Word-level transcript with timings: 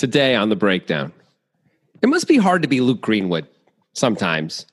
today 0.00 0.34
on 0.34 0.48
the 0.48 0.56
breakdown. 0.56 1.12
It 2.02 2.08
must 2.08 2.26
be 2.26 2.38
hard 2.38 2.62
to 2.62 2.68
be 2.68 2.80
Luke 2.80 3.02
Greenwood 3.02 3.46
sometimes. 3.92 4.66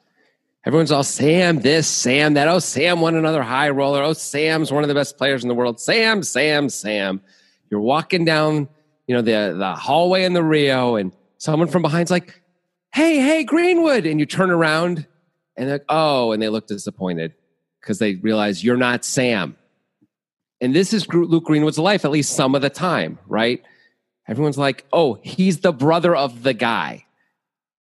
Everyone's 0.66 0.92
all 0.92 1.04
Sam 1.04 1.60
this, 1.60 1.86
Sam 1.88 2.34
that. 2.36 2.48
Oh, 2.48 2.60
Sam 2.60 3.02
won 3.02 3.16
another 3.16 3.44
high 3.44 3.70
roller. 3.70 4.02
Oh, 4.02 4.14
Sam's 4.14 4.72
one 4.72 4.84
of 4.84 4.88
the 4.88 4.96
best 4.96 5.18
players 5.18 5.44
in 5.44 5.50
the 5.50 5.56
world. 5.56 5.80
Sam, 5.80 6.24
Sam, 6.24 6.70
Sam. 6.70 7.22
You're 7.70 7.82
walking 7.82 8.24
down, 8.24 8.70
you 9.06 9.16
know, 9.16 9.22
the 9.22 9.56
the 9.58 9.76
hallway 9.76 10.24
in 10.24 10.34
the 10.34 10.44
Rio, 10.44 10.96
and 10.96 11.12
someone 11.38 11.68
from 11.68 11.82
behind's 11.82 12.12
like, 12.12 12.42
"Hey, 12.94 13.20
hey, 13.20 13.44
Greenwood!" 13.44 14.06
And 14.06 14.20
you 14.20 14.26
turn 14.26 14.50
around, 14.50 15.06
and 15.58 15.68
they're 15.68 15.76
like, 15.76 15.86
"Oh," 15.90 16.32
and 16.32 16.42
they 16.42 16.50
look 16.50 16.68
disappointed 16.68 17.34
because 17.82 18.00
they 18.00 18.16
realize 18.16 18.64
you're 18.64 18.78
not 18.78 19.04
Sam. 19.04 19.58
And 20.62 20.74
this 20.74 20.94
is 20.94 21.08
Luke 21.08 21.44
Greenwood's 21.44 21.80
life, 21.80 22.06
at 22.06 22.12
least 22.12 22.34
some 22.34 22.56
of 22.56 22.62
the 22.62 22.70
time, 22.70 23.20
right? 23.28 23.62
Everyone's 24.28 24.58
like, 24.58 24.86
"Oh, 24.92 25.20
he's 25.24 25.60
the 25.60 25.72
brother 25.72 26.16
of 26.16 26.44
the 26.44 26.54
guy." 26.54 27.06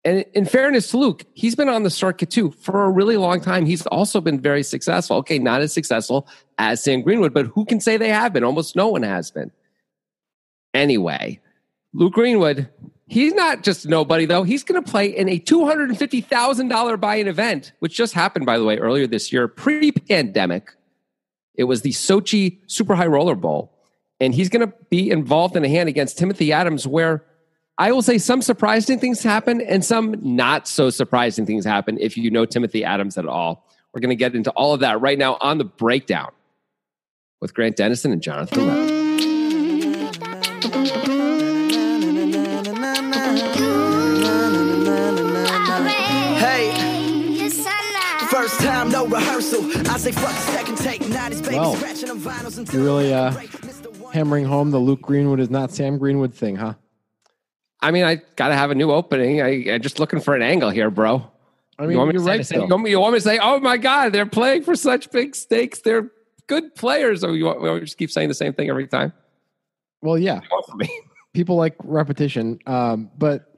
And 0.03 0.23
in 0.35 0.45
fairness 0.45 0.91
to 0.91 0.99
Luke, 0.99 1.25
he's 1.33 1.55
been 1.55 1.67
on 1.67 1.81
the 1.81 1.89
circuit 1.89 2.29
too 2.29 2.51
for 2.51 2.85
a 2.85 2.89
really 2.91 3.17
long 3.17 3.41
time. 3.41 3.65
He's 3.65 3.85
also 3.87 4.21
been 4.21 4.39
very 4.39 4.61
successful. 4.61 5.17
Okay, 5.17 5.39
not 5.39 5.61
as 5.61 5.73
successful 5.73 6.27
as 6.59 6.83
Sam 6.83 7.01
Greenwood, 7.01 7.33
but 7.33 7.47
who 7.47 7.65
can 7.65 7.79
say 7.79 7.97
they 7.97 8.09
have 8.09 8.31
been? 8.31 8.43
Almost 8.43 8.75
no 8.75 8.87
one 8.87 9.01
has 9.01 9.31
been. 9.31 9.51
Anyway, 10.75 11.39
Luke 11.93 12.13
Greenwood, 12.13 12.69
he's 13.07 13.33
not 13.33 13.63
just 13.63 13.87
nobody 13.87 14.25
though. 14.25 14.43
He's 14.43 14.63
going 14.63 14.83
to 14.83 14.91
play 14.91 15.07
in 15.07 15.27
a 15.27 15.39
$250,000 15.39 16.99
buy-in 16.99 17.27
event, 17.27 17.71
which 17.79 17.95
just 17.95 18.13
happened, 18.13 18.45
by 18.45 18.59
the 18.59 18.63
way, 18.63 18.77
earlier 18.77 19.07
this 19.07 19.33
year, 19.33 19.47
pre-pandemic. 19.47 20.71
It 21.55 21.63
was 21.63 21.81
the 21.81 21.91
Sochi 21.91 22.59
Super 22.67 22.93
High 22.93 23.07
Roller 23.07 23.35
Bowl. 23.35 23.71
And 24.19 24.33
he's 24.33 24.49
going 24.49 24.67
to 24.67 24.73
be 24.89 25.09
involved 25.11 25.55
in 25.55 25.65
a 25.65 25.69
hand 25.69 25.89
against 25.89 26.17
Timothy 26.17 26.51
Adams 26.51 26.87
where– 26.87 27.23
I 27.77 27.91
will 27.91 28.01
say 28.01 28.17
some 28.17 28.41
surprising 28.41 28.99
things 28.99 29.21
happen 29.21 29.59
and 29.59 29.83
some 29.83 30.15
not 30.21 30.67
so 30.67 30.89
surprising 30.89 31.45
things 31.45 31.65
happen 31.65 31.97
if 31.99 32.15
you 32.15 32.31
know 32.31 32.45
Timothy 32.45 32.85
Adams 32.85 33.17
at 33.17 33.25
all. 33.25 33.67
We're 33.93 33.99
going 33.99 34.09
to 34.09 34.15
get 34.15 34.33
into 34.33 34.51
all 34.51 34.73
of 34.73 34.79
that 34.79 35.01
right 35.01 35.17
now 35.17 35.37
on 35.41 35.57
the 35.57 35.65
breakdown 35.65 36.31
with 37.41 37.53
Grant 37.53 37.75
Dennison 37.75 38.11
and 38.13 38.21
Jonathan 38.21 38.67
Webb. 38.67 39.05
First 48.29 48.59
time, 48.59 48.89
no 48.89 49.07
rehearsal. 49.07 49.63
I 49.89 49.97
say 49.97 50.11
fuck 50.11 50.31
second 50.31 50.77
take. 50.77 50.99
baby 50.99 51.55
well, 51.55 51.75
scratching 51.75 52.09
on 52.09 52.19
vinyls 52.19 52.57
until 52.57 52.75
You're 52.75 52.83
really 52.83 53.13
uh, 53.13 53.31
hammering 54.15 54.45
home 54.45 54.71
the 54.71 54.79
Luke 54.79 55.01
Greenwood 55.01 55.41
is 55.41 55.49
not 55.49 55.71
Sam 55.71 55.97
Greenwood 55.97 56.33
thing, 56.33 56.55
huh? 56.55 56.75
I 57.81 57.91
mean, 57.91 58.05
I 58.05 58.21
got 58.37 58.47
to 58.47 58.55
have 58.55 58.71
a 58.71 58.75
new 58.75 58.91
opening. 58.91 59.41
I, 59.41 59.65
am 59.65 59.81
just 59.81 59.99
looking 59.99 60.21
for 60.21 60.33
an 60.33 60.41
angle 60.41 60.69
here, 60.69 60.89
bro. 60.89 61.29
I 61.77 61.83
mean, 61.83 61.91
you 61.91 61.97
want 61.97 62.07
me 62.07 62.13
you're 62.13 62.23
to 62.23 62.29
right. 62.29 62.45
Say, 62.45 62.55
you, 62.55 62.67
want 62.67 62.83
me, 62.83 62.89
you 62.89 62.99
want 62.99 63.13
me 63.13 63.19
to 63.19 63.23
say, 63.23 63.37
oh 63.37 63.59
my 63.59 63.75
God, 63.75 64.13
they're 64.13 64.25
playing 64.25 64.63
for 64.63 64.75
such 64.75 65.11
big 65.11 65.35
stakes. 65.35 65.81
They're 65.81 66.09
good 66.47 66.73
players. 66.75 67.23
Or 67.23 67.35
you 67.35 67.45
want, 67.45 67.61
we 67.61 67.81
just 67.81 67.97
keep 67.97 68.09
saying 68.09 68.29
the 68.29 68.33
same 68.33 68.53
thing 68.53 68.69
every 68.69 68.87
time? 68.87 69.11
Well, 70.01 70.17
yeah. 70.17 70.39
People 71.33 71.57
like 71.57 71.75
repetition. 71.83 72.59
Um, 72.65 73.11
but 73.17 73.53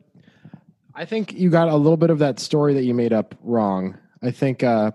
I 0.96 1.06
think 1.06 1.34
you 1.34 1.52
got 1.52 1.68
a 1.68 1.76
little 1.76 1.98
bit 1.98 2.10
of 2.10 2.18
that 2.20 2.40
story 2.40 2.74
that 2.74 2.84
you 2.84 2.96
made 2.96 3.14
up 3.14 3.36
wrong. 3.44 3.96
I 4.24 4.32
think 4.32 4.64
uh, 4.64 4.92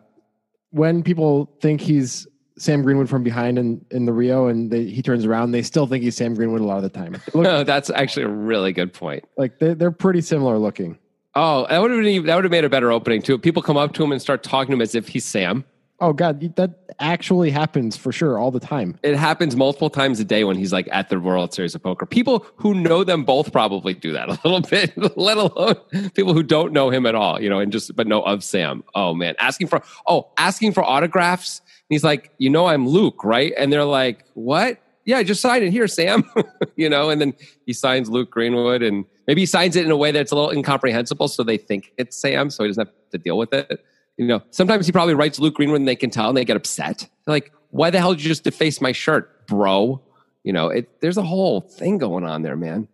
when 0.71 1.05
people 1.05 1.57
think 1.61 1.81
he's 1.81 2.27
Sam 2.63 2.83
Greenwood 2.83 3.09
from 3.09 3.25
behind 3.25 3.59
in, 3.59 3.85
in 3.91 4.05
the 4.05 4.13
Rio 4.13 4.47
and 4.47 4.71
they, 4.71 4.85
he 4.85 5.03
turns 5.03 5.25
around, 5.25 5.51
they 5.51 5.63
still 5.63 5.87
think 5.87 6.05
he's 6.05 6.17
Sam 6.17 6.35
Greenwood 6.35 6.61
a 6.61 6.65
lot 6.65 6.77
of 6.77 6.85
the 6.85 6.89
time. 6.89 7.21
Look, 7.35 7.35
no, 7.45 7.65
that's 7.65 7.91
actually 7.91 8.23
a 8.23 8.29
really 8.29 8.73
good 8.73 8.93
point. 8.93 9.25
Like 9.37 9.59
they're, 9.59 9.75
they're 9.75 9.91
pretty 9.91 10.21
similar 10.21 10.59
looking. 10.59 10.97
Oh, 11.35 11.67
that 11.69 11.79
would 11.81 11.91
have 11.91 12.03
been, 12.03 12.27
that 12.27 12.37
would 12.37 12.45
have 12.45 12.53
made 12.53 12.65
a 12.65 12.69
better 12.69 12.93
opening 12.93 13.21
too. 13.21 13.37
People 13.37 13.63
come 13.63 13.77
up 13.77 13.95
to 13.95 14.05
him 14.05 14.13
and 14.13 14.23
start 14.23 14.45
talking 14.45 14.71
to 14.71 14.75
him 14.75 14.83
as 14.83 14.95
if 14.95 15.09
he's 15.09 15.25
Sam. 15.25 15.65
Oh 16.03 16.13
God, 16.13 16.57
that 16.57 16.81
actually 16.99 17.51
happens 17.51 17.97
for 17.97 18.11
sure 18.11 18.37
all 18.37 18.51
the 18.51 18.59
time. 18.59 18.99
It 19.05 19.15
happens 19.15 19.55
multiple 19.55 19.89
times 19.89 20.19
a 20.19 20.25
day 20.25 20.43
when 20.43 20.57
he's 20.57 20.73
like 20.73 20.89
at 20.91 21.09
the 21.11 21.21
World 21.21 21.55
Series 21.55 21.77
of 21.77 21.83
Poker. 21.83 22.07
People 22.07 22.45
who 22.57 22.75
know 22.75 23.05
them 23.05 23.23
both 23.23 23.53
probably 23.53 23.95
do 23.95 24.13
that 24.13 24.29
a 24.45 24.49
little 24.49 24.61
bit, 24.61 24.93
let 25.17 25.37
alone 25.37 25.77
people 26.15 26.35
who 26.35 26.43
don't 26.43 26.73
know 26.73 26.91
him 26.91 27.07
at 27.07 27.15
all, 27.15 27.41
you 27.41 27.49
know, 27.49 27.61
and 27.61 27.71
just 27.71 27.95
but 27.95 28.09
know 28.09 28.23
of 28.23 28.43
Sam. 28.43 28.83
Oh 28.97 29.15
man, 29.15 29.37
asking 29.39 29.69
for 29.69 29.81
oh, 30.09 30.29
asking 30.37 30.73
for 30.73 30.83
autographs 30.83 31.61
he's 31.93 32.05
like, 32.05 32.33
you 32.39 32.51
know, 32.51 32.67
I'm 32.67 32.87
Luke, 32.87 33.25
right? 33.25 33.53
And 33.57 33.73
they're 33.73 33.85
like, 33.85 34.25
what? 34.35 34.79
Yeah, 35.05 35.19
I 35.19 35.25
just 35.25 35.41
signed 35.41 35.65
it 35.65 35.71
here, 35.71 35.89
Sam. 35.89 36.25
you 36.77 36.89
know, 36.89 37.11
and 37.11 37.21
then 37.21 37.35
he 37.67 37.73
signs 37.73 38.09
Luke 38.09 38.31
Greenwood, 38.31 38.83
and 38.83 39.05
maybe 39.27 39.43
he 39.43 39.47
signs 39.47 39.75
it 39.77 39.85
in 39.85 39.91
a 39.91 39.97
way 39.97 40.13
that's 40.13 40.31
a 40.31 40.37
little 40.37 40.51
incomprehensible, 40.51 41.29
so 41.29 41.43
they 41.43 41.57
think 41.57 41.93
it's 41.99 42.17
Sam, 42.17 42.51
so 42.51 42.63
he 42.63 42.69
doesn't 42.69 42.87
have 42.87 42.95
to 43.11 43.19
deal 43.19 43.37
with 43.37 43.53
it. 43.53 43.85
You 44.17 44.27
know, 44.27 44.43
sometimes 44.51 44.87
he 44.87 44.93
probably 44.93 45.15
writes 45.15 45.39
Luke 45.39 45.55
Greenwood, 45.55 45.81
and 45.81 45.89
they 45.89 45.97
can 45.97 46.11
tell, 46.11 46.29
and 46.29 46.37
they 46.37 46.45
get 46.45 46.57
upset. 46.57 47.09
They're 47.25 47.35
like, 47.35 47.53
why 47.71 47.91
the 47.91 47.99
hell 47.99 48.13
did 48.15 48.23
you 48.23 48.29
just 48.29 48.45
deface 48.45 48.81
my 48.81 48.93
shirt, 48.93 49.47
bro? 49.47 50.01
You 50.45 50.53
know, 50.53 50.69
it, 50.69 51.01
there's 51.01 51.17
a 51.17 51.23
whole 51.23 51.61
thing 51.61 51.99
going 51.99 52.25
on 52.25 52.43
there, 52.43 52.57
man. 52.57 52.87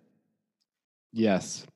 Yes, 1.13 1.67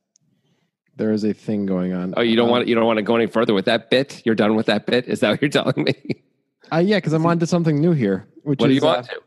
there 0.96 1.12
is 1.12 1.24
a 1.24 1.32
thing 1.32 1.66
going 1.66 1.92
on. 1.92 2.14
Oh, 2.16 2.20
you 2.20 2.36
don't 2.36 2.46
um, 2.46 2.52
want 2.52 2.68
you 2.68 2.74
don't 2.74 2.86
want 2.86 2.98
to 2.98 3.02
go 3.02 3.16
any 3.16 3.26
further 3.26 3.54
with 3.54 3.64
that 3.64 3.90
bit? 3.90 4.22
You're 4.24 4.34
done 4.34 4.54
with 4.54 4.66
that 4.66 4.86
bit? 4.86 5.08
Is 5.08 5.20
that 5.20 5.30
what 5.30 5.42
you're 5.42 5.50
telling 5.50 5.84
me? 5.84 5.94
Uh, 6.72 6.78
yeah, 6.78 6.96
because 6.96 7.12
I'm 7.12 7.26
on 7.26 7.38
to 7.40 7.46
something 7.46 7.80
new 7.80 7.92
here. 7.92 8.26
Which 8.42 8.60
what 8.60 8.70
is, 8.70 8.80
do 8.80 8.86
you 8.86 8.92
want 8.92 9.08
uh, 9.08 9.12
to? 9.14 9.20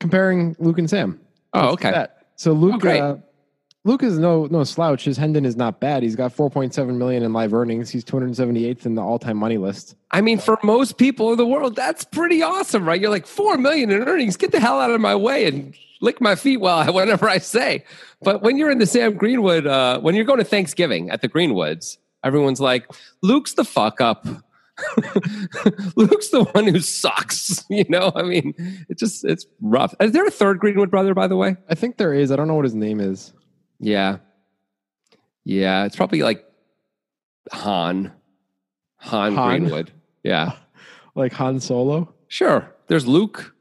Comparing 0.00 0.56
Luke 0.58 0.78
and 0.78 0.90
Sam. 0.90 1.20
Oh, 1.52 1.70
okay. 1.70 1.90
That. 1.90 2.26
So 2.36 2.52
Luke, 2.52 2.84
Oh, 2.84 2.90
uh, 2.90 3.16
Luke 3.84 4.02
is 4.02 4.18
no 4.18 4.46
no 4.46 4.64
slouch. 4.64 5.04
His 5.04 5.16
Hendon 5.16 5.46
is 5.46 5.56
not 5.56 5.78
bad. 5.80 6.02
He's 6.02 6.16
got 6.16 6.36
4.7 6.36 6.96
million 6.96 7.22
in 7.22 7.32
live 7.32 7.54
earnings. 7.54 7.88
He's 7.88 8.04
278th 8.04 8.84
in 8.84 8.96
the 8.96 9.02
all 9.02 9.18
time 9.18 9.36
money 9.36 9.58
list. 9.58 9.94
I 10.10 10.20
mean, 10.20 10.38
for 10.38 10.58
most 10.64 10.98
people 10.98 11.30
in 11.30 11.38
the 11.38 11.46
world, 11.46 11.76
that's 11.76 12.04
pretty 12.04 12.42
awesome, 12.42 12.84
right? 12.84 13.00
You're 13.00 13.10
like 13.10 13.28
four 13.28 13.56
million 13.56 13.90
in 13.90 14.02
earnings. 14.02 14.36
Get 14.36 14.50
the 14.50 14.60
hell 14.60 14.80
out 14.80 14.90
of 14.90 15.00
my 15.00 15.14
way 15.14 15.46
and 15.46 15.72
lick 16.00 16.20
my 16.20 16.34
feet 16.34 16.58
while 16.58 16.78
I, 16.78 16.90
whenever 16.90 17.28
I 17.28 17.38
say. 17.38 17.84
But 18.22 18.42
when 18.42 18.58
you're 18.58 18.70
in 18.70 18.78
the 18.78 18.86
Sam 18.86 19.14
Greenwood, 19.16 19.66
uh, 19.66 20.00
when 20.00 20.16
you're 20.16 20.24
going 20.24 20.40
to 20.40 20.44
Thanksgiving 20.44 21.08
at 21.10 21.22
the 21.22 21.28
Greenwoods, 21.28 21.96
everyone's 22.24 22.60
like, 22.60 22.90
"Luke's 23.22 23.54
the 23.54 23.64
fuck 23.64 24.00
up." 24.00 24.26
Luke's 25.96 26.28
the 26.28 26.44
one 26.52 26.66
who 26.66 26.80
sucks. 26.80 27.64
You 27.70 27.84
know, 27.88 28.12
I 28.14 28.22
mean, 28.22 28.54
it 28.88 28.98
just 28.98 29.24
it's 29.24 29.46
rough. 29.60 29.94
Is 30.00 30.12
there 30.12 30.24
a 30.26 30.30
third 30.30 30.58
Greenwood 30.60 30.90
brother, 30.90 31.14
by 31.14 31.26
the 31.26 31.36
way? 31.36 31.56
I 31.68 31.74
think 31.74 31.96
there 31.96 32.12
is. 32.14 32.30
I 32.30 32.36
don't 32.36 32.46
know 32.48 32.54
what 32.54 32.64
his 32.64 32.74
name 32.74 33.00
is. 33.00 33.32
Yeah, 33.80 34.18
yeah, 35.44 35.84
it's 35.84 35.96
probably 35.96 36.22
like 36.22 36.44
Han, 37.52 38.12
Han, 38.98 39.34
Han? 39.34 39.58
Greenwood. 39.60 39.90
Yeah, 40.22 40.52
Like 41.14 41.32
Han 41.34 41.60
Solo. 41.60 42.14
sure. 42.28 42.72
There's 42.88 43.06
Luke 43.06 43.54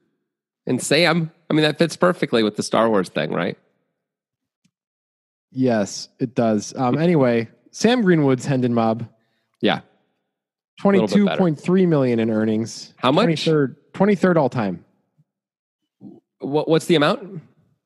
and 0.68 0.82
Sam. 0.82 1.32
I 1.50 1.54
mean, 1.54 1.64
that 1.64 1.78
fits 1.80 1.96
perfectly 1.98 2.44
with 2.44 2.56
the 2.58 2.64
Star 2.64 2.90
Wars 2.90 3.10
thing, 3.10 3.32
right? 3.32 3.58
Yes, 5.52 6.10
it 6.20 6.36
does. 6.36 6.74
Um, 6.76 6.98
anyway, 6.98 7.50
Sam 7.72 8.02
Greenwood's 8.02 8.46
Hendon 8.46 8.74
Mob, 8.74 9.08
Yeah. 9.62 9.82
Bit 10.84 11.26
better. 11.26 11.42
22.3 11.42 11.88
million 11.88 12.20
in 12.20 12.30
earnings. 12.30 12.94
How 12.98 13.12
much? 13.12 13.28
23rd, 13.28 13.76
23rd 13.94 14.36
all 14.38 14.50
time. 14.50 14.86
What, 16.40 16.68
what's 16.68 16.86
the 16.86 16.96
amount? 16.96 17.42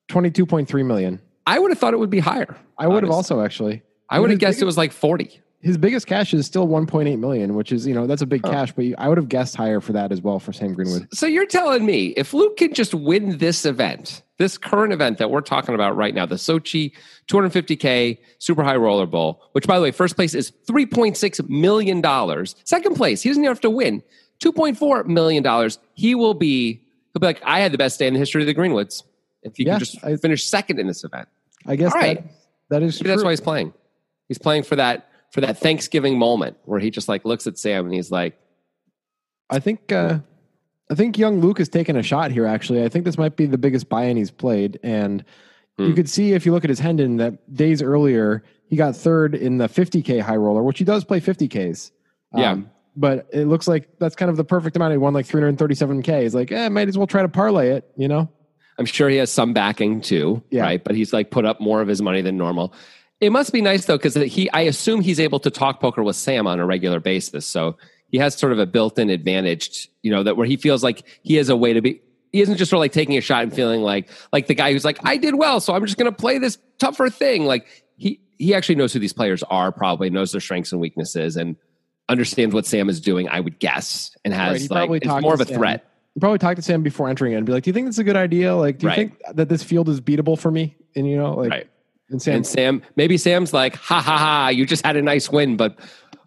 22.3 0.09 0.85
million. 0.85 1.21
I 1.45 1.59
would 1.59 1.71
have 1.71 1.79
thought 1.79 1.93
it 1.93 1.97
would 1.99 2.09
be 2.09 2.19
higher. 2.19 2.57
I 2.77 2.87
would 2.87 3.03
have 3.03 3.11
also 3.11 3.41
actually. 3.41 3.83
I 4.09 4.19
would 4.19 4.29
have 4.31 4.39
guessed 4.39 4.61
it 4.61 4.65
was 4.65 4.77
like 4.77 4.91
40. 4.91 5.39
His 5.61 5.77
biggest 5.77 6.07
cash 6.07 6.33
is 6.33 6.45
still 6.45 6.67
1.8 6.67 7.19
million, 7.19 7.53
which 7.53 7.73
is, 7.73 7.85
you 7.85 7.93
know, 7.93 8.07
that's 8.07 8.21
a 8.21 8.25
big 8.25 8.41
Oh. 8.45 8.49
cash, 8.49 8.71
but 8.71 8.85
I 8.97 9.09
would 9.09 9.17
have 9.17 9.27
guessed 9.27 9.55
higher 9.57 9.81
for 9.81 9.91
that 9.93 10.11
as 10.11 10.21
well 10.21 10.39
for 10.39 10.53
Sam 10.53 10.73
Greenwood. 10.73 11.07
So 11.13 11.25
you're 11.25 11.45
telling 11.45 11.85
me 11.85 12.07
if 12.15 12.33
Luke 12.33 12.55
can 12.55 12.73
just 12.73 12.93
win 12.93 13.37
this 13.39 13.65
event, 13.65 14.21
this 14.37 14.57
current 14.57 14.93
event 14.93 15.17
that 15.17 15.29
we're 15.31 15.41
talking 15.41 15.75
about 15.75 15.97
right 15.97 16.15
now, 16.15 16.25
the 16.25 16.35
Sochi 16.35 16.93
250K 17.29 18.19
Super 18.37 18.63
High 18.63 18.77
Roller 18.77 19.05
Bowl, 19.05 19.41
which 19.51 19.67
by 19.67 19.75
the 19.75 19.81
way, 19.83 19.91
first 19.91 20.15
place 20.15 20.33
is 20.33 20.51
$3.6 20.69 21.49
million. 21.49 22.01
Second 22.63 22.95
place, 22.95 23.21
he 23.21 23.29
doesn't 23.29 23.43
even 23.43 23.51
have 23.53 23.59
to 23.61 23.69
win, 23.69 24.01
$2.4 24.41 25.05
million. 25.07 25.69
He 25.93 26.15
will 26.15 26.33
be, 26.35 26.81
he'll 27.13 27.19
be 27.19 27.27
like, 27.27 27.41
I 27.43 27.59
had 27.59 27.73
the 27.73 27.77
best 27.77 27.99
day 27.99 28.07
in 28.07 28.13
the 28.13 28.19
history 28.19 28.41
of 28.41 28.47
the 28.47 28.55
Greenwoods. 28.55 29.03
If 29.43 29.57
he 29.57 29.65
Yeah, 29.65 29.73
can 29.73 29.79
just 29.79 30.03
I- 30.05 30.15
finish 30.15 30.45
second 30.45 30.79
in 30.79 30.87
this 30.87 31.03
event. 31.03 31.27
I 31.65 31.75
guess 31.75 31.93
All 31.93 31.99
right. 31.99 32.23
that, 32.69 32.79
that 32.81 32.83
is 32.83 32.99
that's 32.99 33.23
why 33.25 33.31
he's 33.31 33.41
playing. 33.41 33.73
He's 34.29 34.37
playing 34.37 34.63
for 34.63 34.77
that 34.77 35.08
for 35.31 35.41
that 35.41 35.57
Thanksgiving 35.57 36.17
moment 36.17 36.57
where 36.65 36.79
he 36.79 36.89
just 36.89 37.07
like 37.07 37.25
looks 37.25 37.45
at 37.47 37.57
Sam 37.57 37.85
and 37.85 37.93
he's 37.93 38.11
like, 38.11 38.37
I 39.49 39.59
think 39.59 39.91
uh, 39.91 40.19
I 40.91 40.95
think 40.95 41.17
young 41.17 41.39
Luke 41.39 41.57
has 41.59 41.69
taken 41.69 41.95
a 41.95 42.03
shot 42.03 42.31
here. 42.31 42.45
Actually, 42.45 42.83
I 42.83 42.89
think 42.89 43.05
this 43.05 43.17
might 43.17 43.35
be 43.35 43.45
the 43.45 43.57
biggest 43.57 43.89
buy-in 43.89 44.17
he's 44.17 44.31
played, 44.31 44.79
and 44.83 45.23
Hmm. 45.77 45.85
you 45.85 45.93
could 45.93 46.09
see 46.09 46.33
if 46.33 46.45
you 46.45 46.51
look 46.51 46.65
at 46.65 46.69
his 46.69 46.79
Hendon 46.79 47.17
that 47.17 47.53
days 47.53 47.81
earlier 47.81 48.43
he 48.67 48.75
got 48.75 48.95
third 48.97 49.33
in 49.33 49.57
the 49.59 49.67
50k 49.69 50.19
high 50.19 50.35
roller, 50.35 50.61
which 50.61 50.77
he 50.77 50.83
does 50.83 51.03
play 51.05 51.19
50ks. 51.21 51.91
Yeah. 52.35 52.51
Um, 52.51 52.69
but 52.97 53.27
it 53.31 53.45
looks 53.45 53.65
like 53.67 53.87
that's 53.97 54.15
kind 54.15 54.29
of 54.29 54.35
the 54.37 54.43
perfect 54.43 54.75
amount. 54.75 54.91
He 54.91 54.97
won 54.97 55.13
like 55.13 55.25
337k. 55.25 56.21
He's 56.23 56.35
like, 56.35 56.51
eh, 56.51 56.67
might 56.69 56.87
as 56.89 56.97
well 56.97 57.07
try 57.07 57.21
to 57.21 57.29
parlay 57.29 57.69
it, 57.69 57.89
you 57.97 58.07
know? 58.09 58.27
I'm 58.77 58.85
sure 58.85 59.07
he 59.09 59.15
has 59.17 59.31
some 59.31 59.53
backing 59.53 60.01
too, 60.01 60.43
Yeah. 60.51 60.63
right? 60.63 60.83
But 60.83 60.95
he's 60.95 61.13
like 61.13 61.31
put 61.31 61.45
up 61.45 61.59
more 61.61 61.81
of 61.81 61.87
his 61.87 62.01
money 62.01 62.21
than 62.21 62.35
normal. 62.37 62.73
It 63.21 63.31
must 63.31 63.51
be 63.51 63.61
nice 63.61 63.85
though, 63.85 63.97
because 63.97 64.15
he, 64.15 64.49
I 64.51 64.61
assume 64.61 65.01
he's 65.01 65.19
able 65.19 65.39
to 65.41 65.49
talk 65.51 65.79
poker 65.81 66.03
with 66.03 66.15
Sam 66.15 66.47
on 66.47 66.59
a 66.59 66.65
regular 66.65 66.99
basis. 66.99 67.45
So 67.45 67.77
he 68.07 68.17
has 68.17 68.35
sort 68.35 68.53
of 68.53 68.59
a 68.59 68.65
built-in 68.65 69.09
advantage, 69.09 69.89
you 70.03 70.11
know, 70.11 70.23
that 70.23 70.37
where 70.37 70.47
he 70.47 70.55
feels 70.57 70.83
like 70.83 71.03
he 71.23 71.35
has 71.35 71.49
a 71.49 71.55
way 71.57 71.73
to 71.73 71.81
be. 71.81 72.01
He 72.31 72.41
isn't 72.41 72.57
just 72.57 72.69
sort 72.69 72.77
of 72.77 72.81
like 72.81 72.91
taking 72.91 73.17
a 73.17 73.21
shot 73.21 73.43
and 73.43 73.53
feeling 73.53 73.81
like 73.81 74.09
like 74.31 74.47
the 74.47 74.53
guy 74.55 74.71
who's 74.71 74.85
like, 74.85 74.99
I 75.03 75.17
did 75.17 75.35
well, 75.35 75.59
so 75.59 75.73
I'm 75.73 75.83
just 75.85 75.97
going 75.97 76.11
to 76.11 76.15
play 76.15 76.37
this 76.37 76.57
tougher 76.77 77.09
thing. 77.09 77.45
Like 77.45 77.67
he 77.97 78.21
he 78.37 78.53
actually 78.53 78.75
knows 78.75 78.93
who 78.93 78.99
these 78.99 79.13
players 79.13 79.43
are, 79.43 79.71
probably 79.71 80.09
knows 80.09 80.31
their 80.31 80.39
strengths 80.41 80.71
and 80.71 80.79
weaknesses, 80.79 81.35
and 81.35 81.55
understands 82.07 82.53
what 82.55 82.65
Sam 82.65 82.87
is 82.87 83.01
doing. 83.01 83.27
I 83.29 83.39
would 83.39 83.59
guess, 83.59 84.15
and 84.23 84.33
has 84.33 84.61
he 84.61 84.67
like 84.69 84.89
it's 84.91 85.05
talked 85.07 85.23
more 85.23 85.33
of 85.33 85.41
a 85.41 85.45
Sam. 85.45 85.57
threat. 85.57 85.85
You 86.15 86.19
probably 86.21 86.39
talk 86.39 86.55
to 86.55 86.61
Sam 86.61 86.83
before 86.83 87.09
entering 87.09 87.33
it 87.33 87.37
and 87.37 87.45
be 87.45 87.51
like, 87.51 87.63
"Do 87.63 87.69
you 87.69 87.73
think 87.73 87.87
it's 87.87 87.97
a 87.99 88.03
good 88.03 88.15
idea? 88.15 88.55
Like, 88.55 88.77
do 88.77 88.85
you 88.85 88.89
Right. 88.89 88.95
think 88.95 89.35
that 89.35 89.49
this 89.49 89.63
field 89.63 89.89
is 89.89 89.99
beatable 89.99 90.37
for 90.37 90.51
me?" 90.51 90.75
And 90.95 91.07
you 91.09 91.17
know, 91.17 91.33
like, 91.35 91.49
Right. 91.49 91.68
And 92.09 92.21
Sam, 92.21 92.35
And 92.35 92.47
Sam, 92.47 92.81
maybe 92.95 93.17
Sam's 93.17 93.53
like, 93.53 93.75
ha 93.75 94.01
ha 94.01 94.17
ha, 94.17 94.47
you 94.49 94.65
just 94.65 94.85
had 94.85 94.95
a 94.95 95.01
nice 95.01 95.29
win, 95.29 95.57
but 95.57 95.77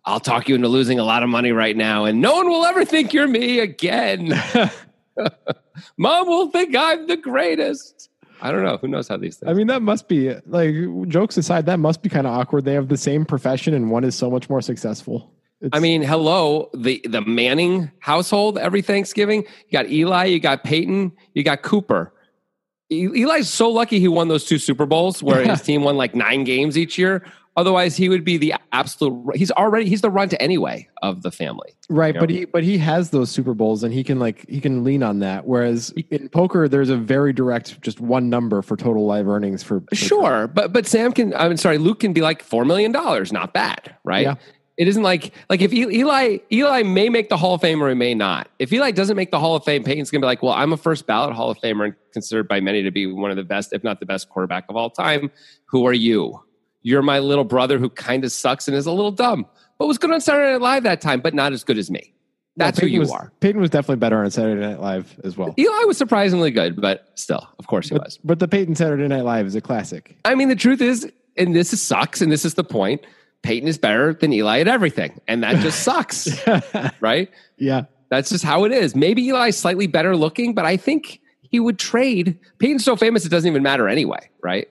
I'll 0.04 0.20
talk 0.20 0.48
you 0.48 0.54
into 0.54 0.68
losing 0.68 0.98
a 0.98 1.04
lot 1.04 1.22
of 1.22 1.28
money 1.28 1.52
right 1.52 1.76
now, 1.76 2.04
and 2.04 2.20
no 2.20 2.34
one 2.34 2.48
will 2.48 2.64
ever 2.64 2.84
think 2.84 3.12
you're 3.12 3.28
me 3.28 3.60
again. 3.60 4.32
Mom 5.96 6.26
will 6.26 6.50
think 6.50 6.74
I'm 6.76 7.06
the 7.06 7.16
greatest. 7.16 8.10
I 8.40 8.50
don't 8.50 8.64
know. 8.64 8.76
Who 8.76 8.88
knows 8.88 9.06
how 9.06 9.16
these 9.16 9.36
things? 9.36 9.48
I 9.48 9.54
mean, 9.54 9.68
that 9.68 9.82
must 9.82 10.08
be 10.08 10.34
like 10.46 10.74
jokes 11.06 11.36
aside, 11.36 11.66
that 11.66 11.78
must 11.78 12.02
be 12.02 12.08
kind 12.08 12.26
of 12.26 12.32
awkward. 12.32 12.64
They 12.64 12.74
have 12.74 12.88
the 12.88 12.96
same 12.96 13.24
profession, 13.24 13.74
and 13.74 13.90
one 13.90 14.02
is 14.02 14.16
so 14.16 14.30
much 14.30 14.50
more 14.50 14.60
successful. 14.60 15.32
It's, 15.60 15.70
I 15.72 15.78
mean, 15.78 16.02
hello, 16.02 16.68
the 16.74 17.00
the 17.04 17.20
Manning 17.20 17.92
household 18.00 18.58
every 18.58 18.82
Thanksgiving. 18.82 19.44
You 19.68 19.72
got 19.72 19.88
Eli, 19.88 20.24
you 20.24 20.40
got 20.40 20.64
Peyton, 20.64 21.12
you 21.34 21.44
got 21.44 21.62
Cooper. 21.62 22.12
Eli's 22.92 23.48
so 23.48 23.68
lucky 23.68 23.98
he 23.98 24.08
won 24.08 24.28
those 24.28 24.44
two 24.44 24.58
Super 24.58 24.86
Bowls 24.86 25.22
where 25.22 25.44
his 25.44 25.62
team 25.62 25.82
won 25.82 25.96
like 25.96 26.14
nine 26.14 26.44
games 26.44 26.76
each 26.76 26.98
year. 26.98 27.24
Otherwise, 27.54 27.98
he 27.98 28.08
would 28.08 28.24
be 28.24 28.38
the 28.38 28.54
absolute. 28.72 29.36
He's 29.36 29.50
already 29.50 29.86
he's 29.86 30.00
the 30.00 30.08
runt 30.08 30.32
anyway 30.40 30.88
of 31.02 31.20
the 31.22 31.30
family. 31.30 31.74
right, 31.90 32.14
you 32.14 32.20
but 32.20 32.30
he 32.30 32.44
but 32.46 32.64
he 32.64 32.78
has 32.78 33.10
those 33.10 33.30
Super 33.30 33.52
Bowls, 33.52 33.82
and 33.82 33.92
he 33.92 34.02
can 34.02 34.18
like 34.18 34.48
he 34.48 34.58
can 34.58 34.84
lean 34.84 35.02
on 35.02 35.18
that. 35.18 35.46
Whereas 35.46 35.90
in 36.10 36.30
poker, 36.30 36.66
there's 36.66 36.88
a 36.88 36.96
very 36.96 37.34
direct, 37.34 37.78
just 37.82 38.00
one 38.00 38.30
number 38.30 38.62
for 38.62 38.74
total 38.74 39.04
live 39.04 39.28
earnings 39.28 39.62
for, 39.62 39.82
for 39.90 39.94
Sure, 39.94 40.46
but 40.48 40.72
but 40.72 40.86
Sam 40.86 41.12
can. 41.12 41.34
I'm 41.34 41.58
sorry, 41.58 41.76
Luke 41.76 42.00
can 42.00 42.14
be 42.14 42.22
like 42.22 42.42
four 42.42 42.64
million 42.64 42.90
dollars. 42.90 43.32
Not 43.32 43.52
bad, 43.52 43.94
right? 44.02 44.22
Yeah. 44.22 44.34
It 44.78 44.88
isn't 44.88 45.02
like 45.02 45.32
like 45.50 45.60
if 45.60 45.72
Eli 45.72 46.38
Eli 46.50 46.82
may 46.82 47.08
make 47.08 47.28
the 47.28 47.36
Hall 47.36 47.54
of 47.54 47.60
Fame 47.60 47.82
or 47.82 47.88
he 47.88 47.94
may 47.94 48.14
not. 48.14 48.48
If 48.58 48.72
Eli 48.72 48.90
doesn't 48.90 49.16
make 49.16 49.30
the 49.30 49.38
Hall 49.38 49.54
of 49.54 49.64
Fame, 49.64 49.84
Peyton's 49.84 50.10
gonna 50.10 50.22
be 50.22 50.26
like, 50.26 50.42
well, 50.42 50.54
I'm 50.54 50.72
a 50.72 50.76
first 50.76 51.06
ballot 51.06 51.34
Hall 51.34 51.50
of 51.50 51.58
Famer 51.58 51.84
and 51.86 51.94
considered 52.12 52.48
by 52.48 52.60
many 52.60 52.82
to 52.82 52.90
be 52.90 53.06
one 53.06 53.30
of 53.30 53.36
the 53.36 53.44
best, 53.44 53.72
if 53.72 53.84
not 53.84 54.00
the 54.00 54.06
best 54.06 54.28
quarterback 54.30 54.64
of 54.68 54.76
all 54.76 54.88
time. 54.90 55.30
Who 55.66 55.86
are 55.86 55.92
you? 55.92 56.42
You're 56.82 57.02
my 57.02 57.18
little 57.18 57.44
brother 57.44 57.78
who 57.78 57.90
kind 57.90 58.24
of 58.24 58.32
sucks 58.32 58.66
and 58.66 58.76
is 58.76 58.86
a 58.86 58.92
little 58.92 59.12
dumb, 59.12 59.46
but 59.78 59.86
was 59.86 59.98
good 59.98 60.10
on 60.10 60.20
Saturday 60.20 60.52
Night 60.52 60.60
Live 60.62 60.82
that 60.84 61.00
time, 61.00 61.20
but 61.20 61.34
not 61.34 61.52
as 61.52 61.62
good 61.64 61.78
as 61.78 61.90
me. 61.90 62.12
That's 62.56 62.78
who 62.78 62.86
you 62.86 63.00
was, 63.00 63.10
are. 63.10 63.32
Peyton 63.40 63.60
was 63.60 63.70
definitely 63.70 63.96
better 63.96 64.22
on 64.22 64.30
Saturday 64.30 64.60
Night 64.60 64.80
Live 64.80 65.18
as 65.24 65.36
well. 65.38 65.54
Eli 65.58 65.84
was 65.84 65.96
surprisingly 65.96 66.50
good, 66.50 66.80
but 66.80 67.10
still, 67.14 67.48
of 67.58 67.66
course 67.66 67.88
he 67.88 67.94
But, 67.94 68.04
was. 68.04 68.18
but 68.24 68.40
the 68.40 68.48
Peyton 68.48 68.74
Saturday 68.74 69.06
Night 69.08 69.24
Live 69.24 69.46
is 69.46 69.54
a 69.54 69.60
classic. 69.60 70.16
I 70.24 70.34
mean, 70.34 70.48
the 70.48 70.56
truth 70.56 70.80
is, 70.82 71.10
and 71.36 71.54
this 71.56 71.72
is 71.72 71.80
sucks, 71.80 72.20
and 72.20 72.30
this 72.32 72.44
is 72.44 72.54
the 72.54 72.64
point. 72.64 73.02
Peyton 73.42 73.68
is 73.68 73.78
better 73.78 74.14
than 74.14 74.32
Eli 74.32 74.60
at 74.60 74.68
everything, 74.68 75.20
and 75.28 75.42
that 75.42 75.56
just 75.56 75.80
sucks, 75.84 76.28
right? 77.00 77.30
yeah. 77.56 77.84
That's 78.10 78.28
just 78.28 78.44
how 78.44 78.64
it 78.64 78.72
is. 78.72 78.94
Maybe 78.94 79.26
Eli's 79.30 79.56
slightly 79.56 79.86
better 79.86 80.14
looking, 80.14 80.54
but 80.54 80.66
I 80.66 80.76
think 80.76 81.18
he 81.40 81.58
would 81.58 81.78
trade. 81.78 82.38
Peyton's 82.58 82.84
so 82.84 82.94
famous 82.94 83.24
it 83.24 83.30
doesn't 83.30 83.48
even 83.48 83.62
matter 83.62 83.88
anyway, 83.88 84.28
right? 84.42 84.68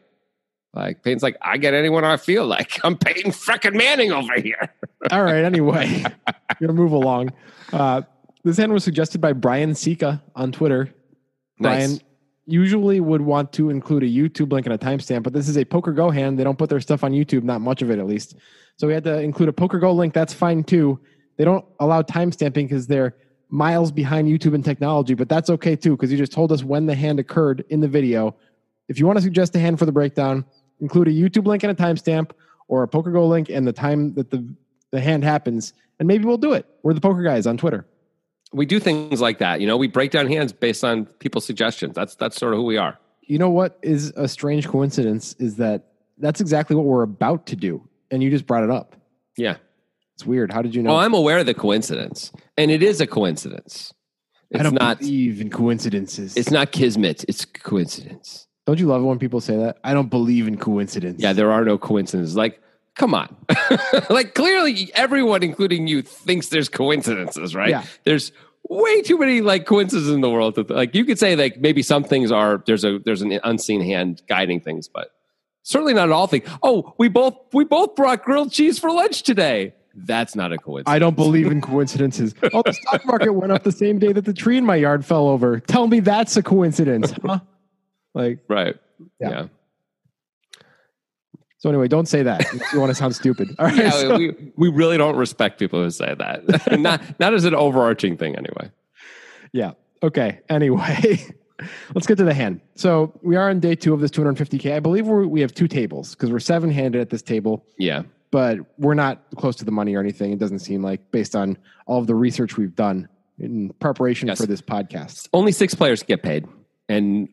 Like 0.75 1.01
Peyton's 1.03 1.23
like, 1.23 1.37
I 1.41 1.57
get 1.57 1.73
anyone 1.73 2.05
I 2.05 2.17
feel 2.17 2.45
like. 2.45 2.79
I'm 2.83 2.95
Peyton 2.95 3.31
frickin' 3.31 3.73
Manning 3.75 4.11
over 4.11 4.39
here. 4.39 4.71
All 5.11 5.23
right. 5.23 5.43
Anyway, 5.43 6.03
we're 6.27 6.67
gonna 6.67 6.73
move 6.79 6.91
along. 6.91 7.31
Uh, 7.73 8.03
this 8.43 8.57
hand 8.57 8.73
was 8.73 8.83
suggested 8.83 9.19
by 9.21 9.33
Brian 9.33 9.73
Sika 9.73 10.21
on 10.35 10.51
Twitter. 10.51 10.93
Brian 11.59 11.93
Nice. 11.93 11.99
Usually 12.45 12.99
would 12.99 13.21
want 13.21 13.53
to 13.53 13.69
include 13.69 14.03
a 14.03 14.07
YouTube 14.07 14.51
link 14.51 14.65
and 14.65 14.73
a 14.73 14.77
timestamp, 14.77 15.23
but 15.23 15.33
this 15.33 15.47
is 15.47 15.57
a 15.57 15.65
Poker 15.65 15.91
Go 15.91 16.09
hand. 16.09 16.39
They 16.39 16.43
don't 16.43 16.57
put 16.57 16.69
their 16.69 16.79
stuff 16.79 17.03
on 17.03 17.11
YouTube, 17.11 17.43
not 17.43 17.61
much 17.61 17.81
of 17.81 17.91
it 17.91 17.99
at 17.99 18.07
least. 18.07 18.35
So 18.77 18.87
we 18.87 18.93
had 18.93 19.03
to 19.03 19.19
include 19.19 19.49
a 19.49 19.53
Poker 19.53 19.79
Go 19.79 19.91
link. 19.93 20.13
That's 20.13 20.33
fine 20.33 20.63
too. 20.63 20.99
They 21.37 21.45
don't 21.45 21.65
allow 21.79 22.01
timestamping 22.01 22.67
because 22.67 22.87
they're 22.87 23.15
miles 23.49 23.91
behind 23.91 24.27
YouTube 24.27 24.55
and 24.55 24.63
technology, 24.63 25.13
but 25.13 25.29
that's 25.29 25.49
okay 25.49 25.75
too 25.75 25.91
because 25.91 26.11
you 26.11 26.17
just 26.17 26.31
told 26.31 26.51
us 26.51 26.63
when 26.63 26.85
the 26.85 26.95
hand 26.95 27.19
occurred 27.19 27.63
in 27.69 27.79
the 27.79 27.87
video. 27.87 28.35
If 28.87 28.99
you 28.99 29.05
want 29.05 29.17
to 29.17 29.23
suggest 29.23 29.55
a 29.55 29.59
hand 29.59 29.77
for 29.77 29.85
the 29.85 29.91
breakdown, 29.91 30.45
include 30.79 31.07
a 31.07 31.11
YouTube 31.11 31.45
link 31.45 31.63
and 31.63 31.71
a 31.71 31.75
timestamp 31.75 32.31
or 32.67 32.83
a 32.83 32.87
Poker 32.87 33.11
Go 33.11 33.27
link 33.27 33.49
and 33.49 33.67
the 33.67 33.73
time 33.73 34.13
that 34.15 34.31
the, 34.31 34.55
the 34.91 34.99
hand 34.99 35.23
happens, 35.23 35.73
and 35.99 36.07
maybe 36.07 36.25
we'll 36.25 36.37
do 36.37 36.53
it. 36.53 36.65
We're 36.83 36.93
the 36.93 37.01
Poker 37.01 37.23
Guys 37.23 37.45
on 37.45 37.57
Twitter. 37.57 37.85
We 38.53 38.65
do 38.65 38.79
things 38.79 39.21
like 39.21 39.39
that. 39.39 39.61
You 39.61 39.67
know, 39.67 39.77
we 39.77 39.87
break 39.87 40.11
down 40.11 40.27
hands 40.27 40.51
based 40.51 40.83
on 40.83 41.05
people's 41.19 41.45
suggestions. 41.45 41.95
That's 41.95 42.15
that's 42.15 42.35
sort 42.35 42.53
of 42.53 42.57
who 42.59 42.65
we 42.65 42.77
are. 42.77 42.97
you 43.21 43.37
know 43.37 43.49
what 43.49 43.77
is 43.81 44.11
a 44.17 44.27
strange 44.27 44.67
coincidence 44.67 45.35
is 45.39 45.55
that 45.55 45.85
that's 46.17 46.41
exactly 46.41 46.75
what 46.75 46.85
we're 46.85 47.03
about 47.03 47.45
to 47.47 47.55
do 47.55 47.87
and 48.11 48.21
you 48.21 48.29
just 48.29 48.45
brought 48.45 48.63
it 48.63 48.69
up 48.69 48.95
Yeah. 49.37 49.55
it's 50.15 50.25
weird 50.25 50.51
how 50.51 50.61
did 50.61 50.75
you 50.75 50.83
know 50.83 50.91
Oh, 50.91 50.97
I'm 50.97 51.13
aware 51.13 51.39
of 51.39 51.45
the 51.45 51.53
coincidence, 51.53 52.31
and 52.57 52.69
it 52.71 52.83
is 52.83 52.99
a 52.99 53.07
coincidence. 53.07 53.93
i 54.53 54.57
It's 54.57 54.63
don't 54.63 54.73
not. 54.73 54.99
believe 54.99 55.39
in 55.39 55.49
coincidences 55.49 56.35
It's 56.35 56.51
not 56.51 56.71
kismet. 56.73 57.23
It's 57.29 57.45
coincidence. 57.45 58.47
don't 58.67 58.79
you 58.79 58.87
love 58.87 59.01
it 59.01 59.05
when 59.05 59.19
people 59.19 59.39
say 59.41 59.55
that 59.55 59.77
i 59.83 59.93
don't 59.93 60.09
believe 60.09 60.45
in 60.47 60.57
coincidence 60.57 61.21
Yeah, 61.21 61.31
there 61.33 61.51
are 61.51 61.63
no 61.63 61.77
coincidences. 61.77 62.35
Like, 62.35 62.60
come 62.95 63.13
on. 63.13 63.35
like, 64.09 64.35
clearly, 64.35 64.91
everyone, 64.93 65.43
including 65.43 65.87
you, 65.87 66.01
thinks 66.01 66.49
there's 66.49 66.69
coincidences, 66.69 67.55
right? 67.55 67.69
Yeah. 67.69 67.83
There's 68.03 68.31
way 68.69 69.01
too 69.01 69.17
many 69.17 69.41
like 69.41 69.65
coincidences 69.65 70.13
in 70.13 70.21
the 70.21 70.29
world. 70.29 70.55
That, 70.55 70.69
like, 70.69 70.95
you 70.95 71.05
could 71.05 71.19
say 71.19 71.35
like 71.35 71.59
maybe 71.59 71.81
some 71.81 72.03
things 72.03 72.31
are 72.31 72.63
there's 72.65 72.83
a 72.83 72.99
there's 72.99 73.21
an 73.21 73.39
unseen 73.43 73.81
hand 73.81 74.21
guiding 74.27 74.59
things, 74.59 74.87
but 74.87 75.11
certainly 75.63 75.93
not 75.93 76.09
all 76.11 76.27
things. 76.27 76.47
Oh, 76.63 76.93
we 76.97 77.07
both 77.07 77.35
we 77.53 77.63
both 77.63 77.95
brought 77.95 78.23
grilled 78.23 78.51
cheese 78.51 78.79
for 78.79 78.91
lunch 78.91 79.23
today. 79.23 79.75
That's 79.93 80.37
not 80.37 80.53
a 80.53 80.57
coincidence. 80.57 80.95
i 80.95 80.99
don't 80.99 81.17
believe 81.17 81.47
in 81.47 81.59
coincidences 81.59 82.33
oh 82.53 82.61
the 82.65 82.71
stock 82.71 83.05
market 83.05 83.33
went 83.33 83.51
up 83.51 83.63
the 83.63 83.73
same 83.73 83.99
day 83.99 84.13
that 84.13 84.23
the 84.23 84.31
tree 84.31 84.57
in 84.57 84.65
my 84.65 84.77
yard 84.77 85.05
fell 85.05 85.27
over 85.27 85.59
tell 85.59 85.85
me 85.87 85.99
that's 85.99 86.37
a 86.37 86.41
coincidence 86.41 87.11
huh 87.25 87.41
like 88.13 88.39
right. 88.47 88.75
Yeah. 89.19 89.29
yeah. 89.29 89.47
So 91.61 91.69
anyway 91.69 91.87
don't 91.87 92.07
say 92.07 92.21
that 92.23 92.43
you 92.73 92.79
want 92.79 92.89
to 92.91 92.95
sound 92.95 93.15
stupid 93.15 93.47
all 93.59 93.67
right 93.67 93.77
yeah, 93.77 93.89
so- 93.91 94.17
we, 94.17 94.33
we 94.57 94.67
really 94.69 94.97
don't 94.97 95.15
respect 95.15 95.57
people 95.59 95.81
who 95.81 95.89
say 95.89 96.13
that. 96.15 96.43
not 96.79 97.01
not 97.19 97.33
as 97.33 97.45
an 97.45 97.55
overarching 97.55 98.17
thing, 98.17 98.35
anyway. 98.35 98.69
Yeah. 99.53 99.71
Okay. 100.03 100.39
Anyway, 100.49 101.19
let's 101.95 102.07
get 102.07 102.17
to 102.17 102.23
the 102.23 102.33
hand. 102.33 102.61
So 102.75 103.17
we 103.21 103.35
are 103.35 103.49
on 103.49 103.59
day 103.59 103.75
two 103.75 103.93
of 103.93 103.99
this 104.01 104.11
250K. 104.11 104.73
I 104.73 104.79
believe 104.79 105.05
we're, 105.07 105.27
we 105.27 105.41
have 105.41 105.53
two 105.53 105.67
tables 105.67 106.15
because 106.15 106.31
we're 106.31 106.39
seven 106.39 106.71
handed 106.71 106.99
at 107.01 107.09
this 107.09 107.21
table, 107.21 107.63
Yeah, 107.77 108.03
but 108.31 108.57
we're 108.79 108.93
not 108.95 109.21
close 109.35 109.55
to 109.57 109.65
the 109.65 109.71
money 109.71 109.93
or 109.95 109.99
anything. 109.99 110.31
It 110.33 110.39
doesn't 110.39 110.59
seem 110.59 110.81
like 110.81 111.11
based 111.11 111.35
on 111.35 111.57
all 111.85 111.99
of 111.99 112.07
the 112.07 112.15
research 112.15 112.57
we've 112.57 112.75
done 112.75 113.07
in 113.39 113.71
preparation 113.79 114.27
Yes. 114.27 114.39
for 114.39 114.47
this 114.47 114.61
podcast. 114.61 115.27
only 115.33 115.51
six 115.51 115.75
players 115.75 116.01
get 116.03 116.23
paid, 116.23 116.47
and 116.89 117.27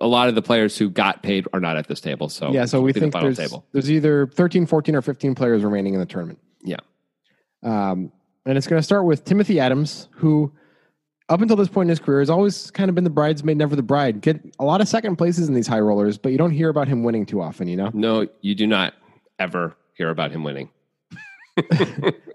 a 0.00 0.06
lot 0.06 0.28
of 0.28 0.34
the 0.34 0.42
players 0.42 0.76
who 0.76 0.90
got 0.90 1.22
paid 1.22 1.46
are 1.52 1.60
not 1.60 1.76
at 1.76 1.88
this 1.88 2.00
table. 2.00 2.28
So 2.28 2.52
yeah. 2.52 2.64
So 2.66 2.80
we 2.80 2.92
the 2.92 3.00
think 3.00 3.12
final 3.12 3.28
there's, 3.32 3.38
table. 3.38 3.64
there's 3.72 3.90
either 3.90 4.26
13, 4.26 4.66
14, 4.66 4.94
or 4.96 5.02
15 5.02 5.34
players 5.34 5.62
remaining 5.62 5.94
in 5.94 6.00
the 6.00 6.06
tournament. 6.06 6.38
Yeah, 6.62 6.76
Um, 7.62 8.12
and 8.44 8.58
it's 8.58 8.66
going 8.66 8.78
to 8.78 8.84
start 8.84 9.04
with 9.04 9.24
Timothy 9.24 9.60
Adams, 9.60 10.08
who 10.12 10.52
up 11.28 11.40
until 11.40 11.56
this 11.56 11.68
point 11.68 11.86
in 11.86 11.90
his 11.90 11.98
career 12.00 12.20
has 12.20 12.30
always 12.30 12.70
kind 12.70 12.88
of 12.88 12.94
been 12.94 13.04
the 13.04 13.10
bridesmaid, 13.10 13.56
never 13.56 13.74
the 13.76 13.82
bride. 13.82 14.20
Get 14.20 14.40
a 14.58 14.64
lot 14.64 14.80
of 14.80 14.88
second 14.88 15.16
places 15.16 15.48
in 15.48 15.54
these 15.54 15.66
high 15.66 15.80
rollers, 15.80 16.18
but 16.18 16.32
you 16.32 16.38
don't 16.38 16.50
hear 16.52 16.68
about 16.68 16.88
him 16.88 17.02
winning 17.02 17.24
too 17.26 17.40
often, 17.40 17.66
you 17.68 17.76
know? 17.76 17.90
no, 17.94 18.26
you 18.40 18.54
do 18.54 18.66
not 18.66 18.94
ever 19.38 19.76
hear 19.94 20.10
about 20.10 20.30
him 20.32 20.44
winning. 20.44 20.68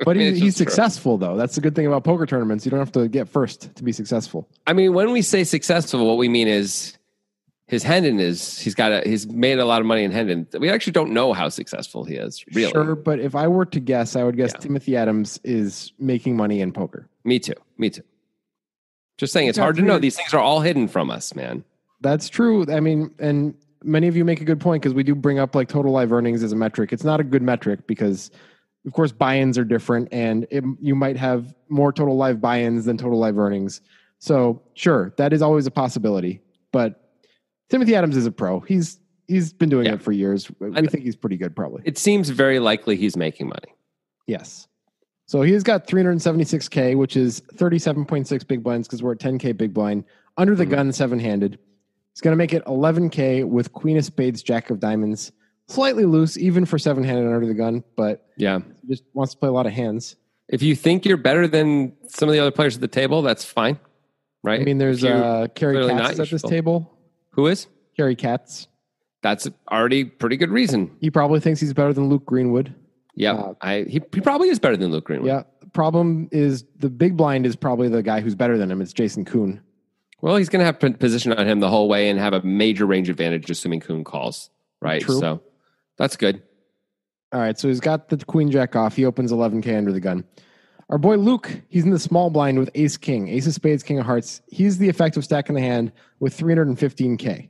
But 0.04 0.16
he, 0.16 0.28
It's 0.30 0.40
he's 0.40 0.56
just 0.56 0.58
true. 0.58 0.66
successful, 0.66 1.18
though. 1.18 1.38
That's 1.38 1.54
the 1.56 1.62
good 1.62 1.76
thing 1.76 1.86
about 1.86 2.04
poker 2.04 2.26
tournaments. 2.26 2.66
You 2.66 2.72
don't 2.72 2.80
have 2.80 2.92
to 2.94 3.08
get 3.08 3.30
first 3.30 3.74
to 3.76 3.84
be 3.84 3.92
successful. 3.92 4.48
I 4.66 4.74
mean, 4.74 4.94
when 4.94 5.12
we 5.12 5.22
say 5.22 5.44
successful, 5.44 6.06
what 6.08 6.18
we 6.18 6.28
mean 6.28 6.48
is 6.48 6.98
his 7.72 7.84
Hendon 7.84 8.20
is 8.20 8.60
he's 8.60 8.76
got 8.76 8.92
a 8.92 9.02
he's 9.10 9.26
made 9.28 9.58
a 9.58 9.64
lot 9.66 9.80
of 9.80 9.88
money 9.88 10.04
in 10.04 10.12
Hendon. 10.12 10.46
We 10.60 10.70
actually 10.70 10.92
don't 10.92 11.12
know 11.14 11.32
how 11.32 11.48
successful 11.48 12.04
he 12.04 12.16
is. 12.16 12.44
Really, 12.54 12.70
Sure, 12.70 12.96
but 12.98 13.20
if 13.20 13.34
I 13.34 13.48
were 13.48 13.66
to 13.66 13.80
guess, 13.80 14.18
I 14.18 14.24
would 14.26 14.36
guess 14.36 14.52
Yeah. 14.54 14.60
Timothy 14.60 14.98
Adams 14.98 15.40
is 15.46 15.94
making 15.98 16.36
money 16.36 16.60
in 16.60 16.74
poker. 16.74 17.08
me 17.24 17.40
too, 17.40 17.54
me 17.78 17.90
too. 17.90 18.04
Just 19.18 19.32
saying, 19.32 19.48
it's 19.48 19.58
Yeah, 19.58 19.64
hard 19.64 19.78
to 19.78 19.84
know. 19.84 20.00
These 20.00 20.18
things 20.18 20.34
are 20.34 20.40
all 20.40 20.60
hidden 20.60 20.90
from 20.90 21.10
us, 21.10 21.34
man. 21.34 21.64
That's 22.02 22.28
true. 22.28 22.66
I 22.70 22.82
mean, 22.82 23.12
and 23.20 23.54
many 23.84 24.08
of 24.10 24.18
you 24.18 24.26
make 24.26 24.42
a 24.42 24.46
good 24.46 24.60
point 24.60 24.82
because 24.84 24.94
we 24.94 25.04
do 25.04 25.16
bring 25.16 25.40
up 25.40 25.56
like 25.56 25.70
total 25.70 25.94
live 25.94 26.12
earnings 26.12 26.44
as 26.44 26.52
a 26.52 26.56
metric. 26.58 26.92
It's 26.92 27.06
not 27.06 27.22
a 27.22 27.24
good 27.24 27.42
metric 27.42 27.88
because, 27.88 28.32
of 28.86 28.92
course, 28.92 29.14
buy-ins 29.14 29.58
are 29.58 29.64
different, 29.64 30.10
and 30.12 30.46
it, 30.50 30.66
you 30.82 30.94
might 30.96 31.16
have 31.16 31.54
more 31.70 31.94
total 31.94 32.18
live 32.18 32.42
buy-ins 32.42 32.84
than 32.84 32.98
total 32.98 33.18
live 33.18 33.38
earnings. 33.40 33.80
So, 34.20 34.62
sure, 34.74 35.14
that 35.18 35.32
is 35.32 35.42
always 35.42 35.68
a 35.68 35.72
possibility. 35.72 36.42
But 36.74 37.01
Timothy 37.72 37.96
Adams 37.96 38.16
is 38.18 38.26
a 38.28 38.32
pro. 38.32 38.60
He's 38.60 39.00
he's 39.28 39.54
been 39.54 39.70
doing 39.70 39.86
Yeah. 39.88 39.94
it 39.94 40.02
for 40.02 40.12
years. 40.12 40.52
We 40.60 40.68
I- 40.76 40.86
think 40.86 41.04
he's 41.04 41.16
pretty 41.16 41.38
good, 41.38 41.56
probably. 41.56 41.82
It 41.86 41.98
seems 41.98 42.30
very 42.30 42.60
likely 42.60 42.98
he's 42.98 43.16
making 43.18 43.48
money. 43.48 43.74
Yes. 44.28 44.68
So 45.26 45.42
he's 45.42 45.64
got 45.64 45.88
376k, 45.88 46.96
which 46.96 47.16
is 47.16 47.42
37.6 47.56 48.44
big 48.46 48.62
blinds 48.62 48.88
because 48.88 49.02
we're 49.02 49.14
at 49.14 49.20
10k 49.20 49.54
big 49.58 49.74
blind 49.74 50.04
under 50.38 50.54
the 50.56 50.66
Mhm. 50.66 50.70
gun, 50.72 50.92
seven 50.92 51.18
handed. 51.20 51.58
He's 52.14 52.20
going 52.20 52.34
to 52.34 52.38
make 52.38 52.54
it 52.54 52.62
11k 52.68 53.46
with 53.46 53.72
Queen 53.72 53.96
of 53.98 54.04
Spades, 54.04 54.44
Jack 54.44 54.70
of 54.70 54.82
Diamonds, 54.82 55.32
slightly 55.70 56.04
loose 56.04 56.38
even 56.38 56.66
for 56.66 56.78
seven 56.78 57.06
handed 57.06 57.26
under 57.34 57.46
the 57.48 57.54
gun, 57.54 57.86
but 57.96 58.28
Yeah. 58.36 58.60
he 58.82 58.88
just 58.90 59.04
wants 59.14 59.34
to 59.34 59.40
play 59.40 59.48
a 59.48 59.54
lot 59.54 59.66
of 59.66 59.72
hands. 59.72 60.18
If 60.50 60.62
you 60.62 60.76
think 60.76 61.06
you're 61.06 61.16
better 61.16 61.48
than 61.48 61.94
some 62.10 62.28
of 62.28 62.34
the 62.34 62.40
other 62.40 62.52
players 62.52 62.76
at 62.76 62.82
the 62.82 62.90
table, 62.90 63.22
that's 63.22 63.46
fine. 63.46 63.80
Right? 64.44 64.60
I 64.60 64.64
mean, 64.66 64.80
there's 64.80 65.06
uh, 65.06 65.48
Cary 65.56 65.76
Katz 65.88 65.88
not, 65.94 66.12
is 66.12 66.18
you 66.18 66.24
at 66.24 66.30
this 66.32 66.42
table. 66.42 66.92
Who 67.32 67.48
is? 67.48 67.68
Cary 67.96 68.16
Katz. 68.16 68.68
That's 69.22 69.48
already 69.72 70.06
pretty 70.06 70.38
good 70.38 70.50
reason. 70.50 70.96
He 71.00 71.12
probably 71.12 71.40
thinks 71.40 71.60
he's 71.60 71.74
better 71.74 71.94
than 71.94 72.10
Luke 72.10 72.26
Greenwood. 72.26 72.74
Yeah. 73.16 73.34
Uh, 73.34 73.54
I 73.62 73.86
he, 73.88 74.02
he 74.14 74.22
probably 74.22 74.50
is 74.50 74.60
better 74.60 74.78
than 74.78 74.92
Luke 74.92 75.06
Greenwood. 75.06 75.28
Yeah. 75.28 75.44
Problem 75.74 76.28
is 76.32 76.66
the 76.80 76.90
big 76.90 77.16
blind 77.16 77.46
is 77.46 77.56
probably 77.56 77.88
the 77.88 78.02
guy 78.04 78.22
who's 78.22 78.36
better 78.36 78.58
than 78.58 78.72
him. 78.72 78.82
It's 78.82 78.94
Jason 78.94 79.26
Koon. 79.26 79.62
Well, 80.22 80.36
he's 80.36 80.50
going 80.50 80.60
to 80.60 80.66
have 80.66 80.80
p- 80.80 80.94
position 80.94 81.34
on 81.34 81.48
him 81.48 81.60
the 81.60 81.70
whole 81.70 81.88
way 81.88 82.10
and 82.10 82.20
have 82.20 82.34
a 82.34 82.42
major 82.42 82.86
range 82.86 83.10
advantage, 83.10 83.50
assuming 83.50 83.80
Koon 83.80 84.04
calls. 84.04 84.50
Right. 84.82 85.02
True. 85.02 85.20
So 85.20 85.42
that's 85.98 86.16
good. 86.16 86.44
All 87.34 87.40
right, 87.40 87.58
so 87.58 87.70
he's 87.70 87.80
got 87.80 88.10
the 88.10 88.18
queen 88.18 88.52
jack 88.52 88.76
off. 88.76 88.98
He 88.98 89.06
opens 89.06 89.32
11k 89.32 89.78
under 89.78 89.94
the 89.94 90.02
gun. 90.02 90.26
Our 90.92 90.98
boy 90.98 91.16
Luke, 91.16 91.50
he's 91.70 91.86
in 91.86 91.92
the 91.92 92.00
small 92.00 92.30
blind 92.30 92.60
with 92.60 92.70
ace 92.76 92.98
king, 92.98 93.30
ace 93.30 93.48
of 93.48 93.54
spades, 93.54 93.82
king 93.82 93.98
of 93.98 94.06
hearts. 94.06 94.42
He's 94.48 94.78
the 94.78 94.90
effective 94.90 95.24
stack 95.24 95.48
in 95.48 95.56
the 95.56 95.62
hand 95.62 95.94
with 96.20 96.38
315k. 96.38 97.48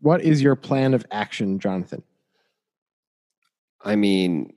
What 0.00 0.20
is 0.20 0.42
your 0.42 0.54
plan 0.54 0.92
of 0.92 1.06
action, 1.10 1.58
Jonathan? 1.58 2.02
I 3.82 3.96
mean, 3.96 4.52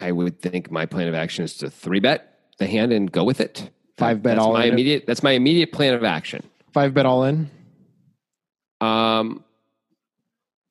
I 0.00 0.10
would 0.10 0.40
think 0.40 0.72
my 0.72 0.84
plan 0.84 1.06
of 1.06 1.14
action 1.14 1.44
is 1.44 1.56
to 1.58 1.70
three 1.70 2.00
bet 2.00 2.40
the 2.58 2.66
hand 2.66 2.92
and 2.92 3.10
go 3.10 3.22
with 3.22 3.40
it. 3.40 3.70
Five 3.96 4.20
bet 4.22 4.36
that's 4.36 4.44
all 4.44 4.54
my 4.54 4.64
in 4.64 4.70
it? 4.70 4.72
immediate. 4.72 5.06
That's 5.06 5.22
my 5.22 5.32
immediate 5.32 5.70
plan 5.70 5.94
of 5.94 6.02
action. 6.02 6.42
Five 6.72 6.92
bet 6.92 7.06
all 7.06 7.22
in. 7.22 7.48
Um, 8.80 9.44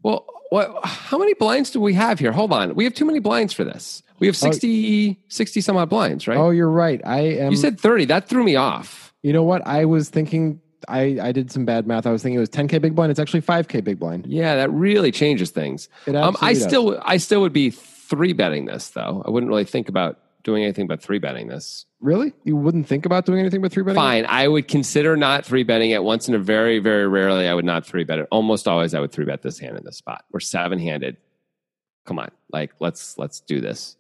well, 0.03 0.25
what? 0.49 0.79
How 0.85 1.17
many 1.17 1.33
blinds 1.33 1.71
do 1.71 1.79
we 1.79 1.93
have 1.93 2.19
here? 2.19 2.31
Hold 2.31 2.51
on, 2.53 2.75
we 2.75 2.83
have 2.83 2.93
too 2.93 3.05
many 3.05 3.19
blinds 3.19 3.53
for 3.53 3.63
this. 3.63 4.03
We 4.19 4.27
have 4.27 4.35
60, 4.37 5.19
60 5.29 5.61
some 5.61 5.77
odd 5.77 5.89
blinds, 5.89 6.27
right? 6.27 6.37
Oh, 6.37 6.51
you're 6.51 6.69
right. 6.69 7.01
I 7.05 7.19
am. 7.21 7.51
you 7.51 7.57
said 7.57 7.79
thirty. 7.79 8.05
That 8.05 8.27
threw 8.27 8.43
me 8.43 8.55
off. 8.55 9.13
You 9.23 9.33
know 9.33 9.43
what? 9.43 9.65
I 9.65 9.85
was 9.85 10.09
thinking. 10.09 10.61
I 10.87 11.17
I 11.21 11.31
did 11.31 11.51
some 11.51 11.63
bad 11.65 11.85
math. 11.87 12.05
I 12.07 12.11
was 12.11 12.23
thinking 12.23 12.37
it 12.37 12.39
was 12.39 12.49
10k 12.49 12.81
big 12.81 12.95
blind. 12.95 13.11
It's 13.11 13.19
actually 13.19 13.41
5k 13.43 13.83
big 13.83 13.99
blind. 13.99 14.25
Yeah, 14.25 14.55
that 14.55 14.71
really 14.71 15.11
changes 15.11 15.51
things. 15.51 15.87
It 16.07 16.15
Um, 16.15 16.35
I 16.41 16.53
does. 16.53 16.63
still, 16.63 16.99
I 17.05 17.17
still 17.17 17.41
would 17.41 17.53
be 17.53 17.69
three 17.69 18.33
betting 18.33 18.65
this 18.65 18.89
though. 18.89 19.21
I 19.25 19.29
wouldn't 19.29 19.49
really 19.49 19.63
think 19.65 19.89
about 19.89 20.17
doing 20.43 20.63
anything 20.63 20.87
but 20.87 21.01
three 21.01 21.19
betting 21.19 21.47
this. 21.47 21.85
really. 21.99 22.33
You 22.43 22.55
wouldn't 22.55 22.87
think 22.87 23.05
about 23.05 23.25
doing 23.25 23.39
anything 23.39 23.61
but 23.61 23.71
three 23.71 23.83
betting. 23.83 23.95
Fine, 23.95 24.25
I 24.27 24.47
would 24.47 24.67
consider 24.67 25.15
not 25.15 25.45
three 25.45 25.63
betting 25.63 25.91
it 25.91 26.03
once 26.03 26.27
in 26.27 26.35
a 26.35 26.39
very, 26.39 26.79
very 26.79 27.07
rarely. 27.07 27.47
I 27.47 27.53
would 27.53 27.65
not 27.65 27.85
three 27.85 28.03
bet 28.03 28.19
it. 28.19 28.27
Almost 28.31 28.67
always, 28.67 28.93
I 28.93 28.99
would 28.99 29.11
three 29.11 29.25
bet 29.25 29.41
this 29.41 29.59
hand 29.59 29.77
in 29.77 29.83
this 29.83 29.97
spot. 29.97 30.23
We're 30.31 30.39
seven 30.39 30.79
handed. 30.79 31.17
Come 32.05 32.17
on, 32.19 32.29
like 32.51 32.71
let's 32.79 33.17
let's 33.17 33.41
do 33.41 33.61
this, 33.61 33.95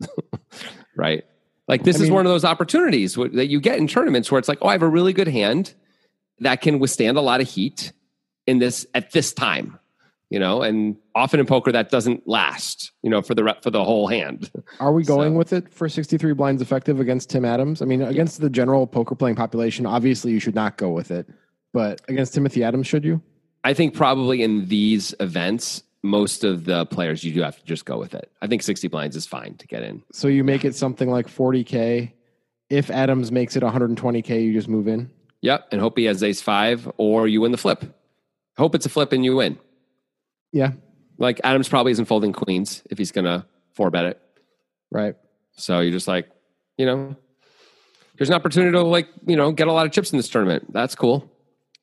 right? 0.95 1.23
Like 1.67 1.83
this 1.83 1.97
I 1.97 1.99
is 1.99 2.03
mean- 2.05 2.15
one 2.15 2.25
of 2.25 2.31
those 2.31 2.43
opportunities 2.45 3.13
that 3.15 3.47
you 3.47 3.59
get 3.61 3.77
in 3.77 3.87
tournaments 3.87 4.31
where 4.31 4.39
it's 4.39 4.49
like, 4.49 4.57
oh, 4.61 4.67
I 4.67 4.71
have 4.73 4.81
a 4.81 4.87
really 4.89 5.13
good 5.13 5.27
hand 5.27 5.73
that 6.39 6.61
can 6.61 6.79
withstand 6.79 7.17
a 7.17 7.21
lot 7.21 7.39
of 7.41 7.47
heat 7.47 7.93
in 8.47 8.57
this 8.57 8.87
at 8.95 9.11
this 9.11 9.31
time, 9.33 9.77
you 10.31 10.39
know. 10.39 10.63
And 10.63 10.95
often 11.13 11.39
in 11.39 11.45
poker, 11.45 11.71
that 11.71 11.91
doesn't 11.91 12.27
last, 12.27 12.91
you 13.03 13.09
know, 13.11 13.21
for 13.21 13.35
the 13.35 13.55
for 13.61 13.69
the 13.69 13.83
whole 13.83 14.07
hand. 14.07 14.49
Are 14.79 14.91
we 14.91 15.03
going 15.13 15.33
So- 15.33 15.37
with 15.37 15.53
it 15.53 15.71
for 15.71 15.87
63 15.87 16.33
blinds 16.33 16.61
effective 16.63 16.99
against 16.99 17.29
Tim 17.29 17.45
Adams? 17.45 17.83
I 17.83 17.85
mean, 17.85 18.01
against 18.01 18.41
the 18.41 18.49
general 18.49 18.87
poker 18.87 19.13
playing 19.13 19.35
population, 19.35 19.85
obviously 19.85 20.31
you 20.31 20.39
should 20.39 20.55
not 20.55 20.77
go 20.77 20.89
with 20.89 21.11
it. 21.11 21.27
But 21.73 22.01
against 22.07 22.33
Timothy 22.33 22.63
Adams, 22.63 22.87
should 22.87 23.05
you? 23.05 23.21
I 23.63 23.73
think 23.75 23.93
probably 23.93 24.41
in 24.41 24.67
these 24.67 25.13
events, 25.19 25.83
most 26.03 26.43
of 26.43 26.65
the 26.65 26.85
players 26.87 27.23
you 27.23 27.31
do 27.31 27.41
have 27.43 27.59
to 27.59 27.63
just 27.63 27.85
go 27.85 27.99
with 27.99 28.15
it. 28.15 28.31
I 28.41 28.47
think 28.47 28.63
60 28.63 28.87
blinds 28.87 29.15
is 29.15 29.27
fine 29.27 29.53
to 29.57 29.67
get 29.67 29.83
in. 29.83 30.01
So 30.11 30.27
you 30.27 30.43
make 30.43 30.65
it 30.65 30.73
something 30.75 31.09
like 31.09 31.27
40K. 31.27 32.11
If 32.71 32.89
Adams 32.89 33.31
makes 33.31 33.55
it 33.55 33.61
120K, 33.63 34.43
you 34.43 34.51
just 34.53 34.67
move 34.67 34.87
in. 34.87 35.11
Yep. 35.41 35.67
And 35.71 35.79
hope 35.79 35.97
he 35.97 36.05
has 36.05 36.23
ace 36.23 36.41
five 36.41 36.89
or 36.97 37.27
you 37.27 37.41
win 37.41 37.51
the 37.51 37.57
flip. 37.57 37.83
Hope 38.57 38.73
it's 38.75 38.85
a 38.85 38.89
flip 38.89 39.11
and 39.13 39.23
you 39.23 39.35
win. 39.35 39.57
Yeah, 40.51 40.71
Like 41.17 41.39
Adams 41.43 41.69
probably 41.69 41.91
isn't 41.93 42.05
folding 42.05 42.33
queens 42.33 42.83
if 42.89 42.97
he's 42.97 43.11
going 43.11 43.25
to 43.25 43.45
four 43.73 43.89
bet 43.89 44.05
it. 44.05 44.21
right. 44.91 45.15
So 45.53 45.79
you're 45.81 45.91
just 45.91 46.07
like, 46.07 46.29
you 46.77 46.85
know, 46.85 47.15
there's 48.17 48.29
an 48.29 48.35
opportunity 48.35 48.71
to 48.71 48.81
like, 48.81 49.07
you 49.25 49.35
know, 49.35 49.51
get 49.51 49.67
a 49.67 49.71
lot 49.71 49.85
of 49.85 49.91
chips 49.91 50.11
in 50.11 50.17
this 50.17 50.29
tournament. 50.29 50.71
That's 50.73 50.95
cool. 50.95 51.29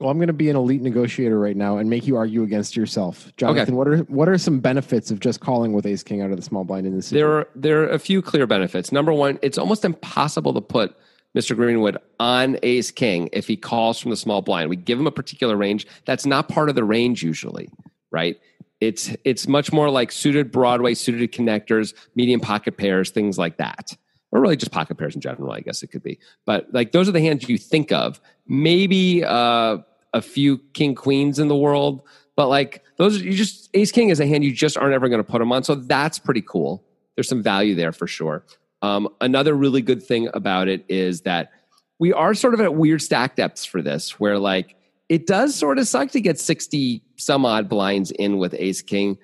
Well, 0.00 0.10
I'm 0.10 0.18
going 0.18 0.28
to 0.28 0.32
be 0.32 0.48
an 0.48 0.56
elite 0.56 0.80
negotiator 0.82 1.38
right 1.38 1.56
now 1.56 1.78
and 1.78 1.90
make 1.90 2.06
you 2.06 2.16
argue 2.16 2.42
against 2.44 2.76
yourself, 2.76 3.32
Jonathan. 3.36 3.74
What 3.76 3.88
are 3.88 3.98
what 4.04 4.28
are 4.28 4.38
some 4.38 4.60
benefits 4.60 5.10
of 5.10 5.18
just 5.20 5.40
calling 5.40 5.72
with 5.72 5.86
Ace 5.86 6.02
King 6.02 6.22
out 6.22 6.30
of 6.30 6.36
the 6.36 6.42
small 6.42 6.64
blind 6.64 6.86
in 6.86 6.94
this? 6.94 7.10
There 7.10 7.30
are 7.30 7.48
there 7.56 7.82
are 7.82 7.88
a 7.88 7.98
few 7.98 8.22
clear 8.22 8.46
benefits. 8.46 8.92
Number 8.92 9.12
one, 9.12 9.38
it's 9.42 9.58
almost 9.58 9.84
impossible 9.84 10.54
to 10.54 10.60
put 10.60 10.96
Mr. 11.36 11.56
Greenwood 11.56 11.98
on 12.20 12.58
Ace 12.62 12.90
King 12.92 13.28
if 13.32 13.46
he 13.48 13.56
calls 13.56 13.98
from 13.98 14.10
the 14.10 14.16
small 14.16 14.40
blind. 14.40 14.70
We 14.70 14.76
give 14.76 14.98
him 15.00 15.06
a 15.06 15.12
particular 15.12 15.56
range 15.56 15.86
that's 16.04 16.24
not 16.26 16.48
part 16.48 16.68
of 16.68 16.74
the 16.76 16.84
range 16.84 17.22
usually, 17.24 17.68
right? 18.12 18.38
It's 18.80 19.14
it's 19.24 19.48
much 19.48 19.72
more 19.72 19.90
like 19.90 20.12
suited 20.12 20.52
Broadway, 20.52 20.94
suited 20.94 21.32
connectors, 21.32 21.94
medium 22.14 22.40
pocket 22.40 22.76
pairs, 22.76 23.10
things 23.10 23.38
like 23.38 23.56
that. 23.56 23.96
Or 24.30 24.40
really 24.40 24.56
just 24.56 24.72
pocket 24.72 24.98
pairs 24.98 25.14
in 25.14 25.20
general, 25.20 25.52
I 25.52 25.60
guess 25.60 25.82
it 25.82 25.88
could 25.88 26.02
be. 26.02 26.18
But 26.44 26.72
like 26.72 26.92
those 26.92 27.08
are 27.08 27.12
the 27.12 27.20
hands 27.20 27.48
you 27.48 27.58
think 27.58 27.90
of. 27.92 28.20
Maybe 28.46 29.24
uh, 29.24 29.78
a 30.12 30.22
few 30.22 30.58
king 30.74 30.94
queens 30.94 31.38
in 31.38 31.48
the 31.48 31.56
world, 31.56 32.02
but 32.36 32.48
like 32.48 32.84
those, 32.98 33.20
you 33.20 33.32
just 33.32 33.70
ace 33.74 33.90
king 33.90 34.10
is 34.10 34.20
a 34.20 34.26
hand 34.26 34.44
you 34.44 34.52
just 34.52 34.76
aren't 34.76 34.94
ever 34.94 35.08
going 35.08 35.22
to 35.22 35.28
put 35.28 35.38
them 35.38 35.50
on. 35.50 35.64
So 35.64 35.74
that's 35.74 36.18
pretty 36.18 36.42
cool. 36.42 36.84
There's 37.16 37.28
some 37.28 37.42
value 37.42 37.74
there 37.74 37.92
for 37.92 38.06
sure. 38.06 38.44
Um, 38.82 39.08
another 39.20 39.54
really 39.54 39.82
good 39.82 40.02
thing 40.02 40.28
about 40.34 40.68
it 40.68 40.84
is 40.88 41.22
that 41.22 41.50
we 41.98 42.12
are 42.12 42.34
sort 42.34 42.54
of 42.54 42.60
at 42.60 42.74
weird 42.74 43.02
stack 43.02 43.34
depths 43.34 43.64
for 43.64 43.82
this, 43.82 44.20
where 44.20 44.38
like 44.38 44.76
it 45.08 45.26
does 45.26 45.54
sort 45.54 45.78
of 45.78 45.86
suck 45.88 46.10
to 46.12 46.20
get 46.20 46.38
60 46.38 47.02
some 47.16 47.44
odd 47.46 47.68
blinds 47.68 48.10
in 48.10 48.38
with 48.38 48.54
ace 48.58 48.82
king. 48.82 49.16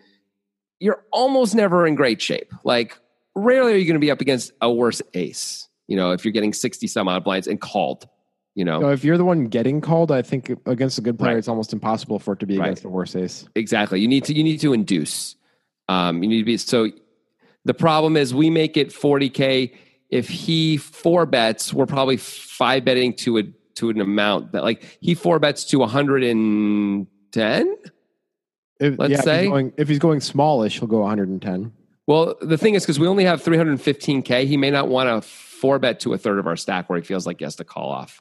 You're 0.81 1.05
almost 1.13 1.55
never 1.55 1.87
in 1.87 1.95
great 1.95 2.21
shape. 2.21 2.53
Like 2.65 2.99
rarely 3.35 3.73
are 3.75 3.77
you 3.77 3.85
going 3.87 3.95
to 3.95 4.01
be 4.05 4.11
up 4.11 4.21
against 4.21 4.53
a 4.61 4.73
worse 4.73 5.01
ace. 5.15 5.69
You 5.87 5.97
know, 5.97 6.13
if 6.13 6.25
you're 6.25 6.33
getting 6.33 6.53
60 6.53 6.87
some 6.87 7.09
odd 7.09 7.25
blinds 7.25 7.47
and 7.47 7.61
called, 7.61 8.09
you 8.55 8.65
know, 8.65 8.81
So 8.81 8.91
if 8.91 9.05
you're 9.05 9.19
the 9.19 9.25
one 9.25 9.47
getting 9.47 9.81
called, 9.81 10.11
I 10.13 10.23
think 10.23 10.51
against 10.67 10.97
a 10.99 11.01
good 11.03 11.19
player, 11.19 11.33
Right. 11.33 11.39
it's 11.39 11.49
almost 11.49 11.73
impossible 11.73 12.19
for 12.19 12.33
it 12.35 12.41
to 12.41 12.47
be 12.47 12.57
Right. 12.59 12.67
against 12.67 12.85
a 12.85 12.89
worse 12.89 13.15
ace. 13.17 13.47
exactly. 13.55 14.01
You 14.01 14.09
need 14.09 14.25
to, 14.25 14.35
you 14.35 14.43
need 14.45 14.61
to 14.61 14.73
induce. 14.73 15.37
Um, 15.89 16.23
you 16.23 16.29
need 16.29 16.39
to 16.39 16.45
be, 16.45 16.57
so 16.57 16.89
the 17.67 17.75
problem 17.75 18.17
is 18.17 18.33
we 18.35 18.49
make 18.51 18.77
it 18.77 18.89
40K. 18.93 19.73
If 20.11 20.29
he 20.29 20.77
four 20.77 21.27
bets, 21.27 21.75
we're 21.75 21.87
probably 21.87 22.17
five 22.17 22.85
betting 22.85 23.13
to 23.17 23.39
a, 23.39 23.43
to 23.77 23.91
an 23.91 24.01
amount 24.01 24.53
that 24.53 24.63
like 24.63 24.99
he 25.01 25.15
four 25.15 25.39
bets 25.39 25.65
to 25.65 25.79
110. 25.79 27.77
If, 28.81 28.99
Let's 28.99 29.11
yeah, 29.13 29.19
if 29.19 29.25
say- 29.25 29.41
he's 29.43 29.49
going, 29.51 29.73
if 29.77 29.89
he's 29.89 29.99
going 29.99 30.21
smallish, 30.21 30.79
he'll 30.79 30.89
go 30.89 31.01
110. 31.01 31.73
Well, 32.07 32.35
the 32.43 32.59
thing 32.59 32.75
is, 32.75 32.83
because 32.83 32.99
we 33.01 33.07
only 33.07 33.25
have 33.25 33.43
315K, 33.43 34.45
he 34.47 34.57
may 34.59 34.71
not 34.71 34.89
want 34.89 35.09
to 35.09 35.27
four 35.27 35.79
bet 35.79 36.01
to 36.01 36.13
a 36.13 36.19
third 36.19 36.39
of 36.39 36.47
our 36.47 36.57
stack 36.57 36.91
where 36.91 36.99
he 36.99 37.05
feels 37.05 37.27
like 37.27 37.39
he 37.39 37.45
has 37.45 37.57
to 37.57 37.65
call 37.65 37.89
off. 37.91 38.21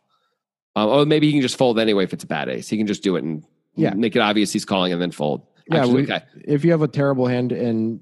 Um, 0.76 0.88
or 0.90 1.06
maybe 1.06 1.28
he 1.28 1.34
can 1.34 1.42
just 1.42 1.58
fold 1.58 1.78
anyway 1.80 2.06
if 2.06 2.14
it's 2.14 2.24
a 2.24 2.28
bad 2.28 2.48
ace. 2.50 2.70
He 2.70 2.78
can 2.78 2.88
just 2.88 3.04
do 3.04 3.16
it 3.18 3.24
and 3.24 3.44
Yeah. 3.76 3.94
make 3.94 4.16
it 4.16 4.20
obvious 4.20 4.54
he's 4.54 4.64
calling 4.64 4.94
and 4.94 5.02
then 5.02 5.12
fold. 5.12 5.46
Yeah, 5.70 5.80
Actually, 5.80 5.94
we, 5.96 6.04
okay. 6.14 6.24
if 6.46 6.64
you 6.64 6.72
have 6.72 6.82
a 6.82 6.88
terrible 6.88 7.28
hand 7.28 7.52
and 7.52 8.00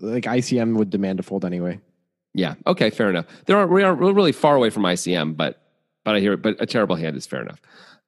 like 0.00 0.24
ICM 0.24 0.76
would 0.76 0.88
demand 0.90 1.20
a 1.20 1.22
fold 1.22 1.44
anyway. 1.44 1.78
Yeah. 2.34 2.54
Okay. 2.66 2.90
Fair 2.90 3.10
enough. 3.10 3.26
There 3.46 3.56
are 3.58 3.66
we 3.66 3.82
are 3.82 3.94
we're 3.94 4.12
really 4.12 4.32
far 4.32 4.54
away 4.56 4.70
from 4.70 4.84
ICM, 4.84 5.36
but 5.36 5.62
but 6.04 6.14
I 6.14 6.20
hear 6.20 6.32
it. 6.34 6.42
But 6.42 6.56
a 6.60 6.66
terrible 6.66 6.96
hand 6.96 7.16
is 7.16 7.26
fair 7.26 7.42
enough. 7.42 7.60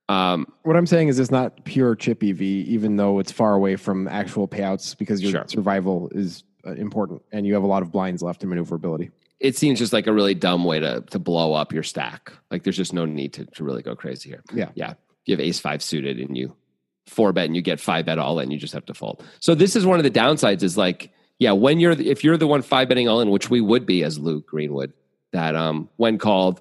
Um, 0.09 0.47
What 0.63 0.77
I'm 0.77 0.87
saying 0.87 1.09
is 1.09 1.19
it's 1.19 1.31
not 1.31 1.65
pure 1.65 1.95
chip 1.95 2.23
EV, 2.23 2.41
even 2.43 2.97
though 2.97 3.19
it's 3.21 3.31
far 3.33 3.55
away 3.55 3.77
from 3.77 4.09
actual 4.09 4.49
payouts 4.49 4.97
because 4.99 5.23
your 5.23 5.31
Sure. 5.33 5.45
survival 5.47 6.09
is 6.13 6.43
uh, 6.67 6.73
important 6.73 7.23
and 7.33 7.47
you 7.47 7.55
have 7.55 7.63
a 7.63 7.67
lot 7.67 7.83
of 7.83 7.93
blinds 7.93 8.23
left 8.23 8.43
in 8.43 8.49
maneuverability. 8.49 9.11
it 9.39 9.57
seems 9.57 9.79
just 9.79 9.93
like 9.95 10.07
a 10.07 10.13
really 10.13 10.35
dumb 10.35 10.65
way 10.65 10.79
to 10.79 11.01
to 11.11 11.19
blow 11.19 11.55
up 11.55 11.73
your 11.73 11.83
stack. 11.83 12.33
Like 12.51 12.63
there's 12.65 12.77
just 12.77 12.93
no 12.93 13.07
need 13.07 13.33
to 13.35 13.45
to 13.47 13.65
really 13.65 13.83
go 13.83 13.95
crazy 13.97 14.29
here. 14.31 14.43
Yeah. 14.53 14.71
Yeah. 14.75 14.95
You 15.27 15.33
have 15.35 15.41
ace 15.41 15.61
five 15.61 15.83
suited 15.83 16.19
and 16.19 16.37
you 16.37 16.55
four 17.07 17.33
bet 17.33 17.47
and 17.47 17.57
you 17.57 17.63
get 17.63 17.81
five 17.81 18.05
bet 18.05 18.19
all 18.19 18.39
in, 18.41 18.51
you 18.51 18.59
just 18.59 18.75
have 18.75 18.85
to 18.87 18.95
fold. 18.95 19.23
So 19.41 19.55
this 19.55 19.75
is 19.77 19.87
one 19.87 19.99
of 19.99 20.05
the 20.05 20.11
downsides 20.11 20.63
is 20.63 20.77
like, 20.77 21.11
yeah, 21.39 21.53
when 21.53 21.81
you're 21.81 21.93
if 21.93 22.23
you're 22.25 22.37
the 22.37 22.47
one 22.47 22.61
five 22.63 22.89
betting 22.89 23.09
all 23.09 23.21
in, 23.23 23.31
which 23.31 23.49
we 23.49 23.61
would 23.61 23.87
be 23.87 24.03
as 24.05 24.19
Luke 24.19 24.47
Greenwood, 24.47 24.93
that 25.33 25.55
um 25.57 25.89
when 25.97 26.19
called, 26.19 26.61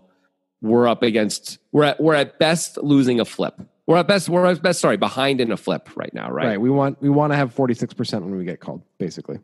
we're 0.61 0.87
up 0.87 1.03
against 1.03 1.59
we're 1.71 1.85
at 1.85 1.99
we're 1.99 2.15
at 2.15 2.39
best 2.39 2.77
losing 2.77 3.19
a 3.19 3.25
flip. 3.25 3.59
We're 3.87 3.97
at 3.97 4.07
best. 4.07 4.29
We're 4.29 4.45
at 4.45 4.61
best. 4.61 4.81
Sorry, 4.81 4.97
behind 4.97 5.41
in 5.41 5.51
a 5.51 5.57
flip 5.57 5.89
right 5.95 6.13
now. 6.13 6.29
Right. 6.29 6.45
Right. 6.45 6.61
We 6.61 6.69
want 6.69 7.01
we 7.01 7.09
want 7.09 7.33
to 7.33 7.37
have 7.37 7.53
forty 7.53 7.73
six 7.73 7.93
percent 7.93 8.23
when 8.23 8.35
we 8.35 8.45
get 8.45 8.59
called, 8.59 8.83
basically. 8.97 9.39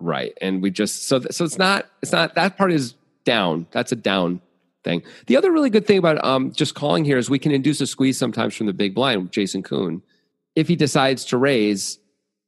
Right. 0.00 0.36
And 0.40 0.62
we 0.62 0.70
just 0.70 1.06
so 1.06 1.20
so 1.30 1.44
it's 1.44 1.58
not 1.58 1.86
it's 2.02 2.12
not 2.12 2.34
that 2.34 2.56
part 2.56 2.72
is 2.72 2.94
down. 3.24 3.66
That's 3.70 3.92
a 3.92 3.96
down 3.96 4.40
thing. 4.82 5.02
The 5.26 5.36
other 5.36 5.52
really 5.52 5.70
good 5.70 5.86
thing 5.86 5.98
about 5.98 6.22
um 6.24 6.52
just 6.52 6.74
calling 6.74 7.04
here 7.04 7.18
is 7.18 7.30
we 7.30 7.38
can 7.38 7.52
induce 7.52 7.80
a 7.80 7.86
squeeze 7.86 8.18
sometimes 8.18 8.56
from 8.56 8.66
the 8.66 8.72
big 8.72 8.94
blind 8.94 9.22
with 9.22 9.30
Jason 9.30 9.62
Koon. 9.62 10.02
If 10.56 10.66
he 10.68 10.76
decides 10.76 11.24
to 11.26 11.36
raise, 11.36 11.98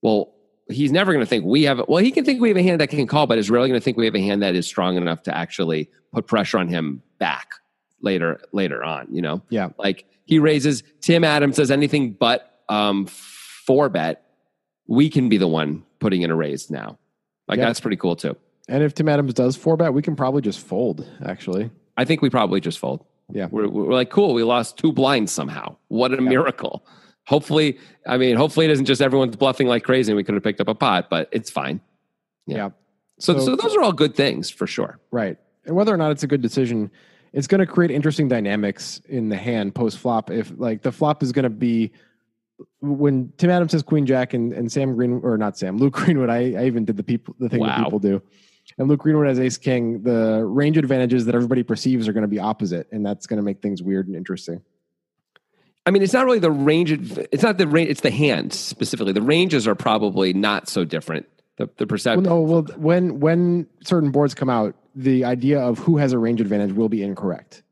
well, 0.02 0.32
he's 0.68 0.92
never 0.92 1.12
going 1.12 1.24
to 1.24 1.28
think 1.28 1.44
we 1.44 1.64
have. 1.64 1.80
Well, 1.88 2.02
he 2.02 2.10
can 2.10 2.24
think 2.24 2.40
we 2.40 2.48
have 2.48 2.56
a 2.56 2.62
hand 2.62 2.80
that 2.80 2.88
can 2.88 3.06
call, 3.06 3.26
but 3.26 3.38
is 3.38 3.50
rarely 3.50 3.68
going 3.68 3.80
to 3.80 3.84
think 3.84 3.96
we 3.96 4.04
have 4.04 4.14
a 4.14 4.20
hand 4.20 4.42
that 4.42 4.54
is 4.54 4.66
strong 4.66 4.96
enough 4.96 5.22
to 5.24 5.36
actually 5.36 5.90
put 6.12 6.26
pressure 6.26 6.58
on 6.58 6.68
him 6.68 7.02
back 7.18 7.48
later 8.00 8.40
later 8.52 8.82
on. 8.84 9.08
You 9.10 9.22
know. 9.22 9.42
Yeah. 9.48 9.70
Like 9.78 10.04
he 10.24 10.38
raises. 10.38 10.82
Tim 11.00 11.24
Adams 11.24 11.56
does 11.56 11.70
anything 11.70 12.12
but 12.12 12.60
um 12.68 13.06
four 13.06 13.88
bet. 13.88 14.22
We 14.88 15.08
can 15.10 15.28
be 15.28 15.36
the 15.38 15.48
one 15.48 15.82
putting 15.98 16.22
in 16.22 16.30
a 16.30 16.36
raise 16.36 16.70
now. 16.70 16.98
Like 17.48 17.58
Yeah. 17.58 17.66
that's 17.66 17.80
pretty 17.80 17.96
cool 17.96 18.16
too. 18.16 18.36
And 18.68 18.82
if 18.82 18.94
Tim 18.94 19.08
Adams 19.08 19.34
does 19.34 19.56
four 19.56 19.76
bet, 19.76 19.92
we 19.94 20.02
can 20.02 20.16
probably 20.16 20.42
just 20.42 20.60
fold. 20.60 21.08
Actually, 21.24 21.70
I 21.96 22.04
think 22.04 22.22
we 22.22 22.30
probably 22.30 22.60
just 22.60 22.78
fold. 22.78 23.04
Yeah. 23.32 23.46
We're, 23.50 23.68
we're 23.68 23.92
like, 23.92 24.10
cool, 24.10 24.34
we 24.34 24.42
lost 24.44 24.76
two 24.76 24.92
blinds 24.92 25.32
somehow. 25.32 25.76
What 25.88 26.12
a 26.12 26.20
miracle. 26.20 26.84
Hopefully, 27.26 27.78
I 28.06 28.16
mean, 28.18 28.36
hopefully 28.36 28.66
it 28.66 28.70
isn't 28.72 28.84
just 28.84 29.02
everyone's 29.02 29.34
bluffing 29.36 29.66
like 29.66 29.82
crazy 29.82 30.12
and 30.12 30.16
we 30.16 30.22
could 30.22 30.34
have 30.34 30.44
picked 30.44 30.60
up 30.60 30.68
a 30.68 30.74
pot, 30.76 31.08
but 31.10 31.28
it's 31.32 31.50
fine. 31.50 31.80
Yeah. 32.46 32.56
yeah. 32.56 32.70
So, 33.18 33.34
So- 33.38 33.46
so 33.46 33.56
those 33.56 33.74
are 33.76 33.82
all 33.82 33.92
good 33.92 34.14
things 34.14 34.48
for 34.50 34.66
sure. 34.68 34.98
Right. 35.10 35.36
And 35.64 35.74
whether 35.74 35.92
or 35.92 35.96
not 35.96 36.12
it's 36.12 36.22
a 36.22 36.28
good 36.28 36.40
decision, 36.42 36.90
it's 37.36 37.46
going 37.46 37.60
to 37.60 37.66
create 37.66 37.90
interesting 37.90 38.28
dynamics 38.28 38.98
in 39.10 39.28
the 39.28 39.36
hand 39.36 39.74
post 39.74 39.98
flop. 39.98 40.30
If 40.30 40.52
like 40.56 40.80
the 40.80 40.90
flop 40.90 41.22
is 41.22 41.32
going 41.32 41.42
to 41.42 41.50
be 41.50 41.92
when 42.80 43.30
Tim 43.36 43.50
Adams 43.50 43.72
says 43.72 43.82
Queen 43.82 44.06
Jack 44.06 44.32
and, 44.32 44.54
and 44.54 44.72
Sam 44.72 44.96
Green 44.96 45.20
or 45.22 45.36
not 45.36 45.58
Sam 45.58 45.76
Luke 45.76 45.92
Greenwood. 45.92 46.30
I, 46.30 46.54
I 46.54 46.64
even 46.64 46.86
did 46.86 46.96
the 46.96 47.02
people 47.02 47.36
the 47.38 47.50
thing 47.50 47.62
that 47.62 47.84
people 47.84 47.98
do. 47.98 48.22
And 48.78 48.88
Luke 48.88 49.00
Greenwood 49.00 49.26
has 49.26 49.38
Ace 49.38 49.58
King. 49.58 50.02
The 50.02 50.42
range 50.44 50.78
advantages 50.78 51.26
that 51.26 51.34
everybody 51.34 51.62
perceives 51.62 52.08
are 52.08 52.14
going 52.14 52.22
to 52.22 52.28
be 52.28 52.38
opposite, 52.38 52.88
and 52.90 53.04
that's 53.04 53.26
going 53.26 53.36
to 53.36 53.42
make 53.42 53.60
things 53.60 53.82
weird 53.82 54.06
and 54.06 54.16
interesting. 54.16 54.62
I 55.84 55.90
mean, 55.90 56.02
it's 56.02 56.14
not 56.14 56.24
really 56.24 56.38
the 56.40 56.50
range. 56.50 56.90
It's 56.90 57.42
not 57.42 57.58
the 57.58 57.68
range. 57.68 57.90
It's 57.90 58.00
the 58.00 58.10
hand 58.10 58.54
specifically. 58.54 59.12
The 59.12 59.22
ranges 59.22 59.68
are 59.68 59.74
probably 59.74 60.32
not 60.32 60.68
so 60.68 60.84
different. 60.86 61.26
The, 61.58 61.66
the 61.66 61.84
Well, 61.84 61.86
perception. 61.86 62.22
no, 62.24 62.40
well, 62.40 62.62
when 62.76 63.20
when 63.20 63.66
certain 63.84 64.10
boards 64.10 64.34
come 64.34 64.48
out, 64.48 64.74
the 64.96 65.24
idea 65.24 65.60
of 65.60 65.78
who 65.78 65.98
has 65.98 66.12
a 66.12 66.18
range 66.18 66.40
advantage 66.40 66.72
will 66.72 66.88
be 66.88 67.02
incorrect. 67.02 67.62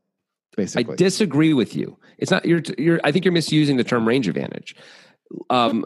Basically, 0.57 0.93
I 0.93 0.97
disagree 0.97 1.53
with 1.55 1.75
you. 1.75 1.97
It's 2.19 2.31
not 2.31 2.45
you're 2.45 2.63
you're 2.79 3.01
I 3.03 3.11
think 3.11 3.25
you're 3.25 3.33
misusing 3.33 3.77
the 3.77 3.83
term 3.85 4.07
range 4.07 4.29
advantage. 4.29 4.77
Um 5.51 5.85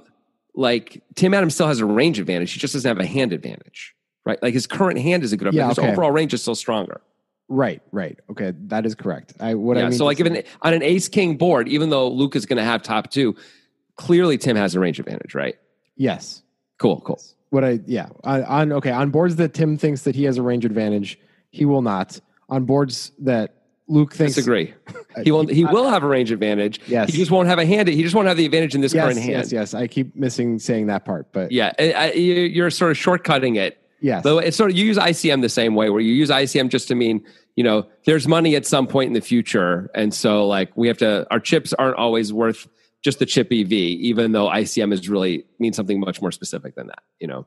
like 0.54 1.02
Tim 1.14 1.33
Adams 1.35 1.54
still 1.54 1.68
has 1.68 1.80
a 1.80 1.87
range 1.87 2.18
advantage. 2.18 2.52
He 2.52 2.59
just 2.59 2.75
doesn't 2.75 2.88
have 2.88 2.99
a 2.99 3.07
hand 3.07 3.33
advantage. 3.33 3.95
Right? 4.26 4.42
Like 4.42 4.52
his 4.52 4.66
current 4.66 4.99
hand 4.99 5.23
is 5.23 5.33
a 5.33 5.37
good 5.38 5.54
Yeah, 5.54 5.68
his 5.68 5.78
okay. 5.78 5.90
overall 5.92 6.11
range 6.11 6.35
is 6.35 6.42
still 6.42 6.54
stronger. 6.54 7.00
right, 7.49 7.80
right, 7.92 8.18
okay, 8.30 8.52
that 8.66 8.85
is 8.85 8.95
correct. 8.95 9.33
I 9.40 9.54
what 9.54 9.78
I 9.78 9.80
yeah. 9.80 9.88
mean. 9.88 9.97
So 9.99 10.04
like 10.04 10.21
an, 10.21 10.42
on 10.61 10.75
an 10.75 10.83
ace 10.83 11.09
king 11.09 11.37
board, 11.38 11.66
even 11.68 11.88
though 11.88 12.09
Luke 12.11 12.37
is 12.37 12.45
gonna 12.45 12.64
have 12.64 12.83
top 12.83 13.11
two, 13.11 13.37
clearly 13.97 14.37
Tim 14.37 14.57
has 14.57 14.75
a 14.75 14.80
range 14.80 14.99
advantage, 14.99 15.35
right? 15.35 15.57
yes, 15.97 16.42
Cool, 16.78 17.00
cool. 17.00 17.21
what 17.50 17.64
I 17.64 17.80
yeah 17.87 18.09
on, 18.25 18.45
on 18.45 18.73
okay 18.73 18.90
on 18.90 19.11
boards 19.11 19.37
that 19.37 19.54
Tim 19.54 19.78
thinks 19.78 20.02
that 20.02 20.14
he 20.14 20.25
has 20.25 20.37
a 20.37 20.42
range 20.42 20.64
advantage, 20.66 21.18
he 21.58 21.64
will 21.64 21.82
not. 21.82 22.20
On 22.48 22.64
boards 22.64 23.12
that 23.20 23.54
Luke 23.88 24.14
thinks 24.14 24.34
Disagree. 24.34 24.74
Uh, 25.16 25.22
he 25.24 25.32
will 25.32 25.46
he 25.46 25.64
will 25.64 25.88
have 25.88 26.02
a 26.04 26.06
range 26.06 26.30
advantage. 26.30 26.80
Yes. 26.86 27.10
He 27.10 27.16
just 27.18 27.30
won't 27.30 27.48
have 27.48 27.58
a 27.58 27.64
hand. 27.66 27.88
He 27.88 28.02
just 28.02 28.14
won't 28.14 28.28
have 28.28 28.36
the 28.36 28.44
advantage 28.44 28.74
in 28.74 28.82
this 28.82 28.92
Yes, 28.94 29.04
current 29.04 29.18
hand. 29.18 29.30
yes, 29.32 29.50
yes. 29.52 29.74
I 29.74 29.86
keep 29.86 30.14
missing 30.14 30.58
saying 30.58 30.86
that 30.88 31.04
part, 31.04 31.32
but 31.32 31.50
Yeah. 31.50 31.72
I, 31.78 31.92
I, 31.92 32.12
you- 32.12 32.42
you're 32.42 32.70
sort 32.70 32.90
of 32.92 32.96
shortcutting 32.98 33.56
it 33.56 33.82
yes, 34.00 34.22
Though 34.22 34.38
it's 34.38 34.56
sort 34.56 34.70
of 34.70 34.76
you 34.76 34.84
use 34.84 34.98
ICM 34.98 35.40
the 35.42 35.48
same 35.48 35.74
way, 35.74 35.88
where 35.90 36.00
you 36.00 36.12
use 36.12 36.28
ICM 36.30 36.68
just 36.68 36.86
to 36.88 36.94
mean 36.94 37.24
you 37.56 37.64
know 37.64 37.87
there's 38.04 38.28
money 38.28 38.54
at 38.54 38.64
some 38.66 38.87
point 38.87 39.09
in 39.09 39.14
the 39.14 39.20
future, 39.22 39.90
and 39.94 40.12
so 40.14 40.46
like 40.46 40.76
we 40.76 40.87
have 40.88 40.98
to 40.98 41.26
our 41.33 41.40
chips 41.40 41.72
aren't 41.72 41.96
always 41.96 42.33
worth 42.33 42.68
just 43.02 43.18
the 43.18 43.26
chip 43.26 43.48
EV, 43.50 43.72
even 43.72 44.30
though 44.33 44.46
ICM 44.48 44.92
is 44.92 45.09
really 45.09 45.46
means 45.59 45.74
something 45.74 45.98
much 45.98 46.20
more 46.22 46.30
specific 46.30 46.74
than 46.76 46.87
that. 46.88 47.02
You 47.18 47.26
know, 47.28 47.46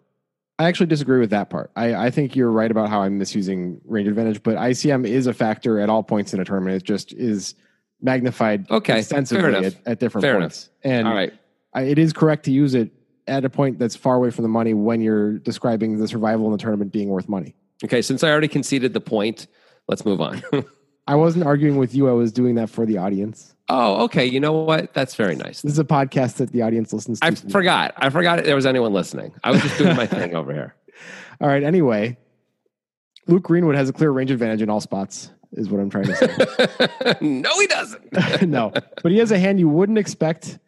I 0.59 0.65
actually 0.65 0.87
disagree 0.87 1.19
with 1.19 1.31
that 1.31 1.49
part. 1.49 1.71
I, 1.75 1.95
I 1.95 2.11
think 2.11 2.35
you're 2.35 2.51
right 2.51 2.69
about 2.69 2.89
how 2.89 3.01
I'm 3.01 3.17
misusing 3.17 3.81
range 3.85 4.07
advantage, 4.07 4.43
but 4.43 4.57
ICM 4.57 5.07
is 5.07 5.25
a 5.25 5.33
factor 5.33 5.79
at 5.79 5.89
all 5.89 6.03
points 6.03 6.33
in 6.33 6.39
a 6.39 6.45
tournament. 6.45 6.75
It 6.75 6.83
just 6.83 7.13
is 7.13 7.55
magnified 8.01 8.69
Okay, 8.69 8.99
extensively 8.99 9.65
at, 9.65 9.75
at 9.85 9.99
different 9.99 10.23
Fair 10.23 10.39
points. 10.39 10.69
And 10.83 11.07
all 11.07 11.15
right. 11.15 11.33
I, 11.73 11.83
it 11.83 11.97
is 11.97 12.13
correct 12.13 12.45
to 12.45 12.51
use 12.51 12.75
it 12.75 12.91
at 13.27 13.45
a 13.45 13.49
point 13.49 13.79
that's 13.79 13.95
far 13.95 14.15
away 14.15 14.29
from 14.29 14.43
the 14.43 14.49
money 14.49 14.73
when 14.73 15.01
you're 15.01 15.39
describing 15.39 15.97
the 15.97 16.07
survival 16.07 16.45
in 16.47 16.51
the 16.51 16.57
tournament 16.57 16.91
being 16.91 17.09
worth 17.09 17.29
money. 17.29 17.55
Okay, 17.83 18.01
since 18.01 18.23
I 18.23 18.29
already 18.29 18.47
conceded 18.47 18.93
the 18.93 19.01
point, 19.01 19.47
let's 19.87 20.05
move 20.05 20.21
on. 20.21 20.43
I 21.07 21.15
wasn't 21.15 21.45
arguing 21.45 21.77
with 21.77 21.95
you. 21.95 22.07
I 22.09 22.11
was 22.11 22.31
doing 22.31 22.55
that 22.55 22.69
for 22.69 22.85
the 22.85 22.97
audience. 22.97 23.55
Oh, 23.71 24.03
okay. 24.03 24.25
You 24.25 24.39
know 24.39 24.53
what? 24.53 24.93
That's 24.93 25.15
very 25.15 25.35
nice. 25.35 25.61
This 25.61 25.73
is 25.73 25.79
a 25.79 25.83
podcast 25.83 26.35
that 26.37 26.51
the 26.51 26.61
audience 26.61 26.93
listens 26.93 27.19
to. 27.19 27.25
I 27.25 27.31
forgot. 27.31 27.93
I 27.97 28.09
forgot 28.09 28.43
there 28.43 28.55
was 28.55 28.65
anyone 28.65 28.93
listening. 28.93 29.33
I 29.43 29.51
was 29.51 29.61
just 29.61 29.77
doing 29.77 29.95
my 29.95 30.05
thing 30.05 30.35
over 30.35 30.53
here. 30.53 30.75
All 31.41 31.47
right. 31.47 31.63
Anyway, 31.63 32.17
Luke 33.27 33.43
Greenwood 33.43 33.75
has 33.75 33.89
a 33.89 33.93
clear 33.93 34.11
range 34.11 34.31
advantage 34.31 34.61
in 34.61 34.69
all 34.69 34.81
spots, 34.81 35.31
is 35.53 35.69
what 35.69 35.79
I'm 35.79 35.89
trying 35.89 36.05
to 36.05 36.15
say. 36.15 37.17
no, 37.21 37.59
he 37.59 37.67
doesn't. 37.67 38.41
no, 38.47 38.71
but 39.01 39.11
he 39.11 39.17
has 39.19 39.31
a 39.31 39.39
hand 39.39 39.59
you 39.59 39.69
wouldn't 39.69 39.97
expect. 39.97 40.59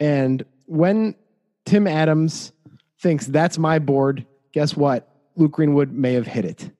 And 0.00 0.44
when 0.66 1.14
Tim 1.66 1.86
Adams 1.86 2.52
thinks 3.00 3.26
that's 3.26 3.58
my 3.58 3.78
board, 3.78 4.26
guess 4.52 4.76
what? 4.76 5.08
Luke 5.36 5.52
Greenwood 5.52 5.92
may 5.92 6.14
have 6.14 6.26
hit 6.26 6.44
it. 6.44 6.70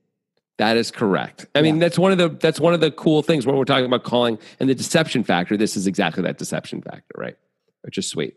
That 0.62 0.77
is 0.77 0.92
correct. 0.92 1.46
I 1.57 1.61
mean, 1.61 1.81
that's 1.81 1.98
one 1.98 2.12
of 2.12 2.18
the 2.18 2.29
that's 2.29 2.61
one 2.61 2.72
of 2.72 2.81
the 2.81 2.92
cool 2.92 3.20
things 3.20 3.44
when 3.44 3.57
we're 3.57 3.64
talking 3.64 3.85
about 3.85 4.05
calling 4.05 4.38
and 4.61 4.70
the 4.70 4.77
deception 4.77 5.25
factor. 5.25 5.57
This 5.57 5.77
is 5.77 5.88
exactly 5.88 6.22
that 6.22 6.38
deception 6.38 6.81
factor, 6.81 7.16
right? 7.16 7.37
Which 7.81 7.98
is 7.98 8.07
sweet. 8.09 8.37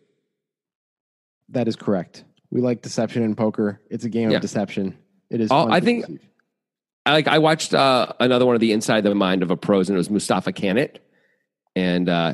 That 1.50 1.68
is 1.68 1.76
correct. 1.76 2.24
We 2.50 2.62
like 2.62 2.82
deception 2.82 3.22
in 3.22 3.36
poker. 3.36 3.80
It's 3.92 4.06
a 4.06 4.10
game 4.10 4.32
Yeah. 4.32 4.38
of 4.38 4.42
deception. 4.42 4.98
It 5.30 5.40
is. 5.40 5.52
I 5.52 5.80
think- 5.82 6.08
deceive. 6.08 6.28
I 7.06 7.12
like 7.12 7.28
I 7.28 7.38
watched 7.38 7.76
uh, 7.76 8.08
another 8.20 8.48
one 8.48 8.56
of 8.56 8.60
the 8.62 8.72
Inside 8.72 9.02
the 9.02 9.14
Mind 9.14 9.44
of 9.44 9.52
a 9.52 9.56
Pros, 9.56 9.90
and 9.90 9.96
it 9.96 10.00
was 10.00 10.10
Mustapha 10.10 10.52
Kanit, 10.52 10.96
and 11.76 12.10
uh, 12.10 12.34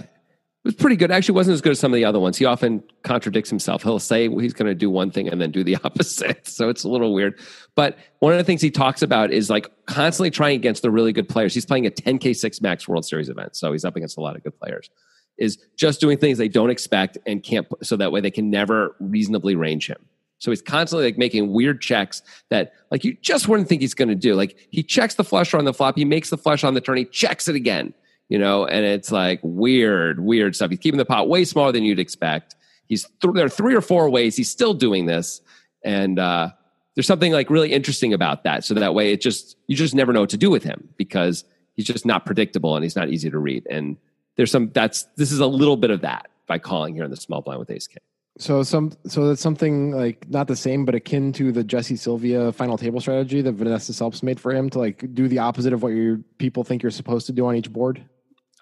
was 0.63 0.75
pretty 0.75 0.95
good. 0.95 1.11
Actually, 1.11 1.35
wasn't 1.35 1.55
as 1.55 1.61
good 1.61 1.71
as 1.71 1.79
some 1.79 1.91
of 1.91 1.95
the 1.95 2.05
other 2.05 2.19
ones. 2.19 2.37
He 2.37 2.45
often 2.45 2.83
contradicts 3.03 3.49
himself. 3.49 3.81
He'll 3.83 3.99
say 3.99 4.29
he's 4.29 4.53
going 4.53 4.67
to 4.67 4.75
do 4.75 4.89
one 4.89 5.09
thing 5.09 5.27
and 5.27 5.41
then 5.41 5.51
do 5.51 5.63
the 5.63 5.75
opposite. 5.83 6.47
So 6.47 6.69
it's 6.69 6.83
a 6.83 6.89
little 6.89 7.13
weird. 7.13 7.39
But 7.75 7.97
one 8.19 8.31
of 8.31 8.37
the 8.37 8.43
things 8.43 8.61
he 8.61 8.69
talks 8.69 9.01
about 9.01 9.31
is 9.31 9.49
like 9.49 9.69
constantly 9.87 10.29
trying 10.29 10.55
against 10.55 10.83
the 10.83 10.91
really 10.91 11.13
good 11.13 11.27
players. 11.27 11.53
He's 11.53 11.65
playing 11.65 11.87
a 11.87 11.91
10K 11.91 12.35
six 12.35 12.61
max 12.61 12.87
World 12.87 13.05
Series 13.05 13.29
event, 13.29 13.55
so 13.55 13.71
he's 13.71 13.85
up 13.85 13.95
against 13.95 14.17
a 14.17 14.21
lot 14.21 14.35
of 14.35 14.43
good 14.43 14.57
players. 14.59 14.89
Is 15.37 15.57
just 15.75 15.99
doing 15.99 16.19
things 16.19 16.37
they 16.37 16.49
don't 16.49 16.69
expect 16.69 17.17
and 17.25 17.41
can't, 17.41 17.65
so 17.81 17.97
that 17.97 18.11
way 18.11 18.21
they 18.21 18.29
can 18.29 18.51
never 18.51 18.95
reasonably 18.99 19.55
range 19.55 19.87
him. 19.87 19.97
So 20.37 20.51
he's 20.51 20.61
constantly 20.61 21.05
like 21.05 21.17
making 21.17 21.51
weird 21.51 21.81
checks 21.81 22.21
that 22.49 22.73
like 22.89 23.03
you 23.03 23.15
just 23.21 23.47
wouldn't 23.47 23.69
think 23.69 23.81
he's 23.81 23.93
going 23.93 24.09
to 24.09 24.15
do. 24.15 24.35
Like 24.35 24.57
he 24.71 24.83
checks 24.83 25.15
the 25.15 25.23
flush 25.23 25.53
on 25.53 25.65
the 25.65 25.73
flop, 25.73 25.97
he 25.97 26.05
makes 26.05 26.29
the 26.29 26.37
flush 26.37 26.63
on 26.63 26.73
the 26.73 26.81
turn, 26.81 26.97
he 26.97 27.05
checks 27.05 27.47
it 27.47 27.55
again, 27.55 27.93
you 28.31 28.39
know, 28.39 28.65
and 28.65 28.85
it's 28.85 29.11
like 29.11 29.41
weird, 29.43 30.21
weird 30.21 30.55
stuff. 30.55 30.69
He's 30.69 30.79
keeping 30.79 30.97
the 30.97 31.03
pot 31.03 31.27
way 31.27 31.43
smaller 31.43 31.73
than 31.73 31.83
you'd 31.83 31.99
expect. 31.99 32.55
He's 32.87 33.05
th- 33.21 33.33
there 33.33 33.45
are 33.45 33.49
three 33.49 33.75
or 33.75 33.81
four 33.81 34.09
ways 34.09 34.37
he's 34.37 34.49
still 34.49 34.73
doing 34.73 35.05
this, 35.05 35.41
and 35.83 36.17
uh, 36.17 36.51
there's 36.95 37.07
something 37.07 37.33
like 37.33 37.49
really 37.49 37.73
interesting 37.73 38.13
about 38.13 38.45
that. 38.45 38.63
So 38.63 38.73
that 38.75 38.95
way, 38.95 39.11
it 39.11 39.19
just 39.19 39.57
you 39.67 39.75
just 39.75 39.93
never 39.93 40.13
know 40.13 40.21
what 40.21 40.29
to 40.29 40.37
do 40.37 40.49
with 40.49 40.63
him 40.63 40.87
because 40.95 41.43
he's 41.73 41.85
just 41.85 42.05
not 42.05 42.25
predictable 42.25 42.73
and 42.73 42.85
he's 42.85 42.95
not 42.95 43.09
easy 43.09 43.29
to 43.29 43.37
read. 43.37 43.67
And 43.69 43.97
there's 44.37 44.49
some 44.49 44.71
that's 44.71 45.03
this 45.17 45.33
is 45.33 45.41
a 45.41 45.45
little 45.45 45.75
bit 45.75 45.91
of 45.91 45.99
that 45.99 46.29
by 46.47 46.57
calling 46.57 46.95
here 46.95 47.03
in 47.03 47.11
the 47.11 47.17
small 47.17 47.41
blind 47.41 47.59
with 47.59 47.69
Ace 47.69 47.87
King. 47.87 47.99
So 48.37 48.63
some 48.63 48.93
so 49.07 49.27
that's 49.27 49.41
something 49.41 49.91
like 49.91 50.29
not 50.29 50.47
the 50.47 50.55
same, 50.55 50.85
but 50.85 50.95
akin 50.95 51.33
to 51.33 51.51
the 51.51 51.65
Jesse 51.65 51.97
Sylvia 51.97 52.53
final 52.53 52.77
table 52.77 53.01
strategy 53.01 53.41
that 53.41 53.51
Vanessa 53.51 53.91
Selbst 53.91 54.23
made 54.23 54.39
for 54.39 54.53
him 54.53 54.69
to 54.69 54.79
like 54.79 55.13
do 55.13 55.27
the 55.27 55.39
opposite 55.39 55.73
of 55.73 55.83
what 55.83 55.89
your 55.89 56.21
people 56.37 56.63
think 56.63 56.81
you're 56.81 56.91
supposed 56.91 57.25
to 57.25 57.33
do 57.33 57.45
on 57.45 57.57
each 57.57 57.69
board. 57.73 58.05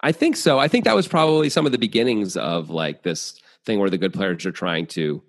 I 0.02 0.12
think 0.12 0.36
so. 0.36 0.58
I 0.58 0.68
think 0.68 0.84
that 0.84 0.94
was 0.94 1.06
probably 1.06 1.50
some 1.50 1.66
of 1.66 1.72
the 1.72 1.78
beginnings 1.78 2.36
of 2.36 2.70
like 2.70 3.02
this 3.02 3.40
thing 3.64 3.78
where 3.78 3.90
the 3.90 3.98
good 3.98 4.14
players 4.14 4.46
are 4.46 4.52
trying 4.52 4.86
to 4.88 5.22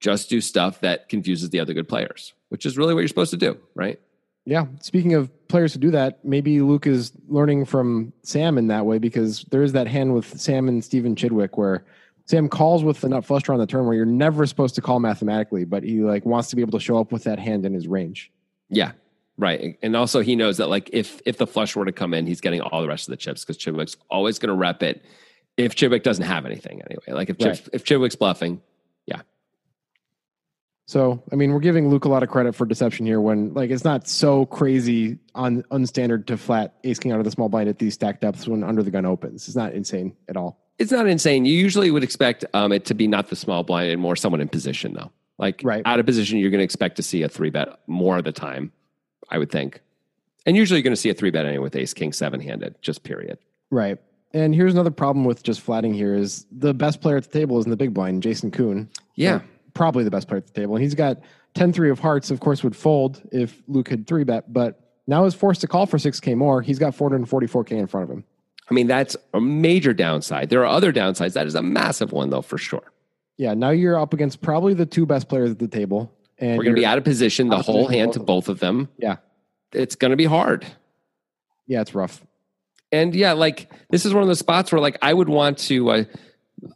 just 0.00 0.28
do 0.28 0.40
stuff 0.40 0.80
that 0.80 1.08
confuses 1.08 1.50
the 1.50 1.60
other 1.60 1.74
good 1.74 1.88
players, 1.88 2.32
which 2.48 2.66
is 2.66 2.76
really 2.76 2.94
what 2.94 3.00
you're 3.00 3.08
supposed 3.08 3.30
to 3.30 3.36
do, 3.36 3.58
right? 3.74 4.00
Yeah. 4.44 4.66
Speaking 4.80 5.14
of 5.14 5.30
players 5.48 5.72
who 5.72 5.80
do 5.80 5.92
that, 5.92 6.24
maybe 6.24 6.60
Luke 6.60 6.86
is 6.86 7.12
learning 7.28 7.64
from 7.64 8.12
Sam 8.22 8.58
in 8.58 8.66
that 8.68 8.86
way 8.86 8.98
because 8.98 9.44
there 9.50 9.62
is 9.62 9.72
that 9.72 9.86
hand 9.86 10.14
with 10.14 10.40
Sam 10.40 10.68
and 10.68 10.84
Stephen 10.84 11.14
Chidwick 11.14 11.56
where 11.56 11.84
Sam 12.26 12.48
calls 12.48 12.82
with 12.82 13.00
the 13.00 13.08
nut 13.08 13.24
flush 13.24 13.42
draw 13.42 13.54
on 13.54 13.60
the 13.60 13.66
turn 13.66 13.86
where 13.86 13.94
you're 13.94 14.04
never 14.04 14.46
supposed 14.46 14.74
to 14.76 14.80
call 14.80 15.00
mathematically, 15.00 15.64
but 15.64 15.82
he 15.82 16.00
like 16.00 16.24
wants 16.24 16.50
to 16.50 16.56
be 16.56 16.62
able 16.62 16.78
to 16.78 16.80
show 16.80 16.98
up 16.98 17.12
with 17.12 17.24
that 17.24 17.38
hand 17.38 17.64
in 17.64 17.72
his 17.72 17.86
range. 17.86 18.32
Yeah. 18.68 18.92
Right. 19.42 19.76
And 19.82 19.96
also 19.96 20.20
he 20.20 20.36
knows 20.36 20.58
that 20.58 20.68
like 20.68 20.88
if 20.92 21.20
if 21.26 21.36
the 21.36 21.48
flush 21.48 21.74
were 21.74 21.84
to 21.84 21.90
come 21.92 22.14
in, 22.14 22.26
he's 22.28 22.40
getting 22.40 22.60
all 22.60 22.80
the 22.80 22.86
rest 22.86 23.08
of 23.08 23.10
the 23.10 23.16
chips 23.16 23.44
because 23.44 23.58
Chidwick's 23.58 23.96
always 24.08 24.38
going 24.38 24.50
to 24.50 24.54
rep 24.54 24.84
it 24.84 25.04
if 25.56 25.74
Chidwick 25.74 26.04
doesn't 26.04 26.24
have 26.24 26.46
anything 26.46 26.80
anyway. 26.88 27.02
Like 27.08 27.28
if 27.28 27.36
Right. 27.44 27.68
if 27.72 27.82
Chidwick's 27.84 28.14
bluffing, 28.14 28.60
yeah. 29.04 29.22
So, 30.86 31.22
I 31.32 31.36
mean, 31.36 31.52
we're 31.52 31.60
giving 31.60 31.88
Luke 31.88 32.04
a 32.04 32.08
lot 32.08 32.22
of 32.22 32.28
credit 32.28 32.54
for 32.54 32.66
deception 32.66 33.06
here 33.06 33.20
when, 33.20 33.54
like, 33.54 33.70
it's 33.70 33.84
not 33.84 34.06
so 34.08 34.46
crazy 34.46 35.18
on 35.34 35.62
unstandard 35.70 36.26
to 36.26 36.36
flat 36.36 36.74
ace 36.84 36.98
king 36.98 37.12
out 37.12 37.18
of 37.18 37.24
the 37.24 37.30
small 37.30 37.48
blind 37.48 37.68
at 37.68 37.78
these 37.78 37.94
stack 37.94 38.20
depths 38.20 38.46
when 38.46 38.62
under 38.62 38.82
the 38.82 38.90
gun 38.90 39.06
opens. 39.06 39.46
It's 39.48 39.56
not 39.56 39.72
insane 39.72 40.14
at 40.28 40.36
all. 40.36 40.58
it's 40.78 40.90
not 40.92 41.06
insane. 41.06 41.44
You 41.44 41.54
usually 41.54 41.90
would 41.90 42.02
expect 42.02 42.44
um, 42.54 42.72
it 42.72 42.84
to 42.86 42.94
be 42.94 43.06
not 43.06 43.28
the 43.28 43.36
small 43.36 43.62
blind 43.62 43.90
and 43.92 44.00
more 44.02 44.16
someone 44.16 44.40
in 44.40 44.48
position 44.48 44.92
though. 44.94 45.12
Like 45.38 45.60
Right. 45.64 45.82
out 45.86 45.98
of 46.00 46.06
position, 46.06 46.38
you're 46.38 46.50
going 46.50 46.58
to 46.60 46.64
expect 46.64 46.96
to 46.96 47.02
see 47.02 47.22
a 47.22 47.28
three 47.28 47.50
bet 47.50 47.68
more 47.86 48.18
of 48.18 48.24
the 48.24 48.32
time, 48.32 48.72
I 49.32 49.38
would 49.38 49.50
think. 49.50 49.80
And 50.46 50.56
usually 50.56 50.78
you're 50.78 50.84
going 50.84 50.94
to 50.94 51.00
see 51.00 51.10
a 51.10 51.14
three 51.14 51.30
bet 51.30 51.46
anyway 51.46 51.62
with 51.62 51.74
ace 51.74 51.94
king 51.94 52.12
seven 52.12 52.40
handed, 52.40 52.80
just 52.82 53.02
period. 53.02 53.38
Right. 53.70 53.98
And 54.34 54.54
here's 54.54 54.72
another 54.72 54.90
problem 54.90 55.24
with 55.24 55.42
just 55.42 55.60
flatting 55.60 55.94
here 55.94 56.14
is 56.14 56.46
the 56.52 56.74
best 56.74 57.00
player 57.00 57.16
at 57.16 57.24
the 57.24 57.38
table 57.38 57.58
is 57.58 57.64
in 57.64 57.70
the 57.70 57.76
big 57.76 57.94
blind, 57.94 58.22
Jason 58.22 58.50
Koon. 58.50 58.88
Yeah. 59.14 59.40
Probably 59.74 60.04
the 60.04 60.10
best 60.10 60.28
player 60.28 60.38
at 60.38 60.46
the 60.46 60.52
table. 60.52 60.74
And 60.74 60.82
he's 60.82 60.94
got 60.94 61.18
10 61.54 61.72
3 61.72 61.90
of 61.90 61.98
hearts, 61.98 62.30
of 62.30 62.40
course, 62.40 62.62
would 62.62 62.76
fold 62.76 63.22
if 63.32 63.62
Luke 63.68 63.88
had 63.88 64.06
three 64.06 64.24
bet, 64.24 64.52
but 64.52 64.80
now 65.06 65.24
is 65.24 65.34
forced 65.34 65.60
to 65.62 65.66
call 65.66 65.86
for 65.86 65.96
6K 65.96 66.36
more. 66.36 66.62
He's 66.62 66.78
got 66.78 66.94
444K 66.94 67.72
in 67.72 67.86
front 67.86 68.04
of 68.04 68.16
him. 68.16 68.24
I 68.70 68.74
mean, 68.74 68.86
that's 68.86 69.16
a 69.34 69.40
major 69.40 69.92
downside. 69.92 70.48
There 70.48 70.60
are 70.60 70.66
other 70.66 70.92
downsides. 70.92 71.34
That 71.34 71.46
is 71.46 71.54
a 71.54 71.62
massive 71.62 72.12
one, 72.12 72.30
though, 72.30 72.42
for 72.42 72.58
sure. 72.58 72.92
Yeah. 73.36 73.54
Now 73.54 73.70
you're 73.70 73.98
up 73.98 74.14
against 74.14 74.40
probably 74.40 74.74
the 74.74 74.86
two 74.86 75.04
best 75.04 75.28
players 75.28 75.50
at 75.50 75.58
the 75.58 75.68
table. 75.68 76.12
And 76.42 76.58
We're 76.58 76.64
going 76.64 76.74
to 76.74 76.80
be 76.80 76.84
out 76.86 76.98
of 76.98 77.04
position 77.04 77.48
the 77.48 77.56
of 77.56 77.64
whole 77.64 77.86
position 77.86 78.00
hand 78.00 78.12
to 78.14 78.20
both 78.20 78.48
of 78.48 78.58
them. 78.58 78.88
Yeah. 78.98 79.16
It's 79.72 79.94
going 79.94 80.10
to 80.10 80.16
be 80.16 80.24
hard. 80.24 80.66
Yeah. 81.66 81.80
It's 81.80 81.94
rough. 81.94 82.20
And 82.90 83.14
yeah, 83.14 83.32
like 83.32 83.70
this 83.90 84.04
is 84.04 84.12
one 84.12 84.22
of 84.22 84.28
the 84.28 84.36
spots 84.36 84.72
where 84.72 84.80
like 84.80 84.98
I 85.00 85.14
would 85.14 85.28
want 85.28 85.56
to 85.58 85.90
uh, 85.90 86.04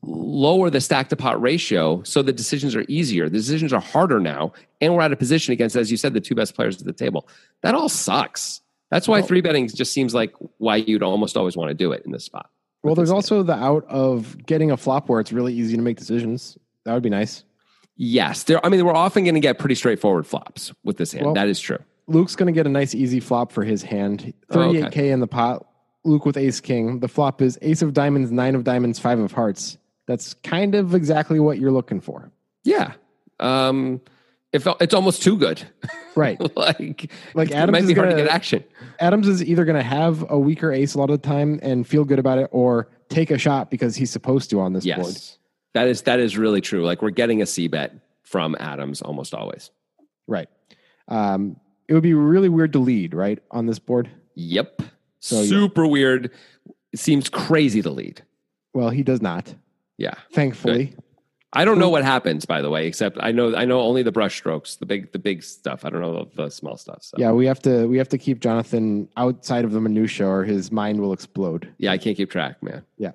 lower 0.03 0.71
the 0.71 0.81
stack 0.81 1.09
to 1.11 1.17
pot 1.17 1.43
ratio 1.43 2.03
so 2.05 2.23
the 2.23 2.33
decisions 2.33 2.75
are 2.75 2.85
easier. 2.89 3.29
The 3.29 3.37
decisions 3.37 3.73
are 3.73 3.81
harder 3.81 4.21
now, 4.21 4.53
and 4.81 4.95
we're 4.95 5.03
out 5.03 5.13
of 5.13 5.19
position 5.19 5.53
against, 5.53 5.77
as 5.77 5.91
you 5.91 5.97
said, 5.97 6.15
the 6.15 6.21
two 6.21 6.35
best 6.35 6.55
players 6.55 6.81
at 6.81 6.87
the 6.87 6.93
table. 6.93 7.29
That 7.63 7.75
all 7.75 7.89
sucks. 7.89 8.63
That's 8.91 9.09
why 9.09 9.19
Well- 9.19 9.27
three 9.27 9.41
betting 9.41 9.69
just 9.69 9.93
seems 9.93 10.15
like 10.15 10.33
why 10.59 10.77
you'd 10.77 11.03
almost 11.03 11.37
always 11.37 11.57
want 11.57 11.69
to 11.71 11.75
do 11.75 11.93
it 11.93 12.05
in 12.07 12.13
this 12.13 12.25
spot. 12.25 12.49
Well, 12.83 12.95
there's 12.95 13.11
also 13.11 13.43
the 13.43 13.55
out 13.55 13.85
of 13.89 14.47
getting 14.47 14.71
a 14.71 14.77
flop 14.77 15.09
where 15.09 15.19
it's 15.19 15.33
really 15.33 15.53
easy 15.53 15.75
to 15.75 15.83
make 15.83 15.97
decisions. 15.99 16.57
That 16.85 16.95
would 16.95 17.03
be 17.03 17.11
nice. 17.11 17.43
Yes, 17.97 18.43
there. 18.45 18.65
I 18.65 18.69
mean, 18.69 18.85
we're 18.85 18.95
often 18.95 19.25
going 19.25 19.35
to 19.35 19.41
get 19.41 19.59
pretty 19.59 19.75
straightforward 19.75 20.27
flops 20.27 20.73
with 20.85 20.97
this 20.99 21.13
hand. 21.13 21.25
Well- 21.27 21.35
that 21.35 21.49
is 21.49 21.61
true. 21.61 21.79
Luke's 22.09 22.37
going 22.37 22.47
to 22.47 22.53
get 22.53 22.67
a 22.67 22.71
nice 22.71 22.95
easy 22.95 23.19
flop 23.19 23.51
for 23.51 23.65
his 23.65 23.83
hand. 23.83 24.33
Oh, 24.51 24.61
okay. 24.61 24.83
38K 24.83 25.11
in 25.13 25.19
the 25.21 25.27
pot. 25.27 25.67
Luke 26.05 26.25
with 26.25 26.37
ace 26.37 26.61
king. 26.61 27.01
The 27.01 27.09
flop 27.09 27.43
is 27.43 27.59
ace 27.63 27.83
of 27.83 27.95
diamonds, 27.95 28.31
nine 28.31 28.55
of 28.55 28.63
diamonds, 28.63 29.01
five 29.01 29.19
of 29.19 29.33
hearts. 29.33 29.77
That's 30.07 30.35
kind 30.35 30.77
of 30.77 30.95
exactly 30.95 31.41
what 31.41 31.59
you're 31.59 31.73
looking 31.73 32.01
for. 32.01 32.31
Yeah. 32.63 32.93
Um, 33.41 34.01
it 34.53 34.61
felt, 34.61 34.81
it's 34.81 34.95
almost 34.95 35.23
too 35.23 35.37
good. 35.37 35.63
Right. 36.15 36.41
like, 36.57 37.11
Like 37.35 37.51
Adams 37.51 37.73
might 37.73 37.83
is 37.83 37.89
be 37.89 37.93
hard 37.95 38.09
to 38.09 38.15
gonna- 38.15 38.25
get 38.25 38.33
action. 38.35 38.65
Adams 39.01 39.29
is 39.29 39.45
either 39.45 39.67
going 39.67 39.77
to 39.77 39.83
have 39.83 40.25
a 40.31 40.39
weaker 40.39 40.73
ace 40.73 40.95
a 40.95 40.99
lot 40.99 41.11
of 41.11 41.21
the 41.21 41.29
time 41.29 41.61
and 41.63 41.87
feel 41.87 42.05
good 42.07 42.19
about 42.19 42.39
it 42.39 42.49
or 42.53 42.89
take 43.11 43.31
a 43.31 43.37
shot 43.37 43.71
because 43.71 43.97
he's 43.97 44.11
supposed 44.11 44.49
to 44.49 44.61
on 44.61 44.73
this 44.73 44.87
Yes, 44.87 44.99
board. 44.99 45.15
That 45.77 45.89
is 45.89 46.03
that 46.03 46.19
is 46.21 46.37
really 46.39 46.61
true. 46.61 46.85
Like 46.85 47.03
we're 47.03 47.11
getting 47.11 47.43
a 47.43 47.47
C 47.47 47.69
bet 47.69 47.95
from 48.23 48.57
Adams 48.59 49.03
almost 49.03 49.35
always. 49.35 49.71
Right. 50.27 50.49
Um, 51.09 51.57
it 51.87 51.95
would 51.95 52.03
be 52.03 52.15
really 52.15 52.49
weird 52.49 52.73
to 52.73 52.79
lead, 52.81 53.15
right, 53.15 53.39
on 53.51 53.67
this 53.67 53.79
board. 53.79 54.11
Yep. 54.35 54.83
So, 55.21 55.41
yeah. 55.43 55.49
Super 55.49 55.87
weird. 55.87 56.33
It 56.93 56.99
seems 56.99 57.29
crazy 57.29 57.83
to 57.83 57.91
lead. 57.91 58.23
Well, 58.75 58.91
he 58.91 59.03
does 59.03 59.23
not, 59.23 59.55
Yeah. 59.99 60.15
thankfully. 60.33 60.95
I 61.53 61.65
don't 61.65 61.79
know 61.79 61.89
what 61.89 62.05
happens, 62.05 62.45
by 62.45 62.61
the 62.61 62.69
way, 62.71 62.87
except 62.87 63.17
I 63.21 63.31
know 63.33 63.55
I 63.55 63.65
know 63.65 63.81
only 63.81 64.03
the 64.03 64.13
brush 64.13 64.37
strokes, 64.37 64.77
the 64.77 64.85
big 64.87 65.13
the 65.13 65.19
big 65.19 65.43
stuff. 65.43 65.85
I 65.85 65.91
don't 65.91 66.01
know 66.01 66.25
the, 66.35 66.45
the 66.45 66.51
small 66.51 66.77
stuff. 66.77 66.99
So 67.03 67.17
Yeah, 67.19 67.33
we 67.33 67.47
have 67.47 67.61
to 67.63 67.87
we 67.87 67.97
have 67.99 68.09
to 68.11 68.19
keep 68.19 68.41
Jonathan 68.41 69.09
outside 69.17 69.65
of 69.65 69.73
the 69.73 69.81
minutia 69.81 70.27
or 70.27 70.45
his 70.45 70.73
mind 70.73 71.01
will 71.01 71.13
explode. 71.13 71.73
yeah, 71.79 71.93
I 71.93 71.99
can't 71.99 72.17
keep 72.17 72.31
track, 72.31 72.63
man. 72.63 72.83
Yeah. 72.99 73.13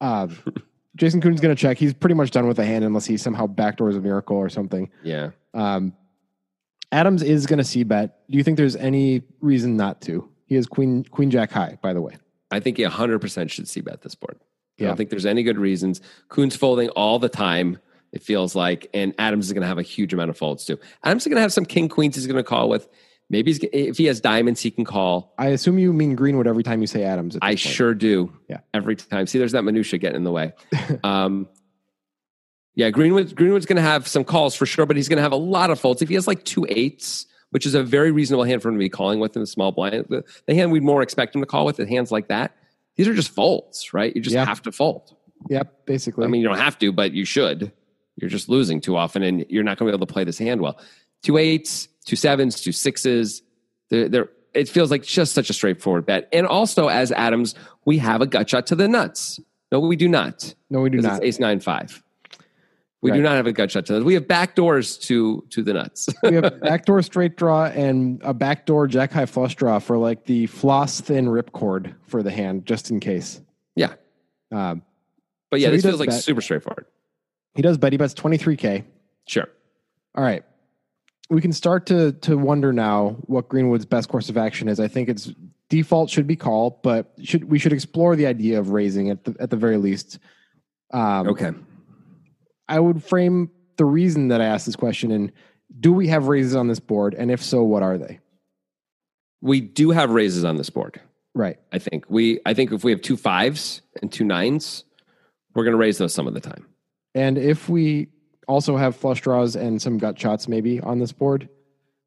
Um, 0.00 0.38
Jason 0.96 1.20
Koon's 1.20 1.40
going 1.40 1.54
to 1.54 1.60
check. 1.60 1.78
He's 1.78 1.94
pretty 1.94 2.14
much 2.14 2.30
done 2.30 2.46
with 2.46 2.56
the 2.58 2.64
hand 2.64 2.84
unless 2.84 3.06
he 3.06 3.16
somehow 3.16 3.46
backdoors 3.46 3.96
a 3.96 4.00
miracle 4.00 4.36
or 4.36 4.48
something. 4.48 4.90
Yeah. 5.02 5.30
Um, 5.54 5.94
Adams 6.90 7.22
is 7.22 7.46
going 7.46 7.58
to 7.58 7.64
C 7.64 7.82
bet. 7.84 8.18
Do 8.30 8.36
you 8.36 8.44
think 8.44 8.56
there's 8.58 8.76
any 8.76 9.22
reason 9.40 9.76
not 9.76 10.00
to? 10.02 10.28
He 10.46 10.54
has 10.56 10.66
queen 10.66 11.04
queen 11.04 11.30
jack 11.30 11.50
high, 11.50 11.78
by 11.80 11.94
the 11.94 12.02
way. 12.02 12.16
I 12.50 12.60
think 12.60 12.76
he 12.76 12.82
100% 12.84 13.50
should 13.50 13.66
C 13.68 13.80
bet 13.80 14.02
this 14.02 14.14
board. 14.14 14.36
I 14.38 14.82
Yeah. 14.82 14.88
don't 14.88 14.96
think 14.98 15.08
there's 15.10 15.24
any 15.24 15.42
good 15.42 15.58
reasons. 15.58 16.02
Koon's 16.28 16.54
folding 16.56 16.90
all 16.90 17.18
the 17.18 17.30
time, 17.30 17.78
it 18.12 18.22
feels 18.22 18.54
like, 18.54 18.90
and 18.92 19.14
Adams 19.18 19.46
is 19.46 19.52
going 19.54 19.62
to 19.62 19.66
have 19.68 19.78
a 19.78 19.82
huge 19.82 20.12
amount 20.12 20.28
of 20.28 20.36
folds 20.36 20.66
too. 20.66 20.78
Adams 21.02 21.22
is 21.22 21.28
going 21.28 21.36
to 21.36 21.42
have 21.42 21.52
some 21.54 21.64
king 21.64 21.88
queens 21.88 22.14
he's 22.16 22.26
going 22.26 22.36
to 22.36 22.42
call 22.42 22.68
with. 22.68 22.86
Maybe 23.32 23.50
he's, 23.50 23.60
if 23.72 23.96
he 23.98 24.04
has 24.04 24.20
diamonds, 24.20 24.60
he 24.60 24.70
can 24.70 24.84
call. 24.84 25.34
I 25.38 25.48
assume 25.48 25.78
you 25.78 25.92
mean 25.92 26.14
Greenwood 26.14 26.46
every 26.46 26.62
time 26.62 26.80
you 26.82 26.86
say 26.86 27.02
Adams. 27.02 27.36
I 27.42 27.48
point. 27.52 27.58
sure 27.60 27.94
do. 27.94 28.30
Yeah. 28.48 28.58
Every 28.74 28.94
time. 28.94 29.26
See, 29.26 29.38
there's 29.38 29.52
that 29.52 29.62
minutia 29.64 29.98
getting 29.98 30.16
in 30.16 30.24
the 30.24 30.30
way. 30.30 30.52
um, 31.02 31.48
yeah, 32.74 32.90
Greenwood. 32.90 33.34
Greenwood's 33.34 33.66
going 33.66 33.76
to 33.76 33.82
have 33.82 34.06
some 34.06 34.22
calls 34.24 34.54
for 34.54 34.66
sure, 34.66 34.86
but 34.86 34.96
he's 34.96 35.08
going 35.08 35.16
to 35.16 35.22
have 35.22 35.32
a 35.32 35.36
lot 35.36 35.70
of 35.70 35.80
folds. 35.80 36.02
If 36.02 36.08
he 36.08 36.14
has 36.14 36.26
like 36.26 36.44
two 36.44 36.66
eights, 36.68 37.26
which 37.50 37.66
is 37.66 37.74
a 37.74 37.82
very 37.82 38.10
reasonable 38.10 38.44
hand 38.44 38.62
for 38.62 38.68
him 38.68 38.74
to 38.74 38.78
be 38.78 38.88
calling 38.88 39.18
with 39.18 39.34
in 39.34 39.40
the 39.42 39.46
small 39.46 39.72
blind, 39.72 40.06
the, 40.08 40.24
the 40.46 40.54
hand 40.54 40.70
we'd 40.70 40.82
more 40.82 41.02
expect 41.02 41.34
him 41.34 41.40
to 41.42 41.46
call 41.46 41.64
with, 41.66 41.76
the 41.76 41.86
hands 41.86 42.10
like 42.12 42.28
that, 42.28 42.54
these 42.96 43.08
are 43.08 43.14
just 43.14 43.30
folds, 43.30 43.92
right? 43.94 44.14
You 44.14 44.22
just 44.22 44.34
Yeah. 44.34 44.44
have 44.44 44.62
to 44.62 44.72
fold. 44.72 45.16
Yep, 45.48 45.86
basically. 45.86 46.24
I 46.24 46.28
mean, 46.28 46.40
you 46.42 46.48
don't 46.48 46.58
have 46.58 46.78
to, 46.80 46.92
but 46.92 47.12
you 47.12 47.24
should. 47.24 47.72
You're 48.16 48.30
just 48.30 48.48
losing 48.48 48.80
too 48.80 48.96
often, 48.96 49.22
and 49.22 49.44
you're 49.48 49.64
not 49.64 49.78
going 49.78 49.90
to 49.90 49.92
be 49.92 49.96
able 49.98 50.06
to 50.06 50.12
play 50.12 50.24
this 50.24 50.38
hand 50.38 50.60
well. 50.60 50.78
Two 51.22 51.36
eights, 51.38 51.88
two 52.04 52.16
sevens, 52.16 52.60
two 52.60 52.72
sixes. 52.72 53.42
They're, 53.90 54.08
they're, 54.08 54.28
it 54.54 54.68
feels 54.68 54.90
like 54.90 55.02
just 55.02 55.32
such 55.34 55.50
a 55.50 55.52
straightforward 55.52 56.06
bet. 56.06 56.28
And 56.32 56.46
also, 56.46 56.88
as 56.88 57.10
Adams, 57.12 57.54
we 57.84 57.98
have 57.98 58.20
a 58.20 58.26
gut 58.26 58.48
shot 58.50 58.66
to 58.68 58.74
the 58.74 58.88
nuts. 58.88 59.40
No, 59.70 59.80
we 59.80 59.96
do 59.96 60.08
not. 60.08 60.54
no, 60.70 60.80
we 60.80 60.90
do 60.90 61.00
not. 61.00 61.16
it's 61.16 61.24
ace 61.24 61.40
nine 61.40 61.60
five. 61.60 62.02
We 63.00 63.10
Right. 63.10 63.16
do 63.16 63.22
not 63.24 63.32
have 63.34 63.46
a 63.48 63.52
gut 63.52 63.70
shot 63.70 63.86
to 63.86 63.94
the. 63.98 64.04
We 64.04 64.14
have 64.14 64.28
back 64.28 64.54
doors 64.54 64.96
to 64.98 65.44
to 65.50 65.62
the 65.62 65.72
nuts. 65.72 66.08
we 66.22 66.34
have 66.34 66.44
a 66.44 66.50
backdoor 66.62 67.02
straight 67.02 67.36
draw 67.36 67.64
and 67.66 68.20
a 68.22 68.32
backdoor 68.34 68.86
jack 68.86 69.10
high 69.12 69.26
flush 69.26 69.56
draw 69.56 69.78
for 69.80 69.98
like 69.98 70.24
the 70.26 70.46
floss 70.46 71.00
thin 71.00 71.26
ripcord 71.26 71.94
for 72.06 72.22
the 72.22 72.30
hand, 72.30 72.64
just 72.66 72.90
in 72.90 73.00
case. 73.00 73.40
yeah, 73.74 73.94
Um, 74.52 74.82
but 75.50 75.58
yeah, 75.60 75.66
So 75.68 75.70
he 75.72 75.76
this 75.78 75.84
feels 75.86 76.00
like 76.00 76.10
bet. 76.10 76.22
super 76.22 76.40
straightforward. 76.42 76.84
he 77.56 77.62
does 77.62 77.76
bet. 77.78 77.92
He 77.92 77.96
bets 77.96 78.14
23K. 78.14 78.84
Sure. 79.26 79.48
All 80.14 80.22
right. 80.22 80.44
We 81.32 81.40
can 81.40 81.52
start 81.52 81.86
to 81.86 82.12
to 82.12 82.36
wonder 82.36 82.72
now 82.72 83.16
what 83.22 83.48
Greenwood's 83.48 83.86
best 83.86 84.08
course 84.10 84.28
of 84.28 84.36
action 84.36 84.68
is. 84.68 84.78
I 84.78 84.86
think 84.86 85.08
its 85.08 85.32
default 85.70 86.10
should 86.10 86.26
be 86.26 86.36
call, 86.36 86.78
but 86.82 87.12
should 87.22 87.44
we 87.44 87.58
should 87.58 87.72
explore 87.72 88.16
the 88.16 88.26
idea 88.26 88.58
of 88.58 88.70
raising 88.70 89.08
at 89.08 89.24
the 89.24 89.34
at 89.40 89.48
the 89.48 89.56
very 89.56 89.78
least. 89.78 90.18
Um, 90.92 91.28
Okay. 91.28 91.52
I 92.68 92.78
would 92.78 93.02
frame 93.02 93.50
the 93.76 93.86
reason 93.86 94.28
that 94.28 94.42
I 94.42 94.44
asked 94.44 94.66
this 94.66 94.76
question 94.76 95.10
in 95.10 95.32
do 95.80 95.92
we 95.92 96.06
have 96.08 96.28
raises 96.28 96.54
on 96.54 96.68
this 96.68 96.80
board? 96.80 97.14
And 97.14 97.30
if 97.30 97.42
so, 97.42 97.62
what 97.62 97.82
are 97.82 97.96
they? 97.96 98.20
We 99.40 99.62
do 99.62 99.90
have 99.90 100.10
raises 100.10 100.44
on 100.44 100.56
this 100.56 100.68
board. 100.68 101.00
Right. 101.34 101.58
I 101.72 101.78
think 101.78 102.04
we. 102.10 102.40
I 102.44 102.52
think 102.52 102.72
if 102.72 102.84
we 102.84 102.90
have 102.90 103.00
two 103.00 103.16
fives 103.16 103.80
and 104.02 104.12
two 104.12 104.24
nines, 104.24 104.84
we're 105.54 105.64
going 105.64 105.72
to 105.72 105.78
raise 105.78 105.96
those 105.96 106.12
some 106.12 106.28
of 106.28 106.34
the 106.34 106.40
time. 106.40 106.66
And 107.14 107.38
if 107.38 107.70
we 107.70 108.08
also 108.48 108.76
have 108.76 108.96
flush 108.96 109.20
draws 109.20 109.56
and 109.56 109.80
some 109.80 109.98
gut 109.98 110.18
shots 110.18 110.48
maybe 110.48 110.80
on 110.80 110.98
this 110.98 111.12
board. 111.12 111.48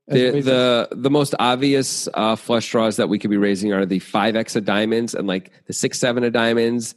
The 0.07 0.41
the 0.41 0.87
the 0.91 1.09
most 1.09 1.33
obvious 1.39 2.07
uh, 2.13 2.35
flush 2.35 2.69
draws 2.69 2.97
that 2.97 3.09
we 3.09 3.17
could 3.17 3.31
be 3.31 3.37
raising 3.37 3.73
are 3.73 3.85
the 3.85 3.99
five 3.99 4.35
X 4.35 4.55
of 4.55 4.63
diamonds 4.63 5.15
and 5.15 5.27
like 5.27 5.51
the 5.65 5.73
six 5.73 5.97
seven 5.97 6.23
of 6.23 6.31
diamonds, 6.31 6.93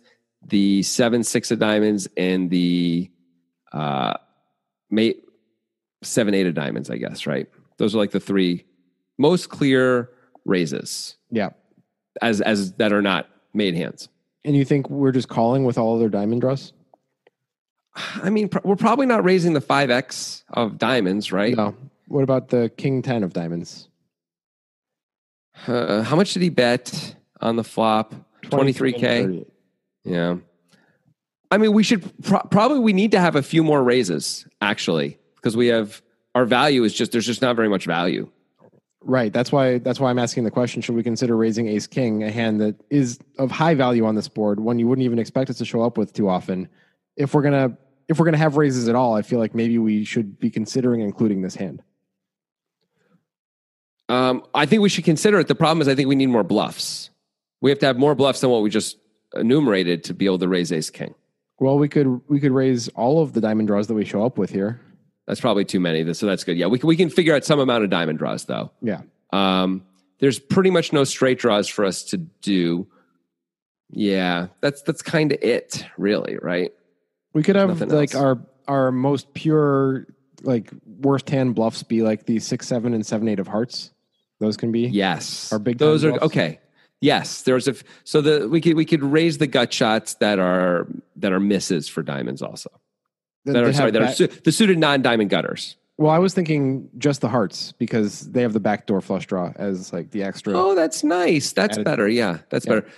the 0.46 0.82
seven 0.82 1.24
six 1.24 1.50
of 1.50 1.58
diamonds, 1.58 2.06
and 2.18 2.50
the 2.50 3.10
uh, 3.72 4.14
mate 4.90 5.24
seven 6.02 6.34
eight 6.34 6.46
of 6.46 6.54
diamonds. 6.54 6.90
I 6.90 6.98
guess 6.98 7.26
right. 7.26 7.48
Those 7.78 7.94
are 7.94 7.98
like 7.98 8.10
the 8.10 8.20
three 8.20 8.66
most 9.16 9.48
clear 9.48 10.10
raises 10.44 11.16
yeah. 11.30 11.50
as 12.20 12.42
as 12.42 12.72
that 12.74 12.92
are 12.92 13.02
not 13.02 13.28
made 13.54 13.74
hands. 13.74 14.08
And 14.44 14.54
you 14.54 14.64
think 14.64 14.88
we're 14.90 15.12
just 15.12 15.28
calling 15.28 15.64
with 15.64 15.78
all 15.78 15.96
other 15.96 16.08
diamond 16.08 16.42
draws? 16.42 16.72
I 18.22 18.30
mean, 18.30 18.48
pr- 18.48 18.58
we're 18.64 18.76
probably 18.76 19.06
not 19.06 19.24
raising 19.24 19.52
the 19.52 19.60
five 19.60 19.90
X 19.90 20.44
of 20.50 20.78
diamonds, 20.78 21.32
right? 21.32 21.56
No. 21.56 21.74
What 22.06 22.22
about 22.22 22.48
the 22.48 22.70
king 22.76 23.02
10 23.02 23.22
of 23.22 23.32
diamonds? 23.32 23.88
Uh, 25.66 26.02
how 26.02 26.16
much 26.16 26.32
did 26.32 26.42
he 26.42 26.48
bet 26.48 27.16
on 27.40 27.56
the 27.56 27.64
flop? 27.64 28.14
Twenty 28.42 28.72
three 28.72 28.92
k. 28.92 29.44
Yeah. 30.04 30.36
I 31.50 31.58
mean, 31.58 31.72
we 31.72 31.82
should 31.82 32.22
pro- 32.22 32.42
probably 32.42 32.78
we 32.78 32.92
need 32.92 33.10
to 33.12 33.20
have 33.20 33.34
a 33.34 33.42
few 33.42 33.64
more 33.64 33.82
raises 33.82 34.46
actually 34.60 35.18
because 35.36 35.56
we 35.56 35.66
have 35.66 36.00
our 36.34 36.44
value 36.44 36.84
is 36.84 36.94
just 36.94 37.12
there's 37.12 37.26
just 37.26 37.42
not 37.42 37.56
very 37.56 37.68
much 37.68 37.86
value. 37.86 38.30
Right. 39.00 39.32
That's 39.32 39.50
why 39.50 39.78
that's 39.78 39.98
why 39.98 40.10
I'm 40.10 40.18
asking 40.18 40.44
the 40.44 40.50
question, 40.50 40.82
should 40.82 40.94
we 40.94 41.02
consider 41.02 41.36
raising 41.36 41.66
ace 41.68 41.86
king, 41.86 42.22
a 42.22 42.30
hand 42.30 42.60
that 42.60 42.76
is 42.90 43.18
of 43.38 43.50
high 43.50 43.74
value 43.74 44.04
on 44.06 44.14
this 44.14 44.28
board, 44.28 44.60
one 44.60 44.78
you 44.78 44.86
wouldn't 44.86 45.04
even 45.04 45.18
expect 45.18 45.50
us 45.50 45.58
to 45.58 45.64
show 45.64 45.82
up 45.82 45.98
with 45.98 46.12
too 46.12 46.28
often. 46.28 46.68
If 47.16 47.34
we're 47.34 47.42
gonna 47.42 47.76
if 48.08 48.18
we're 48.18 48.24
gonna 48.24 48.38
have 48.38 48.56
raises 48.56 48.88
at 48.88 48.94
all, 48.94 49.14
I 49.14 49.22
feel 49.22 49.38
like 49.38 49.54
maybe 49.54 49.78
we 49.78 50.04
should 50.04 50.38
be 50.38 50.50
considering 50.50 51.00
including 51.00 51.42
this 51.42 51.54
hand. 51.54 51.82
Um, 54.08 54.42
I 54.54 54.66
think 54.66 54.82
we 54.82 54.88
should 54.88 55.04
consider 55.04 55.38
it. 55.38 55.48
The 55.48 55.54
problem 55.54 55.82
is, 55.82 55.88
I 55.88 55.94
think 55.94 56.08
we 56.08 56.16
need 56.16 56.28
more 56.28 56.44
bluffs. 56.44 57.10
We 57.60 57.70
have 57.70 57.78
to 57.80 57.86
have 57.86 57.98
more 57.98 58.14
bluffs 58.14 58.40
than 58.40 58.50
what 58.50 58.62
we 58.62 58.70
just 58.70 58.96
enumerated 59.34 60.04
to 60.04 60.14
be 60.14 60.24
able 60.24 60.38
to 60.38 60.48
raise 60.48 60.72
ace 60.72 60.90
king. 60.90 61.14
Well, 61.60 61.78
we 61.78 61.88
could 61.88 62.20
we 62.28 62.40
could 62.40 62.52
raise 62.52 62.88
all 62.90 63.22
of 63.22 63.32
the 63.32 63.40
diamond 63.40 63.68
draws 63.68 63.88
that 63.88 63.94
we 63.94 64.04
show 64.04 64.24
up 64.24 64.38
with 64.38 64.50
here. 64.50 64.80
That's 65.26 65.40
probably 65.40 65.66
too 65.66 65.80
many. 65.80 66.14
So 66.14 66.24
that's 66.26 66.44
good. 66.44 66.56
Yeah, 66.56 66.66
we 66.66 66.78
can, 66.78 66.86
we 66.86 66.96
can 66.96 67.10
figure 67.10 67.34
out 67.34 67.44
some 67.44 67.60
amount 67.60 67.84
of 67.84 67.90
diamond 67.90 68.18
draws 68.18 68.46
though. 68.46 68.70
Yeah. 68.80 69.02
Um, 69.30 69.84
there's 70.20 70.38
pretty 70.38 70.70
much 70.70 70.92
no 70.92 71.04
straight 71.04 71.38
draws 71.38 71.68
for 71.68 71.84
us 71.84 72.02
to 72.04 72.16
do. 72.16 72.86
Yeah, 73.90 74.48
that's 74.60 74.82
that's 74.82 75.02
kind 75.02 75.32
of 75.32 75.38
it, 75.42 75.84
really, 75.98 76.38
right? 76.40 76.72
We 77.34 77.42
could 77.42 77.56
have 77.56 77.68
Nothing 77.68 77.88
like 77.90 78.14
else. 78.14 78.22
our 78.22 78.38
our 78.66 78.92
most 78.92 79.32
pure 79.34 80.06
like 80.42 80.70
worst 81.00 81.28
hand 81.30 81.54
bluffs 81.54 81.82
be 81.82 82.02
like 82.02 82.26
the 82.26 82.38
six, 82.38 82.66
seven, 82.68 82.94
and 82.94 83.04
seven, 83.04 83.28
eight 83.28 83.38
of 83.40 83.46
hearts. 83.46 83.90
Those 84.40 84.56
can 84.56 84.70
be. 84.72 84.82
Yes, 84.82 85.52
Our 85.52 85.58
big 85.58 85.78
those 85.78 86.04
are 86.04 86.10
bluffs? 86.10 86.24
okay. 86.26 86.60
Yes, 87.00 87.42
there's 87.42 87.68
a 87.68 87.74
so 88.04 88.20
the 88.20 88.48
we 88.48 88.60
could 88.60 88.74
we 88.74 88.84
could 88.84 89.02
raise 89.02 89.38
the 89.38 89.46
gut 89.46 89.72
shots 89.72 90.14
that 90.14 90.38
are 90.38 90.86
that 91.16 91.32
are 91.32 91.40
misses 91.40 91.88
for 91.88 92.02
diamonds 92.02 92.42
also. 92.42 92.70
That- 93.44 93.52
That 93.52 93.64
are 93.64 93.72
sorry 93.72 93.90
that 93.92 94.02
are 94.02 94.12
su- 94.12 94.26
the 94.26 94.52
suited 94.52 94.78
non 94.78 95.00
diamond 95.02 95.30
gutters. 95.30 95.76
well, 95.96 96.10
I 96.10 96.18
was 96.18 96.34
thinking 96.34 96.88
just 96.98 97.20
the 97.20 97.28
hearts 97.28 97.72
because 97.78 98.30
they 98.32 98.42
have 98.42 98.52
the 98.52 98.60
backdoor 98.60 99.00
flush 99.00 99.26
draw 99.26 99.52
as 99.56 99.92
like 99.92 100.10
the 100.10 100.22
extra. 100.24 100.54
Oh, 100.56 100.74
that's 100.74 101.02
nice. 101.04 101.52
That's 101.52 101.74
Added- 101.76 101.84
better. 101.84 102.08
Yeah, 102.08 102.38
that's 102.50 102.66
Yeah. 102.66 102.80
better. 102.80 102.88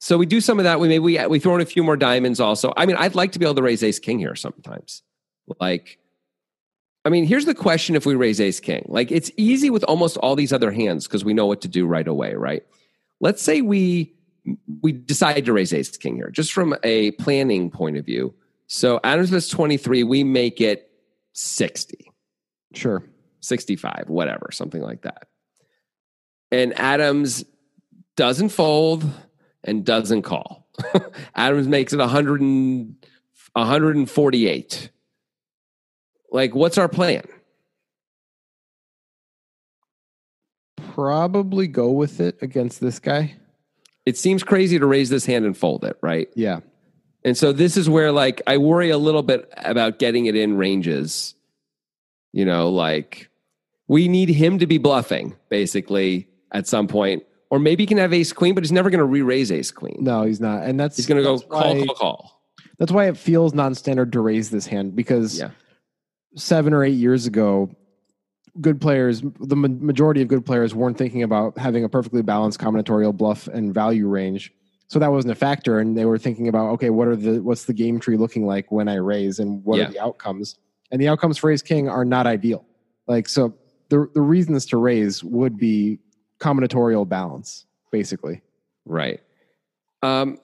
So 0.00 0.16
we 0.16 0.26
do 0.26 0.40
some 0.40 0.58
of 0.58 0.64
that. 0.64 0.80
We 0.80 0.88
maybe 0.88 0.98
we 1.00 1.26
we 1.26 1.38
throw 1.38 1.54
in 1.54 1.60
a 1.60 1.66
few 1.66 1.84
more 1.84 1.96
diamonds 1.96 2.40
also. 2.40 2.72
I 2.76 2.86
mean, 2.86 2.96
I'd 2.96 3.14
like 3.14 3.32
to 3.32 3.38
be 3.38 3.44
able 3.44 3.56
to 3.56 3.62
raise 3.62 3.82
ace 3.82 3.98
king 3.98 4.18
here 4.18 4.34
sometimes. 4.34 5.02
Like, 5.60 5.98
I 7.04 7.10
mean, 7.10 7.24
here's 7.24 7.44
the 7.44 7.54
question: 7.54 7.94
If 7.94 8.06
we 8.06 8.14
raise 8.14 8.40
ace 8.40 8.60
king, 8.60 8.86
like 8.88 9.12
it's 9.12 9.30
easy 9.36 9.68
with 9.68 9.84
almost 9.84 10.16
all 10.16 10.36
these 10.36 10.54
other 10.54 10.72
hands 10.72 11.06
because 11.06 11.24
we 11.24 11.34
know 11.34 11.46
what 11.46 11.60
to 11.62 11.68
do 11.68 11.86
right 11.86 12.08
away, 12.08 12.34
right? 12.34 12.62
Let's 13.20 13.42
say 13.42 13.60
we 13.60 14.14
we 14.80 14.92
decide 14.92 15.44
to 15.44 15.52
raise 15.52 15.72
ace 15.74 15.94
king 15.96 16.16
here, 16.16 16.30
just 16.30 16.52
from 16.52 16.74
a 16.82 17.10
planning 17.12 17.70
point 17.70 17.98
of 17.98 18.06
view. 18.06 18.34
So 18.68 19.00
Adams 19.04 19.32
is 19.32 19.48
23. 19.48 20.04
We 20.04 20.24
make 20.24 20.60
it 20.60 20.90
60. 21.34 22.10
Sure. 22.74 23.04
65, 23.40 24.04
whatever, 24.08 24.50
something 24.52 24.80
like 24.80 25.02
that. 25.02 25.28
And 26.52 26.78
Adams 26.78 27.44
doesn't 28.16 28.50
fold 28.50 29.04
and 29.64 29.84
doesn't 29.84 30.22
call. 30.22 30.66
Adams 31.34 31.68
makes 31.68 31.92
it 31.92 31.98
100 31.98 32.40
and, 32.40 32.96
148. 33.52 34.90
Like, 36.32 36.54
what's 36.54 36.78
our 36.78 36.88
plan? 36.88 37.24
Probably 40.76 41.66
go 41.66 41.90
with 41.90 42.20
it 42.20 42.38
against 42.40 42.80
this 42.80 42.98
guy. 42.98 43.36
It 44.06 44.16
seems 44.16 44.42
crazy 44.42 44.78
to 44.78 44.86
raise 44.86 45.10
this 45.10 45.26
hand 45.26 45.44
and 45.44 45.56
fold 45.56 45.84
it, 45.84 45.98
right? 46.00 46.28
Yeah. 46.34 46.60
And 47.24 47.36
so 47.36 47.52
this 47.52 47.76
is 47.76 47.88
where 47.88 48.12
like 48.12 48.40
I 48.46 48.56
worry 48.56 48.90
a 48.90 48.98
little 48.98 49.22
bit 49.22 49.52
about 49.56 49.98
getting 49.98 50.26
it 50.26 50.34
in 50.34 50.56
ranges. 50.56 51.34
You 52.32 52.44
know, 52.44 52.70
like 52.70 53.28
we 53.88 54.08
need 54.08 54.30
him 54.30 54.58
to 54.60 54.66
be 54.66 54.78
bluffing 54.78 55.36
basically 55.48 56.28
at 56.52 56.66
some 56.66 56.86
point, 56.86 57.24
or 57.50 57.58
maybe 57.58 57.82
he 57.82 57.86
can 57.86 57.98
have 57.98 58.12
ace 58.12 58.32
queen, 58.32 58.54
but 58.54 58.62
he's 58.64 58.72
never 58.72 58.90
going 58.90 58.98
to 59.00 59.04
re-raise 59.04 59.50
ace 59.52 59.70
queen. 59.70 59.98
No, 60.00 60.22
he's 60.24 60.40
not. 60.40 60.62
And 60.64 60.78
that's 60.78 60.96
He's 60.96 61.06
going 61.06 61.18
to 61.18 61.22
go 61.24 61.38
call, 61.40 61.74
why- 61.76 61.86
call, 61.86 61.94
call. 61.94 62.42
That's 62.78 62.92
why 62.92 63.08
it 63.08 63.16
feels 63.16 63.52
non-standard 63.52 64.12
to 64.12 64.20
raise 64.20 64.50
this 64.50 64.66
hand 64.66 64.96
because 64.96 65.38
Yeah. 65.38 65.50
seven 66.36 66.72
or 66.72 66.82
eight 66.84 66.94
years 66.96 67.26
ago, 67.26 67.70
good 68.60 68.80
players, 68.80 69.22
the 69.40 69.56
majority 69.56 70.22
of 70.22 70.28
good 70.28 70.46
players 70.46 70.74
weren't 70.74 70.96
thinking 70.96 71.22
about 71.22 71.58
having 71.58 71.84
a 71.84 71.88
perfectly 71.88 72.22
balanced 72.22 72.58
combinatorial 72.58 73.14
bluff 73.16 73.48
and 73.48 73.74
value 73.74 74.06
range. 74.08 74.52
So 74.88 74.98
that 74.98 75.12
wasn't 75.12 75.32
a 75.32 75.36
factor, 75.36 75.78
and 75.78 75.96
they 75.96 76.04
were 76.04 76.18
thinking 76.18 76.48
about 76.48 76.70
okay, 76.70 76.90
what 76.90 77.06
are 77.06 77.14
the 77.14 77.38
what's 77.40 77.66
the 77.66 77.72
game 77.72 78.00
tree 78.00 78.16
looking 78.16 78.44
like 78.44 78.72
when 78.72 78.88
I 78.88 78.96
raise, 78.96 79.38
and 79.38 79.62
what 79.64 79.78
Yeah. 79.78 79.86
are 79.88 79.92
the 79.92 80.00
outcomes? 80.00 80.56
And 80.90 81.00
the 81.00 81.06
outcomes 81.06 81.38
for 81.38 81.48
Ace 81.50 81.62
King 81.62 81.88
are 81.88 82.04
not 82.04 82.26
ideal. 82.26 82.64
Like 83.06 83.28
so, 83.28 83.54
the 83.88 84.08
the 84.14 84.20
reasons 84.20 84.66
to 84.66 84.78
raise 84.78 85.22
would 85.22 85.56
be 85.56 86.00
combinatorial 86.40 87.08
balance, 87.08 87.66
basically. 87.92 88.42
Right. 88.84 89.20
Um, 90.02 90.38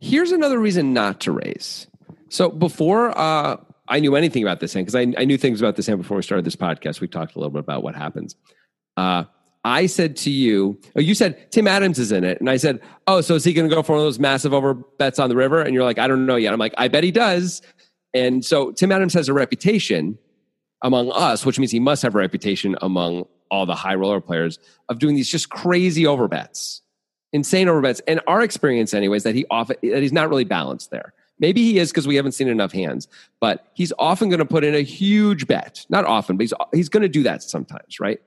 here's 0.00 0.32
another 0.32 0.58
reason 0.58 0.92
not 0.92 1.20
to 1.22 1.32
raise. 1.32 1.86
So 2.28 2.48
before 2.48 3.16
uh, 3.16 3.58
I 3.88 4.00
knew 4.00 4.16
anything 4.16 4.42
about 4.42 4.60
this 4.60 4.72
hand, 4.72 4.86
because 4.86 4.94
I, 4.94 5.20
I 5.20 5.24
knew 5.24 5.36
things 5.36 5.60
about 5.60 5.76
this 5.76 5.86
hand 5.86 6.00
before 6.00 6.16
we 6.16 6.22
started 6.22 6.44
this 6.44 6.56
podcast, 6.56 7.00
we 7.00 7.08
talked 7.08 7.36
a 7.36 7.38
little 7.38 7.50
bit 7.50 7.60
about 7.60 7.82
what 7.82 7.94
happens. 7.94 8.34
Uh, 8.96 9.24
I 9.64 9.86
said 9.86 10.16
to 10.18 10.30
you, 10.30 10.80
oh, 10.96 11.00
you 11.00 11.14
said 11.14 11.52
Tim 11.52 11.68
Adams 11.68 11.98
is 11.98 12.10
in 12.10 12.24
it. 12.24 12.40
And 12.40 12.50
I 12.50 12.56
said, 12.56 12.80
oh, 13.06 13.20
so 13.20 13.34
is 13.34 13.44
he 13.44 13.52
going 13.52 13.68
to 13.68 13.74
go 13.74 13.82
for 13.82 13.92
one 13.92 14.00
of 14.00 14.06
those 14.06 14.18
massive 14.18 14.52
over 14.52 14.74
bets 14.74 15.18
on 15.18 15.28
the 15.28 15.36
river? 15.36 15.60
And 15.60 15.72
you're 15.74 15.84
like, 15.84 15.98
I 15.98 16.08
don't 16.08 16.26
know 16.26 16.36
yet. 16.36 16.52
I'm 16.52 16.58
like, 16.58 16.74
I 16.78 16.88
bet 16.88 17.04
he 17.04 17.12
does. 17.12 17.62
And 18.14 18.44
so 18.44 18.72
Tim 18.72 18.90
Adams 18.90 19.14
has 19.14 19.28
a 19.28 19.32
reputation 19.32 20.18
among 20.82 21.12
us, 21.12 21.46
which 21.46 21.58
means 21.58 21.70
he 21.70 21.78
must 21.78 22.02
have 22.02 22.14
a 22.14 22.18
reputation 22.18 22.76
among 22.82 23.26
all 23.52 23.66
the 23.66 23.74
high 23.74 23.94
roller 23.94 24.20
players 24.20 24.58
of 24.88 24.98
doing 24.98 25.14
these 25.14 25.28
just 25.28 25.50
crazy 25.50 26.04
overbets, 26.04 26.80
insane 27.32 27.68
overbets. 27.68 28.00
And 28.08 28.20
our 28.26 28.42
experience, 28.42 28.94
anyways, 28.94 29.22
that 29.22 29.34
he 29.34 29.44
often 29.50 29.76
that 29.82 30.02
he's 30.02 30.12
not 30.12 30.28
really 30.28 30.44
balanced 30.44 30.90
there. 30.90 31.12
Maybe 31.38 31.62
he 31.62 31.78
is 31.78 31.90
because 31.90 32.06
we 32.08 32.16
haven't 32.16 32.32
seen 32.32 32.48
enough 32.48 32.72
hands, 32.72 33.08
but 33.40 33.66
he's 33.74 33.92
often 33.98 34.28
going 34.30 34.38
to 34.38 34.44
put 34.46 34.64
in 34.64 34.74
a 34.74 34.80
huge 34.80 35.46
bet. 35.46 35.84
Not 35.90 36.04
often, 36.06 36.36
but 36.36 36.44
he's 36.44 36.54
he's 36.72 36.88
going 36.88 37.02
to 37.02 37.08
do 37.08 37.22
that 37.24 37.42
sometimes, 37.42 38.00
right? 38.00 38.20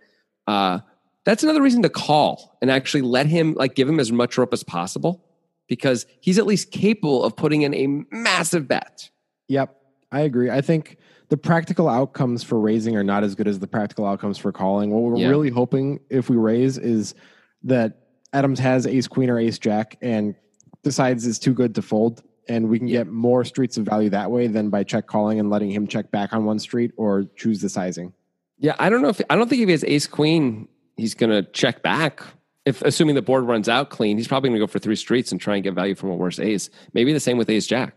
Uh, 0.48 0.80
that's 1.26 1.42
another 1.42 1.62
reason 1.62 1.82
to 1.82 1.90
call 1.90 2.56
and 2.62 2.70
actually 2.70 3.02
let 3.02 3.26
him 3.26 3.56
like 3.56 3.74
give 3.74 3.90
him 3.90 4.00
as 4.00 4.12
much 4.12 4.38
rope 4.38 4.54
as 4.54 4.64
possible 4.64 5.26
because 5.68 6.06
he's 6.22 6.38
at 6.38 6.46
least 6.46 6.72
capable 6.72 7.24
of 7.24 7.36
putting 7.36 7.64
in 7.64 7.74
a 7.74 7.88
massive 8.16 8.68
bet. 8.68 9.10
Yep, 9.48 9.76
I 10.12 10.22
agree. 10.22 10.52
I 10.52 10.62
think 10.62 10.98
the 11.30 11.38
practical 11.38 11.88
outcomes 11.90 12.44
for 12.44 12.60
raising 12.60 12.96
are 12.96 13.04
not 13.04 13.24
as 13.24 13.36
good 13.36 13.48
as 13.48 13.60
the 13.60 13.68
practical 13.68 14.06
outcomes 14.06 14.38
for 14.38 14.52
calling. 14.52 14.92
What 14.92 15.04
we're 15.04 15.18
Yeah. 15.18 15.30
really 15.30 15.50
hoping 15.50 16.00
if 16.10 16.30
we 16.30 16.36
raise 16.38 16.78
is 16.78 17.16
that 17.64 17.98
Adams 18.34 18.60
has 18.60 18.86
ace 18.86 19.08
queen 19.08 19.30
or 19.30 19.40
ace 19.40 19.58
jack 19.58 19.98
and 20.02 20.36
decides 20.84 21.26
it's 21.26 21.40
too 21.40 21.54
good 21.54 21.74
to 21.76 21.82
fold. 21.82 22.22
And 22.48 22.70
we 22.70 22.78
can 22.78 22.88
get 22.88 23.08
more 23.08 23.44
streets 23.44 23.76
of 23.78 23.86
value 23.86 24.10
that 24.12 24.30
way 24.30 24.46
than 24.46 24.70
by 24.70 24.84
check 24.84 25.08
calling 25.08 25.40
and 25.40 25.50
letting 25.50 25.72
him 25.72 25.88
check 25.88 26.12
back 26.12 26.32
on 26.32 26.46
one 26.46 26.60
street 26.60 26.92
or 26.96 27.24
choose 27.36 27.60
the 27.60 27.70
sizing. 27.70 28.14
Yeah, 28.60 28.76
I 28.78 28.90
don't 28.92 29.02
know 29.02 29.10
if 29.10 29.20
I 29.30 29.36
don't 29.36 29.50
think 29.50 29.64
if 29.64 29.68
he 29.68 29.72
has 29.72 29.84
ace 29.84 30.06
queen, 30.06 30.68
he's 30.96 31.16
going 31.16 31.32
to 31.32 31.42
check 31.52 31.82
back. 31.82 32.22
If 32.66 32.82
assuming 32.84 33.16
the 33.16 33.22
board 33.24 33.46
runs 33.46 33.68
out 33.68 33.90
clean, 33.90 34.18
he's 34.18 34.28
probably 34.28 34.50
going 34.50 34.60
to 34.60 34.64
go 34.64 34.68
for 34.72 34.78
three 34.80 34.96
streets 34.96 35.32
and 35.32 35.42
try 35.42 35.56
and 35.56 35.64
get 35.64 35.74
value 35.74 35.96
from 35.96 36.10
a 36.12 36.16
worse 36.16 36.38
ace. 36.40 36.70
Maybe 36.94 37.14
the 37.14 37.20
same 37.20 37.38
with 37.38 37.50
ace 37.50 37.66
jack. 37.66 37.96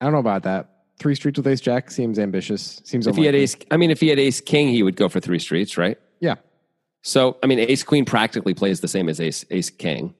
I 0.00 0.06
don't 0.06 0.12
know 0.14 0.18
about 0.18 0.42
that. 0.44 0.70
Three 1.02 1.16
streets 1.16 1.36
with 1.36 1.48
ace 1.48 1.60
jack 1.60 1.90
seems 1.90 2.16
ambitious. 2.16 2.80
Seems 2.84 3.08
If 3.08 3.16
he 3.16 3.24
had 3.24 3.34
ace, 3.34 3.56
I 3.72 3.76
mean, 3.76 3.90
if 3.90 4.00
he 4.00 4.06
had 4.06 4.20
ace 4.20 4.40
king, 4.40 4.68
he 4.68 4.84
would 4.84 4.94
go 4.94 5.08
for 5.08 5.18
three 5.18 5.40
streets, 5.40 5.76
right? 5.76 5.98
Yeah. 6.20 6.36
So, 7.02 7.38
I 7.42 7.48
mean, 7.48 7.58
ace 7.58 7.82
queen 7.82 8.04
practically 8.04 8.54
plays 8.54 8.78
the 8.82 8.86
same 8.86 9.08
as 9.08 9.20
ace 9.20 9.44
ace 9.50 9.68
king. 9.68 10.14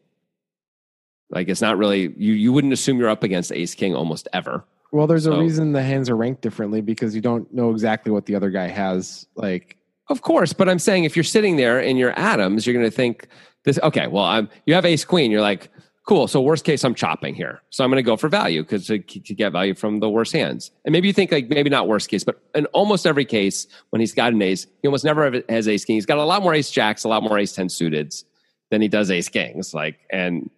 Like 1.30 1.48
it's 1.48 1.60
not 1.60 1.78
really 1.78 2.12
you. 2.16 2.32
You 2.32 2.52
wouldn't 2.52 2.72
assume 2.72 2.98
you're 2.98 3.08
up 3.08 3.22
against 3.22 3.52
ace 3.52 3.76
king 3.76 3.94
almost 3.94 4.26
ever. 4.32 4.64
Well, 4.90 5.06
there's 5.06 5.26
a 5.26 5.38
reason 5.38 5.70
the 5.70 5.84
hands 5.84 6.10
are 6.10 6.16
ranked 6.16 6.42
differently 6.42 6.80
because 6.80 7.14
you 7.14 7.20
don't 7.20 7.52
know 7.54 7.70
exactly 7.70 8.10
what 8.10 8.26
the 8.26 8.34
other 8.34 8.50
guy 8.50 8.66
has. 8.66 9.24
Like, 9.36 9.76
Of 10.08 10.22
course, 10.22 10.52
but 10.52 10.68
I'm 10.68 10.80
saying 10.80 11.04
if 11.04 11.14
you're 11.16 11.22
sitting 11.22 11.56
there 11.56 11.78
and 11.78 11.96
you're 11.96 12.12
Adams, 12.18 12.66
you're 12.66 12.74
going 12.74 12.84
to 12.84 12.90
think 12.90 13.28
this. 13.62 13.78
Okay, 13.84 14.08
well, 14.08 14.24
I'm 14.24 14.50
you 14.66 14.74
have 14.74 14.84
ace 14.84 15.04
queen. 15.04 15.30
You're 15.30 15.42
like, 15.42 15.70
cool. 16.04 16.26
So 16.28 16.40
worst 16.40 16.64
case, 16.64 16.84
I'm 16.84 16.94
chopping 16.94 17.34
here. 17.34 17.62
So 17.70 17.84
I'm 17.84 17.90
going 17.90 17.96
to 17.96 18.02
go 18.02 18.16
for 18.16 18.28
value 18.28 18.62
because 18.62 18.86
to, 18.86 18.98
to 18.98 19.34
get 19.34 19.52
value 19.52 19.74
from 19.74 20.00
the 20.00 20.08
worst 20.08 20.32
hands. 20.32 20.70
And 20.84 20.92
maybe 20.92 21.06
you 21.06 21.12
think 21.12 21.30
like 21.30 21.48
maybe 21.48 21.70
not 21.70 21.88
worst 21.88 22.08
case, 22.08 22.24
but 22.24 22.42
in 22.54 22.66
almost 22.66 23.06
every 23.06 23.24
case 23.24 23.66
when 23.90 24.00
he's 24.00 24.14
got 24.14 24.32
an 24.32 24.42
ace, 24.42 24.66
he 24.82 24.88
almost 24.88 25.04
never 25.04 25.42
has 25.48 25.68
ace 25.68 25.84
king. 25.84 25.96
He's 25.96 26.06
got 26.06 26.18
a 26.18 26.24
lot 26.24 26.42
more 26.42 26.54
ace 26.54 26.70
jacks, 26.70 27.04
a 27.04 27.08
lot 27.08 27.22
more 27.22 27.38
ace 27.38 27.52
ten 27.52 27.68
suiteds 27.68 28.24
than 28.70 28.82
he 28.82 28.88
does 28.88 29.10
ace 29.10 29.28
kings. 29.28 29.74
Like, 29.74 30.00
and 30.10 30.50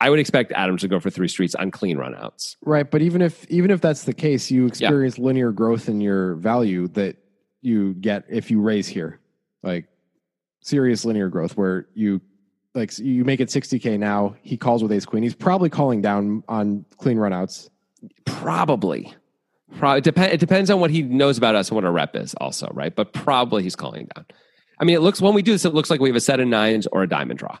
I 0.00 0.10
would 0.10 0.18
expect 0.18 0.52
Adams 0.52 0.80
to 0.80 0.88
go 0.88 0.98
for 0.98 1.10
three 1.10 1.28
streets 1.28 1.54
on 1.54 1.70
clean 1.70 1.98
runouts. 1.98 2.56
Right, 2.62 2.90
but 2.90 3.02
even 3.02 3.22
if 3.22 3.46
even 3.50 3.70
if 3.70 3.80
that's 3.80 4.04
the 4.04 4.14
case, 4.14 4.50
you 4.50 4.66
experience 4.66 5.18
linear 5.18 5.52
growth 5.52 5.88
in 5.88 6.00
your 6.00 6.34
value 6.36 6.88
that 6.88 7.16
you 7.62 7.94
get 7.94 8.24
if 8.28 8.50
you 8.50 8.60
raise 8.60 8.88
here, 8.88 9.20
like 9.62 9.86
serious 10.62 11.04
linear 11.04 11.28
growth 11.28 11.56
where 11.56 11.86
you 11.94 12.20
like 12.74 12.98
you 12.98 13.24
make 13.24 13.40
it 13.40 13.48
60k 13.48 13.98
now. 13.98 14.36
He 14.42 14.56
calls 14.56 14.82
with 14.82 14.92
ace 14.92 15.04
queen. 15.04 15.22
He's 15.22 15.34
probably 15.34 15.68
calling 15.70 16.00
down 16.00 16.44
on 16.48 16.84
clean 16.98 17.16
runouts. 17.16 17.68
Probably. 18.24 19.14
Probably 19.76 20.00
depend. 20.00 20.32
It 20.32 20.40
depends 20.40 20.70
on 20.70 20.80
what 20.80 20.90
he 20.90 21.02
knows 21.02 21.38
about 21.38 21.54
us 21.54 21.68
and 21.68 21.76
what 21.76 21.84
our 21.84 21.92
rep 21.92 22.16
is, 22.16 22.34
also, 22.34 22.70
right? 22.72 22.94
But 22.94 23.12
probably 23.12 23.62
he's 23.62 23.76
calling 23.76 24.08
down. 24.14 24.26
I 24.78 24.84
mean, 24.84 24.96
it 24.96 25.00
looks 25.00 25.20
when 25.20 25.34
we 25.34 25.42
do 25.42 25.52
this, 25.52 25.64
it 25.64 25.74
looks 25.74 25.90
like 25.90 26.00
we 26.00 26.08
have 26.08 26.16
a 26.16 26.20
set 26.20 26.40
of 26.40 26.48
nines 26.48 26.86
or 26.86 27.02
a 27.02 27.08
diamond 27.08 27.38
draw, 27.38 27.58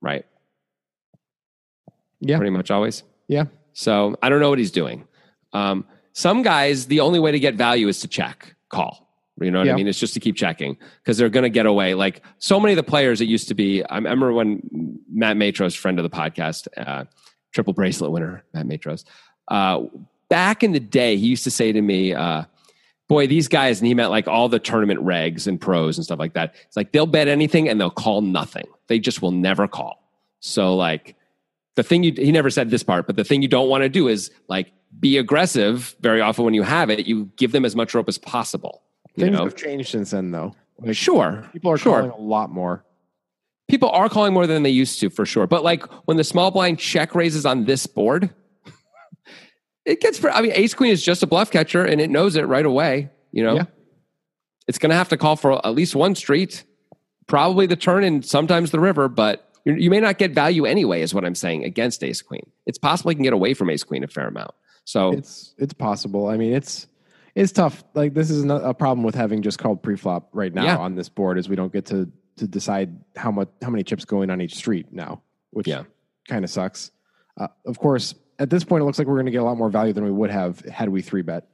right? 0.00 0.24
Yeah. 2.20 2.36
pretty 2.36 2.50
much 2.50 2.70
always. 2.70 3.02
Yeah. 3.28 3.44
So 3.72 4.16
I 4.22 4.28
don't 4.28 4.40
know 4.40 4.50
what 4.50 4.58
he's 4.58 4.70
doing. 4.70 5.06
Um, 5.52 5.84
some 6.12 6.42
guys, 6.42 6.86
the 6.86 7.00
only 7.00 7.20
way 7.20 7.32
to 7.32 7.38
get 7.38 7.54
value 7.54 7.88
is 7.88 8.00
to 8.00 8.08
check, 8.08 8.54
call. 8.70 9.07
You 9.40 9.50
know 9.50 9.58
what 9.58 9.66
Yeah. 9.66 9.72
I 9.74 9.76
mean? 9.76 9.88
It's 9.88 9.98
just 9.98 10.14
to 10.14 10.20
keep 10.20 10.36
checking 10.36 10.76
because 11.02 11.18
they're 11.18 11.28
going 11.28 11.44
to 11.44 11.50
get 11.50 11.66
away. 11.66 11.94
Like 11.94 12.22
so 12.38 12.58
many 12.60 12.72
of 12.72 12.76
the 12.76 12.82
players, 12.82 13.20
it 13.20 13.28
used 13.28 13.48
to 13.48 13.54
be. 13.54 13.84
I 13.84 13.96
remember 13.96 14.32
when 14.32 14.98
Matt 15.12 15.36
Matros, 15.36 15.76
friend 15.76 15.98
of 15.98 16.02
the 16.02 16.10
podcast, 16.10 16.68
uh, 16.76 17.04
triple 17.52 17.72
bracelet 17.72 18.10
winner, 18.10 18.44
Matt 18.54 18.66
Matros, 18.66 19.04
uh, 19.48 19.82
back 20.28 20.62
in 20.62 20.72
the 20.72 20.80
day, 20.80 21.16
he 21.16 21.26
used 21.26 21.44
to 21.44 21.50
say 21.50 21.72
to 21.72 21.80
me, 21.80 22.12
uh, 22.14 22.44
"Boy, 23.08 23.26
these 23.26 23.48
guys," 23.48 23.80
and 23.80 23.86
he 23.86 23.94
meant 23.94 24.10
like 24.10 24.28
all 24.28 24.48
the 24.48 24.58
tournament 24.58 25.00
regs 25.00 25.46
and 25.46 25.60
pros 25.60 25.96
and 25.96 26.04
stuff 26.04 26.18
like 26.18 26.34
that. 26.34 26.54
It's 26.66 26.76
like 26.76 26.92
they'll 26.92 27.06
bet 27.06 27.28
anything 27.28 27.68
and 27.68 27.80
they'll 27.80 27.90
call 27.90 28.20
nothing. 28.20 28.66
They 28.88 28.98
just 28.98 29.22
will 29.22 29.32
never 29.32 29.66
call. 29.68 30.02
So 30.40 30.76
like 30.76 31.16
the 31.76 31.82
thing 31.82 32.02
you 32.02 32.12
he 32.12 32.32
never 32.32 32.50
said 32.50 32.70
this 32.70 32.82
part, 32.82 33.06
but 33.06 33.16
the 33.16 33.24
thing 33.24 33.40
you 33.42 33.48
don't 33.48 33.68
want 33.68 33.82
to 33.82 33.88
do 33.88 34.08
is 34.08 34.30
like 34.48 34.72
be 35.00 35.16
aggressive. 35.18 35.96
Very 36.00 36.20
often 36.20 36.44
when 36.44 36.54
you 36.54 36.62
have 36.62 36.90
it, 36.90 37.06
you 37.06 37.30
give 37.36 37.52
them 37.52 37.64
as 37.64 37.76
much 37.76 37.94
rope 37.94 38.08
as 38.08 38.18
possible. 38.18 38.82
Things 39.26 39.36
know, 39.36 39.44
have 39.44 39.56
changed 39.56 39.90
since 39.90 40.10
then, 40.10 40.30
though. 40.30 40.54
Like, 40.80 40.94
sure, 40.96 41.44
people 41.52 41.70
are 41.72 41.78
sure. 41.78 41.96
calling 42.00 42.10
a 42.10 42.16
lot 42.20 42.50
more. 42.50 42.84
People 43.68 43.90
are 43.90 44.08
calling 44.08 44.32
more 44.32 44.46
than 44.46 44.62
they 44.62 44.70
used 44.70 44.98
to, 45.00 45.10
for 45.10 45.26
sure. 45.26 45.46
But 45.46 45.62
like 45.62 45.84
when 46.06 46.16
the 46.16 46.24
small 46.24 46.50
blind 46.50 46.78
check 46.78 47.14
raises 47.14 47.44
on 47.44 47.64
this 47.66 47.86
board, 47.86 48.30
it 49.84 50.00
gets. 50.00 50.24
I 50.24 50.40
mean, 50.40 50.52
Ace 50.54 50.74
Queen 50.74 50.90
is 50.90 51.02
just 51.02 51.22
a 51.22 51.26
bluff 51.26 51.50
catcher, 51.50 51.84
and 51.84 52.00
it 52.00 52.10
knows 52.10 52.36
it 52.36 52.42
right 52.42 52.64
away. 52.64 53.10
You 53.32 53.44
know, 53.44 53.56
Yeah. 53.56 53.64
it's 54.66 54.78
going 54.78 54.90
to 54.90 54.96
have 54.96 55.08
to 55.10 55.16
call 55.16 55.36
for 55.36 55.64
at 55.66 55.74
least 55.74 55.94
one 55.94 56.14
street, 56.14 56.64
probably 57.26 57.66
the 57.66 57.76
turn, 57.76 58.04
and 58.04 58.24
sometimes 58.24 58.70
the 58.70 58.80
river. 58.80 59.08
But 59.08 59.50
you, 59.64 59.74
you 59.74 59.90
may 59.90 60.00
not 60.00 60.16
get 60.18 60.30
value 60.32 60.64
anyway, 60.64 61.02
is 61.02 61.12
what 61.12 61.24
I'm 61.24 61.34
saying 61.34 61.64
against 61.64 62.02
Ace 62.02 62.22
Queen. 62.22 62.50
It's 62.66 62.78
possible 62.78 63.10
you 63.12 63.16
can 63.16 63.24
get 63.24 63.32
away 63.34 63.52
from 63.54 63.68
Ace 63.70 63.84
Queen 63.84 64.02
a 64.02 64.08
fair 64.08 64.28
amount. 64.28 64.52
So 64.84 65.12
It's 65.12 65.54
it's 65.58 65.74
possible. 65.74 66.28
I 66.28 66.38
mean, 66.38 66.54
it's 66.54 66.86
it's 67.42 67.52
tough. 67.52 67.84
Like 67.94 68.14
this 68.14 68.30
is 68.30 68.44
a 68.44 68.74
problem 68.74 69.04
with 69.04 69.14
having 69.14 69.42
just 69.42 69.58
called 69.58 69.82
pre-flop 69.82 70.28
right 70.32 70.52
now 70.52 70.64
Yeah. 70.64 70.76
on 70.78 70.94
this 70.94 71.08
board, 71.08 71.38
is 71.38 71.48
we 71.48 71.56
don't 71.56 71.72
get 71.72 71.86
to 71.86 72.10
to 72.36 72.46
decide 72.46 72.96
how 73.16 73.30
much 73.32 73.48
how 73.62 73.70
many 73.70 73.82
chips 73.82 74.04
going 74.04 74.30
on 74.30 74.40
each 74.40 74.54
street 74.54 74.86
now, 74.92 75.22
which 75.50 75.66
Yeah. 75.66 75.84
kind 76.28 76.44
of 76.44 76.50
sucks. 76.50 76.90
Uh, 77.36 77.48
of 77.66 77.78
course, 77.78 78.14
at 78.38 78.50
this 78.50 78.62
point, 78.64 78.82
it 78.82 78.84
looks 78.84 78.98
like 78.98 79.08
we're 79.08 79.14
going 79.16 79.26
to 79.26 79.32
get 79.32 79.40
a 79.40 79.44
lot 79.44 79.56
more 79.56 79.70
value 79.70 79.92
than 79.92 80.04
we 80.04 80.10
would 80.10 80.30
have 80.30 80.60
had 80.60 80.88
we 80.88 81.02
three 81.02 81.22
bet. 81.22 81.48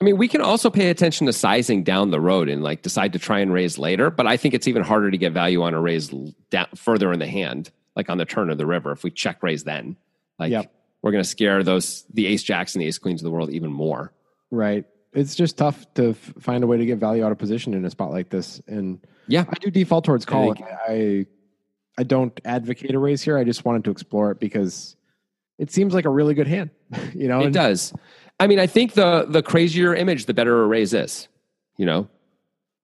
I 0.00 0.04
mean, 0.04 0.16
we 0.16 0.28
can 0.28 0.40
also 0.40 0.70
pay 0.70 0.90
attention 0.90 1.26
to 1.26 1.32
sizing 1.32 1.82
down 1.82 2.10
the 2.10 2.20
road 2.20 2.48
and 2.48 2.62
like 2.62 2.82
decide 2.82 3.12
to 3.14 3.18
try 3.18 3.40
and 3.40 3.52
raise 3.52 3.78
later. 3.78 4.10
But 4.10 4.26
I 4.28 4.36
think 4.36 4.54
it's 4.54 4.68
even 4.68 4.82
harder 4.84 5.10
to 5.10 5.18
get 5.18 5.32
value 5.32 5.62
on 5.62 5.74
a 5.74 5.80
raise 5.80 6.08
down, 6.50 6.66
further 6.76 7.12
in 7.12 7.18
the 7.18 7.26
hand, 7.26 7.70
like 7.96 8.08
on 8.10 8.18
the 8.18 8.24
turn 8.24 8.50
of 8.50 8.58
the 8.58 8.66
river. 8.66 8.92
If 8.92 9.02
we 9.02 9.10
check 9.10 9.42
raise 9.42 9.64
then, 9.64 9.96
like 10.38 10.50
Yep. 10.52 10.72
we're 11.02 11.10
going 11.12 11.22
to 11.24 11.28
scare 11.28 11.62
those 11.64 12.04
the 12.14 12.26
ace 12.26 12.42
jacks 12.44 12.74
and 12.74 12.82
the 12.82 12.86
ace 12.86 12.98
queens 12.98 13.20
of 13.20 13.24
the 13.24 13.30
world 13.32 13.50
even 13.50 13.72
more. 13.72 14.12
Right. 14.50 14.84
It's 15.12 15.34
just 15.34 15.56
tough 15.56 15.86
to 15.94 16.10
f- 16.10 16.16
find 16.40 16.62
a 16.62 16.66
way 16.66 16.76
to 16.76 16.86
get 16.86 16.98
value 16.98 17.24
out 17.24 17.32
of 17.32 17.38
position 17.38 17.74
in 17.74 17.84
a 17.84 17.90
spot 17.90 18.10
like 18.10 18.28
this. 18.30 18.60
And 18.66 19.00
Yeah, 19.26 19.44
I 19.48 19.54
do 19.60 19.70
default 19.70 20.04
towards 20.04 20.26
I 20.26 20.30
calling. 20.30 20.54
think- 20.56 20.68
I 20.88 21.26
I 22.00 22.04
don't 22.04 22.38
advocate 22.44 22.94
a 22.94 22.98
raise 22.98 23.22
here. 23.22 23.36
I 23.36 23.42
just 23.44 23.64
wanted 23.64 23.84
to 23.84 23.90
explore 23.90 24.30
it 24.30 24.38
because 24.38 24.94
it 25.58 25.72
seems 25.72 25.92
like 25.94 26.04
a 26.04 26.10
really 26.10 26.34
good 26.34 26.46
hand. 26.46 26.70
you 27.14 27.26
know, 27.28 27.40
it 27.40 27.46
and- 27.46 27.54
does. 27.54 27.92
I 28.40 28.46
mean, 28.46 28.60
I 28.60 28.66
think 28.68 28.92
the 28.92 29.26
the 29.28 29.42
crazier 29.42 29.94
image, 29.94 30.26
the 30.26 30.34
better 30.34 30.62
a 30.62 30.66
raise 30.66 30.94
is. 30.94 31.26
You 31.76 31.86
know, 31.86 32.08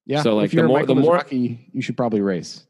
Yeah. 0.07 0.22
So, 0.22 0.35
like, 0.37 0.46
if 0.46 0.55
you're 0.55 0.62
the 0.64 0.68
more- 0.68 0.81
Michael 0.81 0.94
the 0.96 1.00
more- 1.03 1.24
you 1.31 1.81
should 1.81 1.96
probably 1.96 2.20
raise. 2.20 2.66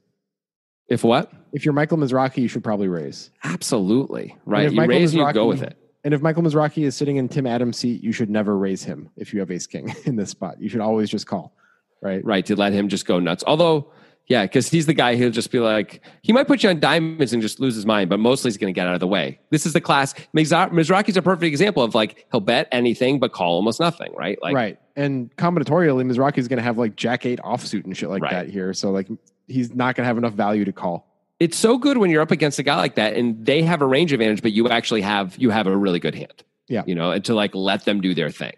if 0.88 1.02
what? 1.04 1.32
If 1.52 1.64
you're 1.64 1.72
Michael 1.74 1.96
Mizrachi, 1.98 2.38
you 2.38 2.48
should 2.48 2.64
probably 2.64 2.88
raise. 2.88 3.30
Absolutely 3.44 4.36
right. 4.44 4.66
if 4.66 4.72
You 4.72 4.76
Michael 4.76 4.96
raise 4.96 5.14
you 5.14 5.32
go 5.32 5.46
with 5.46 5.62
it. 5.62 5.78
And 6.04 6.12
if 6.14 6.20
Michael 6.22 6.42
Mizrachi 6.42 6.84
is 6.84 6.94
sitting 6.94 7.16
in 7.16 7.28
Tim 7.28 7.46
Adams' 7.46 7.78
seat, 7.78 8.02
you 8.02 8.12
should 8.12 8.28
never 8.30 8.56
raise 8.58 8.84
him 8.84 9.08
if 9.16 9.32
you 9.32 9.40
have 9.40 9.50
ace 9.50 9.66
king 9.66 9.94
in 10.04 10.16
this 10.16 10.30
spot. 10.30 10.60
You 10.60 10.68
should 10.68 10.80
always 10.80 11.08
just 11.10 11.26
call. 11.26 11.54
Right. 12.02 12.22
right 12.22 12.44
to 12.44 12.54
let 12.54 12.74
him 12.74 12.90
just 12.90 13.06
go 13.06 13.18
nuts 13.18 13.42
although 13.46 13.90
yeah 14.26 14.42
because 14.42 14.68
he's 14.68 14.84
the 14.84 14.92
guy 14.92 15.16
who'll 15.16 15.30
just 15.30 15.50
be 15.50 15.58
like 15.58 16.02
he 16.20 16.34
might 16.34 16.46
put 16.46 16.62
you 16.62 16.68
on 16.68 16.78
diamonds 16.78 17.32
and 17.32 17.40
just 17.40 17.60
lose 17.60 17.74
his 17.74 17.86
mind 17.86 18.10
but 18.10 18.20
mostly 18.20 18.50
he's 18.50 18.58
going 18.58 18.72
to 18.74 18.78
get 18.78 18.86
out 18.86 18.92
of 18.92 19.00
the 19.00 19.06
way 19.06 19.40
this 19.48 19.64
is 19.64 19.72
the 19.72 19.80
class 19.80 20.12
Mizra- 20.36 20.70
mizrachi's 20.70 21.16
a 21.16 21.22
perfect 21.22 21.44
example 21.44 21.82
of 21.82 21.94
like 21.94 22.26
he'll 22.30 22.40
bet 22.40 22.68
anything 22.72 23.18
but 23.18 23.32
call 23.32 23.54
almost 23.54 23.80
nothing 23.80 24.12
right 24.14 24.38
like 24.42 24.54
right. 24.54 24.78
And 24.96 25.34
combinatorially, 25.36 26.04
Mizrachi 26.04 26.36
is 26.38 26.46
going 26.46 26.58
to 26.58 26.62
have 26.62 26.76
like 26.76 26.94
Jack 26.94 27.24
eight 27.24 27.40
offsuit 27.42 27.84
and 27.84 27.96
shit 27.96 28.10
like 28.10 28.22
Right. 28.22 28.32
that 28.32 28.48
here. 28.50 28.74
So 28.74 28.90
like 28.90 29.08
he's 29.48 29.74
not 29.74 29.96
going 29.96 30.04
to 30.04 30.06
have 30.06 30.18
enough 30.18 30.34
value 30.34 30.66
to 30.66 30.72
call. 30.72 31.08
It's 31.44 31.56
so 31.58 31.76
good 31.78 31.96
when 31.98 32.10
you're 32.10 32.22
up 32.22 32.30
against 32.30 32.58
a 32.58 32.62
guy 32.62 32.76
like 32.76 32.94
that 32.96 33.14
and 33.14 33.44
they 33.44 33.62
have 33.62 33.80
a 33.82 33.86
range 33.86 34.12
advantage 34.12 34.40
but 34.42 34.52
you 34.52 34.68
actually 34.68 35.02
have 35.02 35.36
you 35.38 35.50
have 35.50 35.66
a 35.66 35.76
really 35.76 36.00
good 36.00 36.14
hand 36.14 36.38
Yeah. 36.68 36.82
you 36.86 36.94
know 36.94 37.10
and 37.10 37.24
to 37.26 37.34
like 37.34 37.54
let 37.54 37.84
them 37.84 38.00
do 38.00 38.14
their 38.14 38.30
thing 38.30 38.54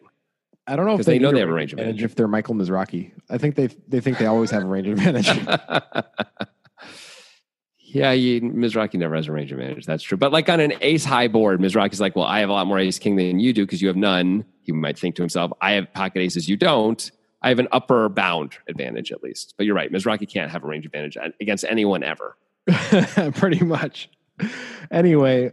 I 0.69 0.75
don't 0.77 0.87
know 0.87 0.99
if 0.99 1.07
they 1.07 1.15
need 1.15 1.23
know 1.23 1.33
they 1.33 1.41
have 1.41 1.49
a 1.49 1.53
range 1.53 1.73
advantage. 1.75 2.03
if 2.03 2.17
they're 2.17 2.27
Michael 2.27 2.55
Mizrachi. 2.57 3.13
I 3.31 3.39
think 3.39 3.55
they 3.55 3.69
they 3.89 4.01
think 4.01 4.19
they 4.19 4.27
always 4.27 4.51
have 4.51 4.63
a 4.65 4.67
range 4.67 4.89
advantage. 4.89 5.29
yeah 7.79 8.11
you, 8.13 8.41
mizrachi 8.41 8.95
never 8.95 9.15
has 9.15 9.29
a 9.29 9.33
range 9.33 9.53
advantage 9.53 9.87
that's 9.87 10.03
true 10.03 10.19
but 10.19 10.33
like 10.33 10.49
on 10.49 10.59
an 10.61 10.73
ace 10.81 11.05
high 11.05 11.29
board 11.29 11.61
mizrachi's 11.61 12.01
like 12.01 12.17
well 12.17 12.25
i 12.27 12.41
have 12.41 12.49
a 12.49 12.53
lot 12.53 12.67
more 12.67 12.79
ace 12.79 12.99
king 12.99 13.15
than 13.17 13.39
you 13.39 13.53
do 13.53 13.65
because 13.65 13.81
you 13.81 13.87
have 13.89 13.97
none 13.97 14.45
he 14.63 14.73
might 14.73 14.99
think 14.99 15.15
to 15.15 15.23
himself 15.23 15.53
i 15.61 15.73
have 15.73 15.91
pocket 15.93 16.21
aces 16.21 16.49
you 16.49 16.57
don't 16.57 17.11
I 17.43 17.51
have 17.51 17.59
an 17.61 17.69
upper 17.71 18.09
bound 18.09 18.55
advantage 18.67 19.13
at 19.13 19.23
least. 19.23 19.55
But 19.57 19.67
you're 19.67 19.77
right. 19.77 19.93
Mizrachi 19.93 20.29
can't 20.29 20.51
have 20.51 20.65
a 20.65 20.67
range 20.67 20.87
advantage 20.87 21.17
against 21.41 21.65
anyone 21.69 22.03
ever. 22.03 22.35
Pretty 23.35 23.65
much. 23.65 24.11
Anyway, 24.91 25.53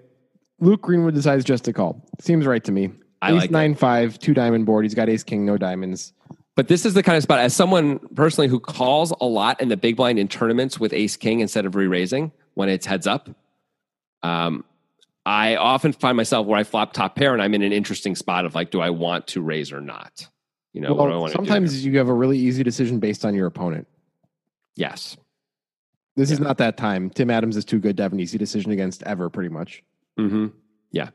Luke 0.60 0.82
Greenwood 0.82 1.14
decides 1.14 1.44
just 1.46 1.64
to 1.66 1.74
call. 1.74 2.04
Seems 2.20 2.46
right 2.46 2.64
to 2.64 2.72
me. 2.72 2.92
I 3.22 3.30
ace 3.30 3.34
like 3.36 3.46
it. 3.46 3.52
nine 3.52 3.76
five, 3.76 4.20
two 4.20 4.34
diamond 4.34 4.66
board. 4.66 4.86
He's 4.86 4.94
got 4.96 5.10
ace 5.10 5.24
king, 5.24 5.46
no 5.46 5.58
diamonds. 5.58 6.14
But 6.56 6.68
this 6.68 6.86
is 6.86 6.94
the 6.94 7.02
kind 7.02 7.18
of 7.18 7.24
spot, 7.24 7.40
as 7.40 7.56
someone 7.56 8.00
personally 8.16 8.48
who 8.48 8.60
calls 8.60 9.12
a 9.20 9.26
lot 9.26 9.60
in 9.62 9.70
the 9.70 9.78
big 9.78 9.96
blind 9.96 10.20
in 10.20 10.28
tournaments 10.28 10.80
with 10.80 10.94
ace 10.94 11.16
king 11.18 11.40
instead 11.40 11.66
of 11.66 11.76
re 11.76 11.88
raising 11.88 12.32
when 12.54 12.70
it's 12.70 12.86
heads 12.86 13.08
up, 13.08 13.30
um, 14.22 14.64
I 15.26 15.56
often 15.56 15.94
find 15.94 16.16
myself 16.18 16.46
where 16.46 16.60
I 16.60 16.64
flop 16.64 16.94
top 16.94 17.16
pair 17.16 17.34
and 17.34 17.42
I'm 17.42 17.54
in 17.54 17.62
an 17.64 17.72
interesting 17.74 18.16
spot 18.16 18.46
of 18.46 18.54
like, 18.56 18.70
do 18.72 18.82
I 18.82 18.90
want 18.92 19.26
to 19.28 19.42
raise 19.42 19.72
or 19.72 19.82
not? 19.82 20.28
You 20.74 20.82
know, 20.82 20.94
what 20.94 21.06
do 21.06 21.12
I 21.12 21.14
Well, 21.14 21.22
want 21.22 21.32
to 21.34 21.38
do? 21.40 21.46
sometimes 21.46 21.86
you 21.86 21.98
have 21.98 22.10
a 22.10 22.14
really 22.14 22.38
easy 22.38 22.62
decision 22.64 23.00
based 23.00 23.24
on 23.26 23.34
your 23.34 23.48
opponent. 23.48 23.88
Yes. 24.76 25.18
This 26.16 26.30
is 26.32 26.40
not 26.40 26.58
that 26.60 26.78
time. 26.78 27.10
Tim 27.10 27.30
Adams 27.30 27.58
is 27.58 27.66
too 27.66 27.80
good 27.80 27.98
to 27.98 28.04
have 28.04 28.14
an 28.14 28.20
easy 28.20 28.38
decision 28.38 28.72
against 28.72 29.02
ever, 29.04 29.30
pretty 29.30 29.50
much. 29.50 29.84
hmm 30.18 30.48
Yeah. 30.92 31.10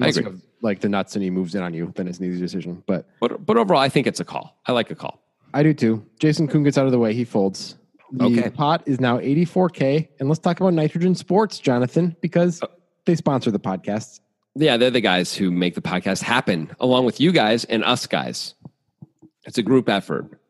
I 0.00 0.08
agree. 0.08 0.24
have, 0.24 0.40
like 0.62 0.80
the 0.80 0.88
nuts 0.88 1.16
and 1.16 1.22
he 1.24 1.28
moves 1.30 1.54
in 1.54 1.62
on 1.62 1.74
you, 1.74 1.92
then 1.96 2.06
it's 2.08 2.18
an 2.18 2.24
easy 2.26 2.40
decision. 2.40 2.82
But 2.86 3.06
But, 3.20 3.44
but 3.44 3.56
overall, 3.56 3.80
I 3.80 3.88
think 3.88 4.06
it's 4.06 4.20
a 4.20 4.24
call. 4.24 4.56
I 4.66 4.72
like 4.72 4.90
a 4.90 4.94
call. 4.94 5.20
I 5.52 5.62
do 5.62 5.74
too. 5.74 6.04
Jason 6.20 6.46
Koon 6.48 6.62
gets 6.62 6.78
out 6.78 6.86
of 6.86 6.92
the 6.92 6.98
way. 6.98 7.12
He 7.14 7.24
folds. 7.24 7.76
The 8.12 8.24
Okay. 8.24 8.48
pot 8.50 8.82
is 8.86 9.00
now 9.00 9.18
84K. 9.18 10.08
And 10.20 10.28
let's 10.28 10.38
talk 10.38 10.60
about 10.60 10.72
Nitrogen 10.72 11.14
Sports, 11.14 11.58
Jonathan, 11.58 12.16
because 12.22 12.62
Uh, 12.62 12.68
they 13.04 13.14
sponsor 13.16 13.50
the 13.50 13.58
podcast. 13.60 14.20
Yeah, 14.54 14.76
they're 14.76 14.90
the 14.90 15.00
guys 15.02 15.34
who 15.34 15.50
make 15.50 15.74
the 15.74 15.82
podcast 15.82 16.22
happen 16.22 16.70
along 16.80 17.04
with 17.04 17.20
you 17.20 17.32
guys 17.32 17.64
and 17.64 17.84
us 17.84 18.06
guys. 18.06 18.54
It's 19.44 19.58
a 19.58 19.62
group 19.62 19.88
effort. 19.88 20.40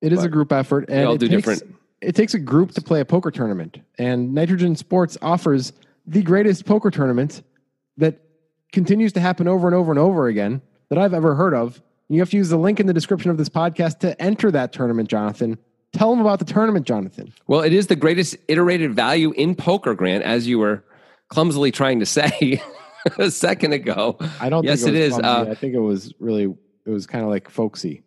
It 0.00 0.12
is 0.12 0.24
a 0.24 0.28
group 0.28 0.52
effort. 0.52 0.86
And 0.88 1.06
all 1.06 1.14
it 1.14 1.18
do 1.18 1.28
takes, 1.28 1.42
different- 1.46 1.76
It 2.02 2.14
takes 2.14 2.34
a 2.34 2.38
group 2.38 2.72
to 2.72 2.82
play 2.82 3.00
a 3.00 3.04
poker 3.04 3.30
tournament. 3.30 3.78
And 3.98 4.34
Nitrogen 4.34 4.76
Sports 4.76 5.16
offers 5.22 5.72
the 6.06 6.22
greatest 6.22 6.64
poker 6.66 6.90
tournament 6.90 7.42
that 7.96 8.20
continues 8.72 9.12
to 9.12 9.20
happen 9.20 9.46
over 9.46 9.68
and 9.68 9.74
over 9.74 9.92
and 9.92 9.98
over 9.98 10.26
again 10.26 10.60
that 10.88 10.98
I've 10.98 11.14
ever 11.14 11.34
heard 11.34 11.54
of. 11.54 11.80
You 12.08 12.18
have 12.20 12.30
to 12.30 12.36
use 12.36 12.48
the 12.48 12.56
link 12.58 12.80
in 12.80 12.86
the 12.86 12.92
description 12.92 13.30
of 13.30 13.38
this 13.38 13.48
podcast 13.48 14.00
to 14.00 14.20
enter 14.20 14.50
that 14.50 14.72
tournament, 14.72 15.08
Jonathan. 15.08 15.58
Tell 15.92 16.10
them 16.10 16.20
about 16.20 16.38
the 16.40 16.44
tournament, 16.44 16.86
Jonathan. 16.86 17.32
Well, 17.46 17.60
it 17.60 17.72
is 17.72 17.86
the 17.86 17.96
greatest 17.96 18.36
iterated 18.48 18.94
value 18.94 19.30
in 19.32 19.54
poker, 19.54 19.94
Grant, 19.94 20.24
as 20.24 20.46
you 20.46 20.58
were 20.58 20.84
clumsily 21.28 21.70
trying 21.70 22.00
to 22.00 22.06
say 22.06 22.62
a 23.18 23.30
second 23.30 23.72
ago. 23.72 24.18
I 24.40 24.48
don't 24.48 24.64
Yes, 24.64 24.82
think 24.82 24.96
it 24.96 25.00
it, 25.00 25.02
is. 25.04 25.18
Uh, 25.18 25.46
I 25.50 25.54
think 25.54 25.74
it 25.74 25.80
was 25.80 26.12
really, 26.18 26.44
it 26.84 26.90
was 26.90 27.06
kind 27.06 27.24
of 27.24 27.30
like 27.30 27.48
folksy. 27.48 28.02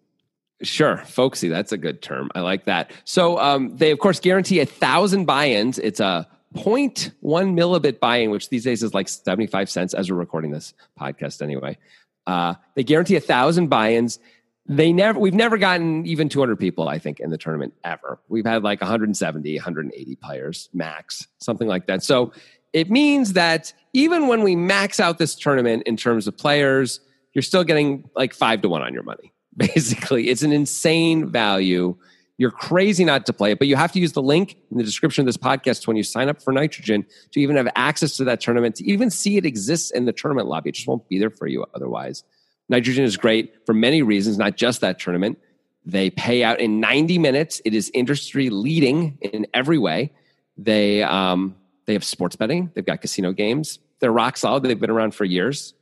Sure, 0.61 0.97
folksy. 1.05 1.49
That's 1.49 1.71
a 1.71 1.77
good 1.77 2.01
term. 2.01 2.29
I 2.33 2.41
like 2.41 2.65
that. 2.65 2.91
So 3.03 3.37
um, 3.39 3.75
they, 3.75 3.91
of 3.91 3.99
course, 3.99 4.19
guarantee 4.19 4.59
a 4.61 4.65
thousand 4.65 5.25
buy-ins. 5.25 5.79
It's 5.79 5.99
a 5.99 6.27
0.1 6.55 7.11
millibit 7.21 7.99
buy-in, 7.99 8.29
which 8.29 8.49
these 8.49 8.63
days 8.63 8.81
is 8.81 8.93
like 8.93 9.09
75 9.09 9.69
cents 9.69 9.93
as 9.93 10.09
we're 10.09 10.17
recording 10.17 10.51
this 10.51 10.73
podcast 10.99 11.41
anyway. 11.41 11.77
Uh, 12.25 12.55
they 12.75 12.83
guarantee 12.83 13.17
a 13.17 13.21
thousand 13.21 13.67
buy-ins. 13.67 14.19
They 14.67 14.93
never, 14.93 15.19
we've 15.19 15.33
never 15.33 15.57
gotten 15.57 16.05
even 16.05 16.29
200 16.29 16.55
people, 16.57 16.87
I 16.87 16.97
think, 16.97 17.19
in 17.19 17.29
the 17.29 17.37
tournament 17.37 17.73
ever. 17.83 18.19
We've 18.29 18.45
had 18.45 18.63
like 18.63 18.81
170, 18.81 19.55
180 19.55 20.15
players 20.15 20.69
max, 20.73 21.27
something 21.39 21.67
like 21.67 21.85
that. 21.87 22.01
So 22.01 22.31
it 22.73 22.89
means 22.89 23.33
that 23.33 23.73
even 23.93 24.27
when 24.27 24.41
we 24.41 24.55
max 24.55 24.99
out 24.99 25.17
this 25.17 25.35
tournament 25.35 25.83
in 25.85 25.97
terms 25.97 26.27
of 26.27 26.37
players, 26.37 26.99
you're 27.33 27.43
still 27.43 27.63
getting 27.63 28.09
like 28.15 28.33
five 28.33 28.61
to 28.61 28.69
one 28.69 28.81
on 28.81 28.93
your 28.93 29.03
money. 29.03 29.33
Basically, 29.57 30.29
it's 30.29 30.41
an 30.41 30.51
insane 30.51 31.29
value. 31.29 31.95
You're 32.37 32.51
crazy 32.51 33.05
not 33.05 33.25
to 33.27 33.33
play 33.33 33.51
it, 33.51 33.59
but 33.59 33.67
you 33.69 33.77
have 33.77 33.93
to 33.93 33.99
use 33.99 34.11
the 34.11 34.21
link 34.21 34.57
in 34.69 34.77
the 34.77 34.83
description 34.83 35.21
of 35.21 35.25
this 35.25 35.37
podcast 35.37 35.87
when 35.87 35.95
you 35.95 36.03
sign 36.03 36.27
up 36.27 36.41
for 36.41 36.51
Nitrogen 36.51 37.05
to 37.31 37.39
even 37.39 37.55
have 37.55 37.69
access 37.75 38.17
to 38.17 38.25
that 38.25 38.41
tournament, 38.41 38.75
to 38.75 38.83
even 38.85 39.09
see 39.09 39.37
it 39.37 39.45
exists 39.45 39.91
in 39.91 40.03
the 40.03 40.11
tournament 40.11 40.49
lobby. 40.49 40.69
It 40.69 40.75
just 40.75 40.87
won't 40.87 41.07
be 41.07 41.17
there 41.17 41.29
for 41.29 41.47
you 41.47 41.65
otherwise. 41.73 42.23
Nitrogen 42.67 43.05
is 43.05 43.15
great 43.15 43.65
for 43.65 43.73
many 43.73 44.01
reasons, 44.01 44.37
not 44.37 44.57
just 44.57 44.81
that 44.81 44.99
tournament. 44.99 45.37
They 45.85 46.09
pay 46.09 46.43
out 46.43 46.59
in 46.59 46.79
90 46.81 47.19
minutes. 47.19 47.61
It 47.63 47.73
is 47.73 47.89
industry 47.93 48.49
leading 48.49 49.17
in 49.21 49.47
every 49.53 49.77
way. 49.77 50.11
They 50.57 51.03
um, 51.03 51.55
they 51.85 51.93
have 51.93 52.03
sports 52.03 52.35
betting. 52.35 52.71
They've 52.73 52.85
got 52.85 52.99
casino 53.01 53.31
games. 53.31 53.79
They're 53.99 54.11
rock 54.11 54.35
solid. 54.35 54.63
They've 54.63 54.79
been 54.79 54.89
around 54.89 55.13
for 55.15 55.23
years. 55.23 55.73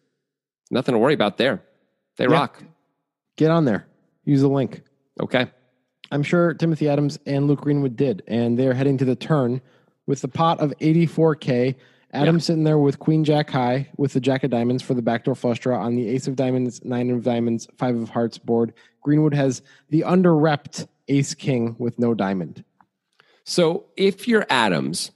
Nothing 0.70 0.94
to 0.94 1.00
worry 1.00 1.14
about 1.14 1.38
there. 1.38 1.64
They 2.18 2.26
Yeah. 2.26 2.34
rock. 2.34 2.62
Get 3.36 3.52
on 3.52 3.66
there. 3.66 3.88
Use 4.26 4.42
the 4.42 4.48
link. 4.48 4.82
Okay. 5.22 5.48
I'm 6.12 6.24
sure 6.24 6.54
Timothy 6.54 6.88
Adams 6.88 7.18
and 7.26 7.48
Luke 7.48 7.62
Greenwood 7.62 7.96
did, 7.96 8.24
and 8.28 8.58
they're 8.58 8.74
heading 8.74 8.98
to 9.00 9.06
the 9.06 9.16
turn 9.16 9.62
with 10.06 10.22
the 10.22 10.28
pot 10.28 10.60
of 10.60 10.74
84k. 10.80 11.76
Adams 12.12 12.46
sitting 12.46 12.64
there 12.64 12.78
with 12.78 13.00
Queen 13.00 13.24
Jack 13.24 13.50
high 13.50 13.90
with 13.98 14.14
the 14.14 14.20
Jack 14.20 14.44
of 14.44 14.52
Diamonds 14.52 14.84
for 14.84 14.94
the 14.94 15.02
backdoor 15.02 15.34
flush 15.34 15.60
draw 15.60 15.82
on 15.84 15.96
the 15.96 16.08
Ace 16.10 16.28
of 16.28 16.36
Diamonds, 16.36 16.86
Nine 16.86 17.10
of 17.10 17.24
Diamonds, 17.24 17.68
Five 17.76 17.96
of 17.96 18.10
Hearts 18.10 18.38
board. 18.38 18.74
Greenwood 19.02 19.34
has 19.34 19.64
the 19.90 20.04
under-repped 20.04 20.88
Ace 21.08 21.34
King 21.34 21.76
with 21.80 21.98
no 21.98 22.14
diamond. 22.14 22.64
So 23.46 23.86
if 23.98 24.28
you're 24.28 24.46
Adams, 24.50 25.12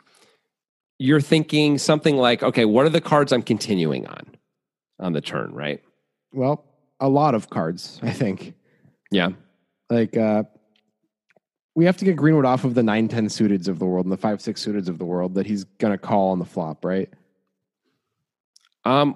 you're 0.97 1.22
thinking 1.22 1.78
something 1.78 2.18
like, 2.18 2.41
okay, 2.41 2.65
what 2.65 2.88
are 2.88 2.89
the 2.89 3.01
cards 3.01 3.32
I'm 3.32 3.43
continuing 3.43 4.07
on 4.07 4.36
on 4.99 5.13
the 5.13 5.22
turn, 5.22 5.53
right? 5.53 5.82
Well, 6.34 6.65
a 6.99 7.07
lot 7.09 7.35
of 7.35 7.49
cards, 7.49 7.99
I 8.03 8.11
think. 8.11 8.53
Yeah. 9.11 9.29
Like 9.89 10.17
uh 10.17 10.43
we 11.75 11.85
have 11.85 11.97
to 11.97 12.05
get 12.05 12.15
Greenwood 12.15 12.45
off 12.45 12.63
of 12.63 12.73
the 12.73 12.81
9-10 12.81 13.09
suiteds 13.25 13.67
of 13.67 13.77
the 13.77 13.85
world 13.85 14.05
and 14.07 14.11
the 14.11 14.17
5-6 14.17 14.39
suiteds 14.55 14.87
of 14.87 14.97
the 14.97 15.05
world 15.05 15.35
that 15.35 15.45
he's 15.45 15.63
gonna 15.63 15.97
call 15.97 16.29
on 16.31 16.39
the 16.39 16.45
flop, 16.45 16.83
right? 16.83 17.07
Um, 18.83 19.15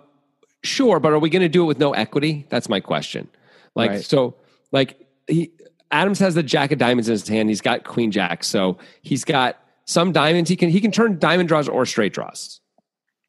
sure, 0.63 0.99
but 0.99 1.11
are 1.13 1.19
we 1.19 1.29
going 1.29 1.41
to 1.43 1.49
do 1.49 1.63
it 1.63 1.65
with 1.65 1.79
no 1.79 1.93
equity? 1.93 2.45
That's 2.49 2.67
my 2.67 2.79
question. 2.81 3.29
Like, 3.75 3.89
Right. 3.91 4.03
so, 4.03 4.35
like, 4.71 5.07
he 5.27 5.51
Adams 5.91 6.19
has 6.19 6.35
the 6.35 6.43
Jack 6.43 6.71
of 6.71 6.77
Diamonds 6.77 7.07
in 7.07 7.13
his 7.13 7.27
hand. 7.27 7.49
He's 7.49 7.61
got 7.61 7.83
Queen 7.85 8.11
Jack, 8.11 8.43
so 8.43 8.77
he's 9.01 9.23
got 9.23 9.57
some 9.85 10.11
diamonds. 10.11 10.49
He 10.49 10.55
can 10.55 10.69
he 10.69 10.79
can 10.81 10.91
turn 10.91 11.19
diamond 11.19 11.47
draws 11.49 11.67
or 11.69 11.85
straight 11.85 12.13
draws. 12.13 12.59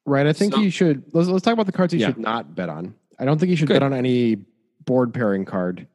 Right. 0.05 0.27
I 0.27 0.33
think 0.33 0.53
So- 0.53 0.59
he 0.61 0.69
should. 0.69 1.03
Let's 1.13 1.27
let's 1.29 1.43
talk 1.43 1.53
about 1.53 1.65
the 1.65 1.71
cards 1.71 1.91
he 1.93 1.99
Yeah. 1.99 2.07
should 2.07 2.19
not 2.19 2.55
bet 2.55 2.69
on. 2.69 2.95
I 3.19 3.25
don't 3.25 3.37
think 3.39 3.49
he 3.49 3.55
should 3.55 3.67
Good. 3.67 3.75
bet 3.75 3.83
on 3.83 3.93
any 3.93 4.35
board 4.85 5.13
pairing 5.13 5.45
card. 5.45 5.87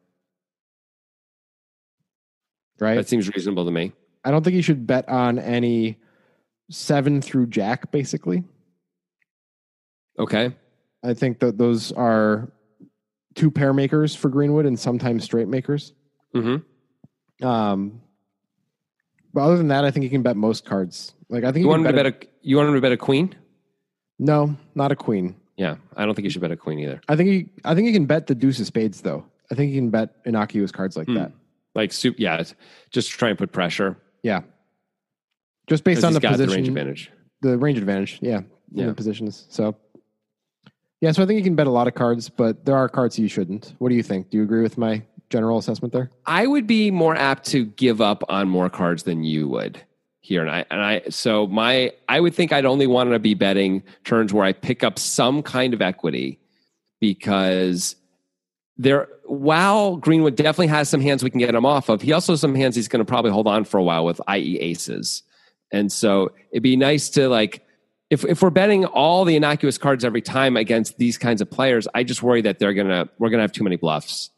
Right. 2.80 2.94
That 2.94 3.08
seems 3.08 3.28
reasonable 3.28 3.64
to 3.64 3.70
me. 3.70 3.92
I 4.24 4.30
don't 4.30 4.42
think 4.44 4.54
he 4.54 4.62
should 4.62 4.86
bet 4.86 5.08
on 5.08 5.38
any 5.38 5.98
seven 6.70 7.20
through 7.20 7.46
Jack. 7.48 7.90
Basically, 7.90 8.44
Okay. 10.18 10.54
I 11.04 11.14
think 11.14 11.38
that 11.40 11.58
those 11.58 11.92
are 11.92 12.50
two 13.34 13.50
pair 13.50 13.72
makers 13.72 14.14
for 14.16 14.28
Greenwood 14.28 14.66
and 14.66 14.78
sometimes 14.78 15.22
straight 15.24 15.46
makers. 15.48 15.92
Mm-hmm. 16.34 17.46
Um, 17.46 18.00
but 19.32 19.42
other 19.42 19.56
than 19.56 19.68
that, 19.68 19.84
I 19.84 19.90
think 19.92 20.02
you 20.04 20.10
can 20.10 20.22
bet 20.22 20.36
most 20.36 20.64
cards. 20.64 21.14
Like 21.28 21.44
I 21.44 21.48
think 21.52 21.58
You 21.58 21.62
he 21.62 21.68
want 21.68 21.86
to 21.86 21.92
bet. 21.92 22.04
bet 22.04 22.24
a 22.24 22.26
you 22.42 22.56
want 22.56 22.68
him 22.68 22.74
to 22.74 22.80
bet 22.80 22.92
a 22.92 22.96
queen? 22.96 23.34
no, 24.18 24.56
not 24.74 24.90
a 24.92 24.96
queen. 24.96 25.36
Yeah, 25.59 25.76
I 25.96 26.06
don't 26.06 26.14
think 26.14 26.24
you 26.24 26.30
should 26.30 26.40
bet 26.40 26.52
a 26.52 26.56
queen 26.56 26.78
either. 26.78 27.00
I 27.09 27.16
think 27.16 27.28
he. 27.28 27.48
I 27.64 27.74
think 27.74 27.88
he 27.88 27.92
can 27.92 28.06
bet 28.06 28.26
the 28.28 28.34
deuce 28.34 28.61
of 28.61 28.66
spades 28.66 29.00
though. 29.02 29.24
I 29.50 29.54
think 29.56 29.70
he 29.72 29.76
can 29.76 29.90
bet 29.90 30.14
innocuous 30.24 30.70
cards 30.72 30.96
like 30.96 31.06
Hmm. 31.09 31.14
that. 31.14 31.32
Like 31.74 31.92
soup, 31.92 32.14
yeah, 32.18 32.34
it's- 32.34 32.54
just 32.90 33.11
try 33.11 33.28
and 33.28 33.36
put 33.36 33.52
pressure. 33.52 33.96
Yeah. 34.22 34.42
Just 35.66 35.84
based 35.84 35.98
'cause 35.98 36.04
on 36.04 36.11
he's 36.12 36.16
the 36.16 36.20
got 36.20 36.32
position, 36.32 36.48
the 36.50 36.56
range 36.56 36.68
advantage. 36.68 37.11
the 37.42 37.59
range 37.59 37.78
advantage. 37.78 38.18
Yeah. 38.22 38.30
Yeah. 38.30 38.40
Yeah. 38.70 38.86
The 38.86 38.94
positions. 38.94 39.46
So, 39.50 39.76
yeah. 41.00 41.12
So 41.12 41.22
I 41.22 41.26
think 41.26 41.38
you 41.38 41.44
can 41.44 41.54
bet 41.56 41.66
a 41.66 41.70
lot 41.70 41.86
of 41.88 41.94
cards, 41.94 42.28
but 42.28 42.64
there 42.64 42.76
are 42.76 42.88
cards 42.88 43.18
you 43.18 43.28
shouldn't. 43.28 43.74
What 43.78 43.88
do 43.90 43.94
you 43.96 44.02
think? 44.02 44.30
Do 44.30 44.36
you 44.38 44.42
agree 44.44 44.62
with 44.62 44.78
my 44.78 45.02
general 45.30 45.59
assessment 45.59 45.92
there? 45.92 46.11
I 46.26 46.46
would 46.46 46.66
be 46.66 46.90
more 46.90 47.14
apt 47.16 47.46
to 47.48 47.66
give 47.66 48.00
up 48.00 48.22
on 48.28 48.48
more 48.48 48.70
cards 48.70 49.02
than 49.02 49.24
you 49.24 49.48
would 49.48 49.80
here, 50.20 50.42
and 50.42 50.50
I 50.50 50.64
and 50.70 50.80
I 50.80 51.02
so 51.10 51.46
my 51.46 51.92
I 52.08 52.20
would 52.20 52.34
think 52.34 52.52
I'd 52.52 52.64
only 52.64 52.86
want 52.86 53.10
to 53.10 53.18
be 53.18 53.34
betting 53.34 53.82
turns 54.04 54.32
where 54.32 54.44
I 54.44 54.52
pick 54.52 54.84
up 54.84 54.98
some 54.98 55.42
kind 55.42 55.74
of 55.74 55.82
equity 55.82 56.38
because 57.00 57.96
there. 58.76 59.08
While 59.24 59.98
Greenwood 59.98 60.36
definitely 60.36 60.68
has 60.68 60.88
some 60.88 61.02
hands 61.02 61.22
we 61.22 61.28
can 61.28 61.38
get 61.38 61.54
him 61.54 61.66
off 61.66 61.90
of, 61.90 62.00
he 62.00 62.12
also 62.12 62.32
has 62.32 62.40
some 62.40 62.54
hands 62.54 62.74
he's 62.74 62.88
going 62.88 63.04
to 63.04 63.04
probably 63.04 63.30
hold 63.30 63.46
on 63.46 63.64
for 63.64 63.76
a 63.76 63.82
while 63.82 64.06
with, 64.06 64.22
i.e., 64.26 64.58
aces, 64.58 65.22
and 65.70 65.92
so 65.92 66.32
it'd 66.50 66.62
be 66.62 66.76
nice 66.76 67.10
to 67.10 67.28
like. 67.28 67.64
If, 68.10 68.24
if 68.24 68.40
we're 68.40 68.48
betting 68.48 68.86
all 68.86 69.26
the 69.26 69.36
innocuous 69.36 69.76
cards 69.76 70.02
every 70.02 70.22
time 70.22 70.56
against 70.56 70.96
these 70.96 71.18
kinds 71.18 71.42
of 71.42 71.50
players, 71.50 71.86
I 71.94 72.04
just 72.04 72.22
worry 72.22 72.40
that 72.40 72.58
they're 72.58 72.72
gonna 72.72 73.10
we're 73.18 73.28
gonna 73.28 73.42
have 73.42 73.52
too 73.52 73.64
many 73.64 73.76
bluffs. 73.76 74.30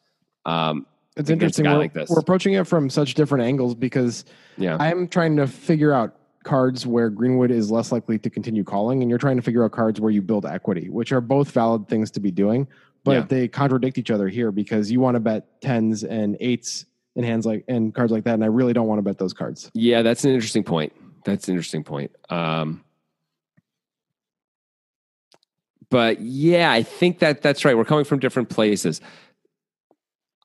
Um, 0.45 0.87
It's 1.21 1.31
interesting. 1.31 1.67
We're, 1.67 1.77
like 1.79 1.93
this. 1.93 2.11
we're 2.11 2.19
approaching 2.19 2.55
it 2.55 2.67
from 2.67 2.91
such 2.91 3.15
different 3.15 3.45
angles 3.45 3.75
because 3.75 4.25
yeah, 4.57 4.77
I'm 4.81 5.07
trying 5.09 5.37
to 5.37 5.47
figure 5.47 5.93
out 5.93 6.17
cards 6.45 6.87
where 6.87 7.11
Greenwood 7.11 7.51
is 7.51 7.71
less 7.71 7.93
likely 7.93 8.19
to 8.19 8.31
continue 8.31 8.65
calling, 8.65 9.03
and 9.03 9.11
you're 9.11 9.19
trying 9.19 9.37
to 9.37 9.43
figure 9.43 9.65
out 9.65 9.73
cards 9.73 10.01
where 10.01 10.11
you 10.11 10.23
build 10.23 10.47
equity, 10.47 10.89
which 10.89 11.13
are 11.13 11.21
both 11.21 11.51
valid 11.51 11.87
things 11.89 12.11
to 12.13 12.21
be 12.21 12.31
doing, 12.31 12.67
but 13.05 13.13
Yeah. 13.13 13.21
they 13.29 13.49
contradict 13.49 13.99
each 13.99 14.11
other 14.11 14.29
here 14.29 14.51
because 14.51 14.91
you 14.91 15.01
want 15.01 15.17
to 15.17 15.21
bet 15.21 15.61
tens 15.61 16.03
and 16.03 16.37
eights 16.41 16.87
in 17.17 17.25
hands 17.25 17.45
like 17.45 17.65
and 17.69 17.95
cards 17.95 18.11
like 18.13 18.25
that, 18.25 18.35
and 18.35 18.45
I 18.45 18.49
really 18.49 18.73
don't 18.73 18.87
want 18.87 18.99
to 18.99 19.03
bet 19.03 19.19
those 19.19 19.33
cards. 19.35 19.71
Yeah, 19.75 20.03
that's 20.03 20.25
an 20.25 20.31
interesting 20.31 20.65
point. 20.65 20.93
That's 21.25 21.49
an 21.49 21.53
interesting 21.55 21.85
point. 21.85 22.13
Um, 22.31 22.83
but 25.91 26.21
yeah, 26.21 26.71
I 26.73 26.83
think 26.83 27.19
that 27.19 27.43
that's 27.43 27.65
right. 27.65 27.77
We're 27.77 27.85
coming 27.85 28.05
from 28.05 28.21
different 28.21 28.49
places. 28.49 29.01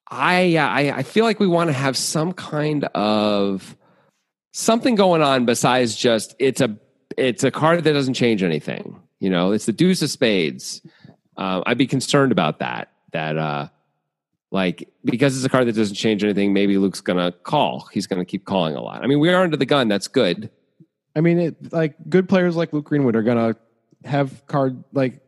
I 0.10 0.56
uh, 0.56 0.68
I, 0.68 0.98
I 0.98 1.04
feel 1.04 1.26
like 1.26 1.40
we 1.40 1.48
want 1.48 1.70
to 1.70 1.74
have 1.74 1.98
some 1.98 2.34
kind 2.34 2.86
of 2.96 3.76
something 4.52 4.96
going 4.96 5.22
on 5.22 5.46
besides 5.46 5.96
just 5.96 6.36
it's 6.40 6.62
a 6.62 6.78
it's 7.18 7.44
a 7.44 7.52
card 7.52 7.84
that 7.84 7.94
doesn't 7.94 8.14
change 8.14 8.44
anything. 8.44 9.00
You 9.20 9.30
know, 9.30 9.52
it's 9.52 9.66
the 9.66 9.74
deuce 9.74 10.02
of 10.02 10.10
spades. 10.10 10.82
Uh, 11.38 11.62
I'd 11.66 11.78
be 11.78 11.88
concerned 11.88 12.32
about 12.32 12.60
that. 12.60 12.92
That 13.12 13.38
uh, 13.38 13.70
like 14.52 14.90
because 15.04 15.36
it's 15.36 15.46
a 15.46 15.50
card 15.50 15.68
that 15.68 15.76
doesn't 15.76 15.96
change 15.96 16.24
anything, 16.24 16.54
maybe 16.54 16.78
Luke's 16.78 17.02
gonna 17.02 17.32
call. 17.32 17.90
He's 17.92 18.08
gonna 18.08 18.26
keep 18.26 18.46
calling 18.46 18.76
a 18.76 18.82
lot. 18.82 19.04
I 19.04 19.08
mean, 19.08 19.20
we 19.20 19.30
are 19.30 19.44
under 19.44 19.58
the 19.58 19.66
gun. 19.66 19.88
That's 19.88 20.08
good. 20.08 20.50
I 21.16 21.22
mean, 21.22 21.40
it, 21.40 21.74
like 21.74 21.96
good 22.10 22.30
players 22.30 22.56
like 22.56 22.74
Luke 22.74 22.86
Greenwood 22.86 23.16
are 23.16 23.24
gonna 23.24 23.56
have 24.04 24.46
card 24.48 24.84
like 24.94 25.20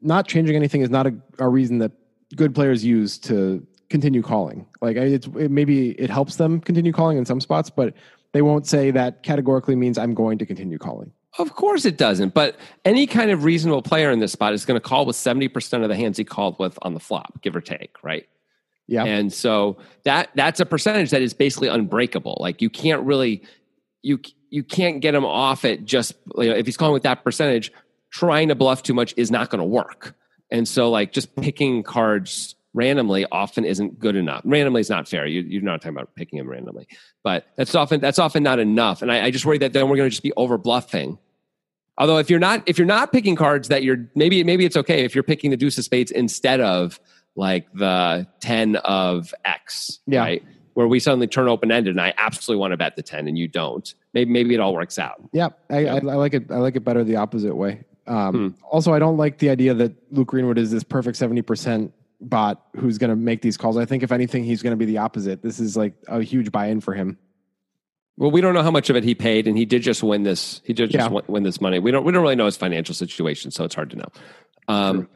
not 0.00 0.26
changing 0.26 0.56
anything 0.56 0.80
is 0.80 0.90
not 0.90 1.06
a, 1.06 1.14
a 1.38 1.48
reason 1.48 1.78
that 1.78 1.92
good 2.34 2.54
players 2.54 2.84
use 2.84 3.16
to 3.18 3.66
continue 3.94 4.22
calling. 4.22 4.66
Like 4.80 4.96
it's 4.96 5.28
it, 5.38 5.52
maybe 5.52 5.90
it 5.90 6.10
helps 6.10 6.34
them 6.34 6.60
continue 6.60 6.90
calling 6.90 7.16
in 7.16 7.24
some 7.24 7.40
spots, 7.40 7.70
but 7.70 7.94
they 8.32 8.42
won't 8.42 8.66
say 8.66 8.90
that 8.90 9.22
categorically 9.22 9.76
means 9.76 9.98
I'm 9.98 10.14
going 10.14 10.38
to 10.38 10.46
continue 10.46 10.78
calling. 10.78 11.12
Of 11.38 11.54
course 11.54 11.84
it 11.84 11.96
doesn't. 11.96 12.34
But 12.34 12.56
any 12.84 13.06
kind 13.06 13.30
of 13.30 13.44
reasonable 13.44 13.82
player 13.82 14.10
in 14.10 14.18
this 14.18 14.32
spot 14.32 14.52
is 14.52 14.64
going 14.64 14.80
to 14.80 14.84
call 14.84 15.06
with 15.06 15.14
70% 15.14 15.84
of 15.84 15.88
the 15.88 15.94
hands 15.94 16.16
he 16.16 16.24
called 16.24 16.58
with 16.58 16.76
on 16.82 16.94
the 16.94 16.98
flop, 16.98 17.40
give 17.40 17.54
or 17.54 17.60
take, 17.60 17.94
right? 18.02 18.26
Yeah, 18.88 19.04
And 19.04 19.32
so 19.32 19.76
that 20.02 20.30
that's 20.34 20.58
a 20.58 20.66
percentage 20.66 21.10
that 21.10 21.22
is 21.22 21.32
basically 21.32 21.68
unbreakable. 21.68 22.38
Like 22.40 22.60
you 22.62 22.70
can't 22.70 23.02
really 23.02 23.44
you 24.02 24.18
you 24.50 24.64
can't 24.64 25.02
get 25.02 25.14
him 25.14 25.24
off 25.24 25.64
it 25.64 25.84
just 25.84 26.14
you 26.36 26.50
know, 26.50 26.56
if 26.56 26.66
he's 26.66 26.76
calling 26.76 26.94
with 26.94 27.04
that 27.04 27.22
percentage, 27.22 27.72
trying 28.10 28.48
to 28.48 28.56
bluff 28.56 28.82
too 28.82 28.92
much 28.92 29.14
is 29.16 29.30
not 29.30 29.50
going 29.50 29.60
to 29.60 29.64
work. 29.64 30.16
And 30.50 30.66
so 30.66 30.90
like 30.90 31.12
just 31.12 31.36
picking 31.36 31.84
cards 31.84 32.56
randomly 32.74 33.24
often 33.32 33.64
isn't 33.64 33.98
good 33.98 34.16
enough. 34.16 34.42
Randomly 34.44 34.80
is 34.82 34.90
not 34.90 35.08
fair. 35.08 35.26
You, 35.26 35.40
you're 35.42 35.62
not 35.62 35.80
talking 35.80 35.96
about 35.96 36.14
picking 36.16 36.38
them 36.38 36.48
randomly, 36.50 36.86
but 37.22 37.46
that's 37.56 37.74
often 37.74 38.00
that's 38.00 38.18
often 38.18 38.42
not 38.42 38.58
enough. 38.58 39.00
And 39.00 39.10
I, 39.10 39.24
I 39.26 39.30
just 39.30 39.46
worry 39.46 39.58
that 39.58 39.72
then 39.72 39.88
we're 39.88 39.96
going 39.96 40.06
to 40.08 40.10
just 40.10 40.22
be 40.22 40.32
over 40.36 40.58
bluffing. 40.58 41.18
Although 41.96 42.18
if 42.18 42.28
you're 42.28 42.40
not 42.40 42.62
if 42.66 42.76
you're 42.76 42.86
not 42.86 43.12
picking 43.12 43.36
cards 43.36 43.68
that 43.68 43.82
you're 43.84 44.06
maybe 44.16 44.42
maybe 44.44 44.64
it's 44.64 44.76
okay 44.76 45.04
if 45.04 45.14
you're 45.14 45.22
picking 45.24 45.50
the 45.50 45.56
deuce 45.56 45.78
of 45.78 45.84
spades 45.84 46.10
instead 46.10 46.60
of 46.60 46.98
like 47.36 47.66
the 47.72 48.26
10 48.40 48.76
of 48.76 49.32
X, 49.44 50.00
Yeah. 50.06 50.20
right? 50.20 50.44
Where 50.74 50.88
we 50.88 50.98
suddenly 50.98 51.28
turn 51.28 51.46
open 51.48 51.70
ended 51.70 51.92
and 51.92 52.00
I 52.00 52.12
absolutely 52.18 52.60
want 52.60 52.72
to 52.72 52.76
bet 52.76 52.96
the 52.96 53.02
10 53.02 53.28
and 53.28 53.38
you 53.38 53.46
don't. 53.46 53.92
Maybe 54.12 54.30
maybe 54.32 54.54
it 54.54 54.60
all 54.60 54.74
works 54.74 54.98
out. 54.98 55.22
yeah, 55.32 55.50
I, 55.70 55.78
Yeah. 55.80 55.94
I, 55.94 55.96
I 55.98 56.00
like 56.00 56.34
it. 56.34 56.50
I 56.50 56.56
like 56.56 56.74
it 56.74 56.80
better 56.84 57.04
the 57.04 57.16
opposite 57.16 57.54
way. 57.54 57.84
Um, 58.08 58.32
Hmm. 58.34 58.48
Also, 58.70 58.92
I 58.92 58.98
don't 58.98 59.16
like 59.16 59.38
the 59.38 59.48
idea 59.50 59.72
that 59.74 59.92
Luke 60.12 60.28
Greenwood 60.28 60.58
is 60.58 60.70
this 60.72 60.82
perfect 60.82 61.16
seventy 61.16 61.42
percent 61.42 61.92
bot 62.28 62.62
who's 62.76 62.98
going 62.98 63.10
to 63.10 63.16
make 63.16 63.42
these 63.42 63.56
calls. 63.56 63.76
I 63.76 63.84
think 63.84 64.02
if 64.02 64.12
anything, 64.12 64.44
he's 64.44 64.62
going 64.62 64.72
to 64.72 64.76
be 64.76 64.84
the 64.84 64.98
opposite. 64.98 65.42
This 65.42 65.60
is 65.60 65.76
like 65.76 65.94
a 66.08 66.22
huge 66.22 66.50
buy-in 66.52 66.80
for 66.80 66.94
him. 66.94 67.18
Well, 68.16 68.30
we 68.30 68.40
don't 68.40 68.54
know 68.54 68.62
how 68.62 68.70
much 68.70 68.90
of 68.90 68.96
it 68.96 69.02
he 69.04 69.14
paid, 69.14 69.48
and 69.48 69.58
he 69.58 69.64
did 69.64 69.82
just 69.82 70.02
win 70.02 70.22
this. 70.22 70.60
He 70.64 70.72
did 70.72 70.90
just 70.90 71.10
Yeah. 71.10 71.20
win, 71.26 71.42
this 71.42 71.60
money. 71.60 71.78
We 71.80 71.90
don't. 71.90 72.04
We 72.04 72.12
don't 72.12 72.22
really 72.22 72.36
know 72.36 72.46
his 72.46 72.56
financial 72.56 72.94
situation, 72.94 73.50
so 73.50 73.64
it's 73.64 73.74
hard 73.74 73.90
to 73.90 73.96
know. 73.96 74.08
Um, 74.68 75.08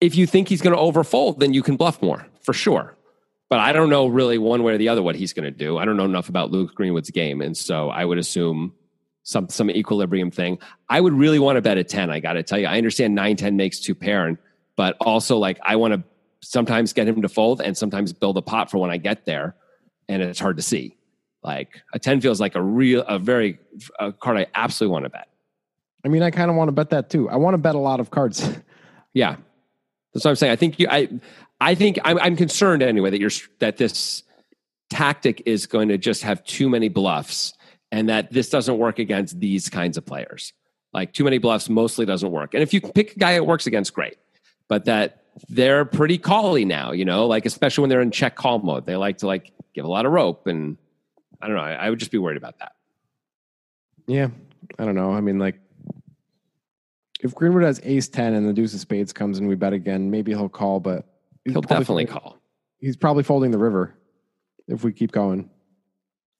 if 0.00 0.16
you 0.16 0.26
think 0.26 0.48
he's 0.48 0.60
going 0.60 0.74
to 0.76 0.82
overfold, 0.82 1.38
then 1.38 1.54
you 1.54 1.62
can 1.62 1.76
bluff 1.76 2.02
more 2.02 2.26
for 2.42 2.52
sure. 2.52 2.96
but 3.48 3.60
I 3.60 3.72
don't 3.72 3.88
know 3.90 4.08
really 4.08 4.38
one 4.38 4.64
way 4.64 4.72
or 4.74 4.78
the 4.78 4.88
other 4.88 5.02
what 5.04 5.14
he's 5.14 5.32
going 5.32 5.44
to 5.44 5.52
do. 5.56 5.78
I 5.78 5.84
don't 5.84 5.96
know 5.96 6.04
enough 6.04 6.28
about 6.28 6.50
Luke 6.50 6.74
Greenwood's 6.74 7.10
game, 7.12 7.40
and 7.40 7.56
so 7.56 7.88
I 7.90 8.04
would 8.04 8.18
assume 8.18 8.74
some 9.22 9.48
some 9.48 9.70
equilibrium 9.70 10.32
thing. 10.32 10.58
I 10.88 11.00
would 11.00 11.12
really 11.12 11.38
want 11.38 11.54
to 11.54 11.62
bet 11.62 11.78
a 11.78 11.84
ten. 11.84 12.10
I 12.10 12.18
got 12.18 12.32
to 12.32 12.42
tell 12.42 12.58
you, 12.58 12.66
I 12.66 12.76
understand 12.76 13.14
nine 13.14 13.36
ten 13.36 13.56
makes 13.56 13.78
two 13.78 13.94
pair, 13.94 14.36
but 14.76 14.96
also 15.00 15.38
like 15.38 15.58
I 15.62 15.76
want 15.76 15.94
to 15.94 16.02
sometimes 16.42 16.92
get 16.92 17.08
him 17.08 17.22
to 17.22 17.28
fold 17.28 17.60
and 17.60 17.76
sometimes 17.76 18.12
build 18.12 18.36
a 18.36 18.42
pot 18.42 18.70
for 18.70 18.78
when 18.78 18.90
I 18.90 18.98
get 18.98 19.24
there, 19.24 19.56
and 20.08 20.22
it's 20.22 20.38
hard 20.38 20.56
to 20.56 20.62
see. 20.62 20.96
Like 21.42 21.82
a 21.92 21.98
ten 21.98 22.20
feels 22.20 22.40
like 22.40 22.54
a 22.54 22.62
real 22.62 23.02
a 23.02 23.18
very 23.18 23.58
a 23.98 24.12
card 24.12 24.36
I 24.36 24.46
absolutely 24.54 24.92
want 24.92 25.04
to 25.04 25.10
bet. 25.10 25.28
I 26.04 26.08
mean, 26.08 26.22
I 26.22 26.30
kind 26.30 26.50
of 26.50 26.56
want 26.56 26.68
to 26.68 26.72
bet 26.72 26.90
that 26.90 27.10
too. 27.10 27.28
I 27.28 27.36
want 27.36 27.54
to 27.54 27.58
bet 27.58 27.74
a 27.74 27.80
lot 27.80 28.00
of 28.00 28.10
cards. 28.10 28.48
Yeah, 29.12 29.36
that's 30.12 30.26
what 30.26 30.32
I'm 30.32 30.36
saying. 30.36 30.52
I 30.52 30.56
think 30.56 30.78
you. 30.78 30.88
I 30.90 31.08
I 31.58 31.74
think 31.74 31.98
I'm, 32.04 32.18
I'm 32.18 32.36
concerned 32.36 32.82
anyway 32.82 33.08
that 33.08 33.18
you're 33.18 33.30
that 33.60 33.78
this 33.78 34.24
tactic 34.90 35.42
is 35.46 35.64
going 35.64 35.88
to 35.88 35.96
just 35.96 36.22
have 36.22 36.44
too 36.44 36.68
many 36.68 36.90
bluffs, 36.90 37.54
and 37.90 38.10
that 38.10 38.30
this 38.30 38.50
doesn't 38.50 38.76
work 38.76 38.98
against 38.98 39.40
these 39.40 39.70
kinds 39.70 39.96
of 39.96 40.04
players. 40.04 40.52
Like 40.92 41.14
too 41.14 41.24
many 41.24 41.38
bluffs 41.38 41.70
mostly 41.70 42.04
doesn't 42.04 42.30
work. 42.30 42.52
And 42.52 42.62
if 42.62 42.74
you 42.74 42.82
pick 42.82 43.16
a 43.16 43.18
guy 43.18 43.32
it 43.32 43.46
works 43.46 43.66
against, 43.66 43.94
great. 43.94 44.18
But 44.68 44.86
that 44.86 45.22
they're 45.48 45.84
pretty 45.84 46.18
cally 46.18 46.64
now, 46.64 46.92
you 46.92 47.04
know, 47.04 47.26
like 47.26 47.46
especially 47.46 47.82
when 47.82 47.90
they're 47.90 48.00
in 48.00 48.10
check 48.10 48.36
call 48.36 48.58
mode, 48.58 48.86
they 48.86 48.96
like 48.96 49.18
to 49.18 49.26
like 49.26 49.52
give 49.74 49.84
a 49.84 49.88
lot 49.88 50.06
of 50.06 50.12
rope, 50.12 50.46
and 50.46 50.76
I 51.40 51.46
don't 51.46 51.56
know. 51.56 51.62
I, 51.62 51.72
I 51.72 51.90
would 51.90 51.98
just 51.98 52.10
be 52.10 52.18
worried 52.18 52.36
about 52.36 52.58
that. 52.58 52.72
Yeah, 54.06 54.28
I 54.78 54.84
don't 54.84 54.94
know. 54.94 55.12
I 55.12 55.20
mean, 55.20 55.38
like 55.38 55.60
if 57.20 57.34
Greenwood 57.34 57.62
has 57.62 57.80
ace 57.84 58.08
10 58.08 58.34
and 58.34 58.48
the 58.48 58.52
deuce 58.52 58.74
of 58.74 58.80
spades 58.80 59.12
comes 59.12 59.38
and 59.38 59.48
we 59.48 59.54
bet 59.54 59.72
again, 59.72 60.10
maybe 60.10 60.32
he'll 60.32 60.48
call, 60.48 60.80
but 60.80 61.06
he'll 61.44 61.60
definitely 61.60 62.06
folding, 62.06 62.06
call. 62.06 62.38
He's 62.78 62.96
probably 62.96 63.22
folding 63.22 63.50
the 63.50 63.58
river 63.58 63.94
if 64.68 64.84
we 64.84 64.92
keep 64.92 65.12
going. 65.12 65.50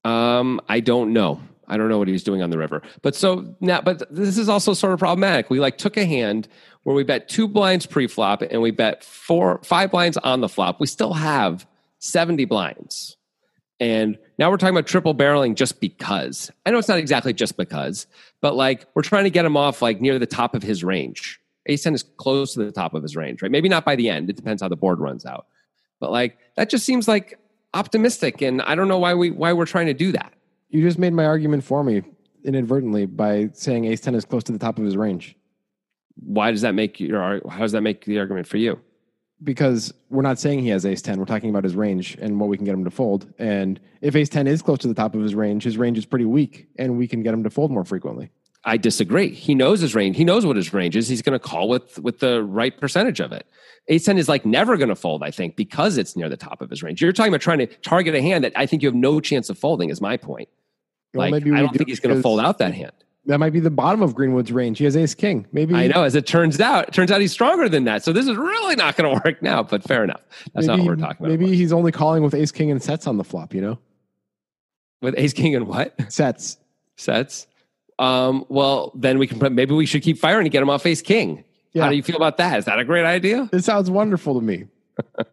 Um, 0.04 0.60
I 0.68 0.80
don't 0.80 1.12
know. 1.12 1.40
I 1.68 1.76
don't 1.76 1.88
know 1.88 1.98
what 1.98 2.08
he 2.08 2.12
was 2.12 2.22
doing 2.22 2.42
on 2.42 2.50
the 2.50 2.58
river. 2.58 2.82
But 3.02 3.14
so 3.14 3.54
now, 3.60 3.80
but 3.80 4.02
this 4.14 4.38
is 4.38 4.48
also 4.48 4.74
sort 4.74 4.92
of 4.92 4.98
problematic. 4.98 5.50
We 5.50 5.60
like 5.60 5.78
took 5.78 5.96
a 5.96 6.04
hand 6.04 6.48
where 6.84 6.94
we 6.94 7.04
bet 7.04 7.28
two 7.28 7.48
blinds 7.48 7.86
pre-flop 7.86 8.42
and 8.42 8.62
we 8.62 8.70
bet 8.70 9.02
four, 9.04 9.60
five 9.64 9.90
blinds 9.90 10.16
on 10.18 10.40
the 10.40 10.48
flop. 10.48 10.80
We 10.80 10.86
still 10.86 11.12
have 11.14 11.66
70 11.98 12.44
blinds. 12.44 13.16
And 13.80 14.18
now 14.38 14.50
we're 14.50 14.56
talking 14.56 14.74
about 14.74 14.86
triple 14.86 15.14
barreling 15.14 15.54
just 15.54 15.80
because. 15.80 16.50
I 16.64 16.70
know 16.70 16.78
it's 16.78 16.88
not 16.88 16.98
exactly 16.98 17.32
just 17.32 17.56
because, 17.56 18.06
but 18.40 18.54
like 18.54 18.86
we're 18.94 19.02
trying 19.02 19.24
to 19.24 19.30
get 19.30 19.44
him 19.44 19.56
off 19.56 19.82
like 19.82 20.00
near 20.00 20.18
the 20.18 20.26
top 20.26 20.54
of 20.54 20.62
his 20.62 20.82
range. 20.82 21.40
Ace 21.66 21.82
10 21.82 21.94
is 21.94 22.02
close 22.02 22.54
to 22.54 22.64
the 22.64 22.72
top 22.72 22.94
of 22.94 23.02
his 23.02 23.16
range, 23.16 23.42
right? 23.42 23.50
Maybe 23.50 23.68
not 23.68 23.84
by 23.84 23.96
the 23.96 24.08
end. 24.08 24.30
It 24.30 24.36
depends 24.36 24.62
how 24.62 24.68
the 24.68 24.76
board 24.76 25.00
runs 25.00 25.26
out. 25.26 25.46
But 26.00 26.10
like 26.10 26.38
that 26.56 26.70
just 26.70 26.86
seems 26.86 27.08
like 27.08 27.38
optimistic. 27.74 28.42
And 28.42 28.62
I 28.62 28.74
don't 28.74 28.88
know 28.88 28.98
why 28.98 29.14
we 29.14 29.30
why 29.30 29.52
we're 29.52 29.66
trying 29.66 29.86
to 29.86 29.94
do 29.94 30.12
that. 30.12 30.32
You 30.68 30.82
just 30.82 30.98
made 30.98 31.12
my 31.12 31.24
argument 31.24 31.64
for 31.64 31.82
me 31.84 32.02
inadvertently 32.44 33.06
by 33.06 33.50
saying 33.52 33.84
ace 33.84 34.00
10 34.00 34.14
is 34.14 34.24
close 34.24 34.44
to 34.44 34.52
the 34.52 34.58
top 34.58 34.78
of 34.78 34.84
his 34.84 34.96
range. 34.96 35.36
Why 36.16 36.50
does 36.50 36.62
that 36.62 36.74
make 36.74 36.98
your 36.98 37.40
how 37.48 37.58
does 37.60 37.72
that 37.72 37.82
make 37.82 38.04
the 38.04 38.18
argument 38.18 38.46
for 38.46 38.56
you? 38.56 38.80
because 39.42 39.92
we're 40.08 40.22
not 40.22 40.38
saying 40.38 40.60
he 40.60 40.68
has 40.68 40.86
ace 40.86 41.02
10 41.02 41.18
we're 41.18 41.24
talking 41.24 41.50
about 41.50 41.64
his 41.64 41.74
range 41.74 42.16
and 42.20 42.40
what 42.40 42.48
we 42.48 42.56
can 42.56 42.64
get 42.64 42.74
him 42.74 42.84
to 42.84 42.90
fold 42.90 43.32
and 43.38 43.80
if 44.00 44.16
ace 44.16 44.28
10 44.28 44.46
is 44.46 44.62
close 44.62 44.78
to 44.78 44.88
the 44.88 44.94
top 44.94 45.14
of 45.14 45.20
his 45.20 45.34
range 45.34 45.64
his 45.64 45.76
range 45.76 45.98
is 45.98 46.06
pretty 46.06 46.24
weak 46.24 46.68
and 46.78 46.96
we 46.96 47.06
can 47.06 47.22
get 47.22 47.34
him 47.34 47.44
to 47.44 47.50
fold 47.50 47.70
more 47.70 47.84
frequently 47.84 48.30
i 48.66 48.76
disagree 48.76 49.30
he 49.30 49.54
knows 49.54 49.80
his 49.80 49.94
range 49.94 50.16
he 50.16 50.24
knows 50.24 50.44
what 50.44 50.56
his 50.56 50.72
range 50.72 50.96
is 50.96 51.08
he's 51.08 51.22
going 51.22 51.32
to 51.32 51.38
call 51.38 51.68
with 51.68 51.98
with 52.00 52.18
the 52.18 52.42
right 52.42 52.78
percentage 52.78 53.20
of 53.20 53.32
it 53.32 53.46
ace 53.88 54.04
10 54.04 54.18
is 54.18 54.28
like 54.28 54.44
never 54.44 54.76
going 54.76 54.88
to 54.88 54.96
fold 54.96 55.22
i 55.22 55.30
think 55.30 55.56
because 55.56 55.96
it's 55.96 56.16
near 56.16 56.28
the 56.28 56.36
top 56.36 56.60
of 56.60 56.70
his 56.70 56.82
range 56.82 57.00
you're 57.00 57.12
talking 57.12 57.32
about 57.32 57.40
trying 57.40 57.58
to 57.58 57.66
target 57.66 58.14
a 58.14 58.22
hand 58.22 58.44
that 58.44 58.52
i 58.56 58.66
think 58.66 58.82
you 58.82 58.88
have 58.88 58.94
no 58.94 59.20
chance 59.20 59.48
of 59.48 59.58
folding 59.58 59.88
is 59.90 60.00
my 60.00 60.16
point 60.16 60.48
well, 61.14 61.30
like, 61.30 61.42
i 61.46 61.60
don't 61.60 61.74
think 61.74 61.88
he's 61.88 62.00
going 62.00 62.14
to 62.14 62.22
fold 62.22 62.40
out 62.40 62.58
that 62.58 62.74
hand 62.74 62.92
that 63.26 63.38
might 63.38 63.52
be 63.52 63.60
the 63.60 63.70
bottom 63.70 64.02
of 64.02 64.14
Greenwood's 64.14 64.52
range. 64.52 64.78
He 64.78 64.84
has 64.84 64.96
ace 64.96 65.14
king. 65.14 65.46
Maybe 65.52 65.74
I 65.74 65.88
know. 65.88 66.04
As 66.04 66.14
it 66.14 66.26
turns 66.26 66.60
out, 66.60 66.88
it 66.88 66.94
turns 66.94 67.10
out 67.10 67.20
he's 67.20 67.32
stronger 67.32 67.68
than 67.68 67.84
that. 67.84 68.04
So 68.04 68.12
this 68.12 68.26
is 68.26 68.36
really 68.36 68.76
not 68.76 68.96
going 68.96 69.12
to 69.12 69.20
work 69.24 69.42
now. 69.42 69.64
But 69.64 69.82
fair 69.82 70.04
enough. 70.04 70.20
That's 70.54 70.68
maybe, 70.68 70.78
not 70.78 70.78
what 70.78 70.86
we're 70.86 71.02
talking 71.02 71.26
about. 71.26 71.38
Maybe 71.40 71.56
he's 71.56 71.72
only 71.72 71.90
calling 71.90 72.22
with 72.22 72.34
ace 72.34 72.52
king 72.52 72.70
and 72.70 72.80
sets 72.80 73.06
on 73.06 73.16
the 73.16 73.24
flop. 73.24 73.52
You 73.52 73.62
know, 73.62 73.78
with 75.02 75.16
ace 75.18 75.32
king 75.32 75.56
and 75.56 75.66
what 75.66 76.00
sets? 76.12 76.58
Sets. 76.96 77.48
Um, 77.98 78.44
well, 78.48 78.92
then 78.94 79.18
we 79.18 79.26
can 79.26 79.38
put. 79.38 79.52
Maybe 79.52 79.74
we 79.74 79.86
should 79.86 80.02
keep 80.02 80.18
firing 80.18 80.44
to 80.44 80.50
get 80.50 80.62
him 80.62 80.70
off 80.70 80.84
ace 80.86 81.02
king. 81.02 81.44
Yeah. 81.72 81.84
How 81.84 81.90
do 81.90 81.96
you 81.96 82.02
feel 82.02 82.16
about 82.16 82.36
that? 82.38 82.58
Is 82.58 82.64
that 82.66 82.78
a 82.78 82.84
great 82.84 83.04
idea? 83.04 83.48
It 83.52 83.62
sounds 83.62 83.90
wonderful 83.90 84.34
to 84.34 84.40
me. 84.40 84.64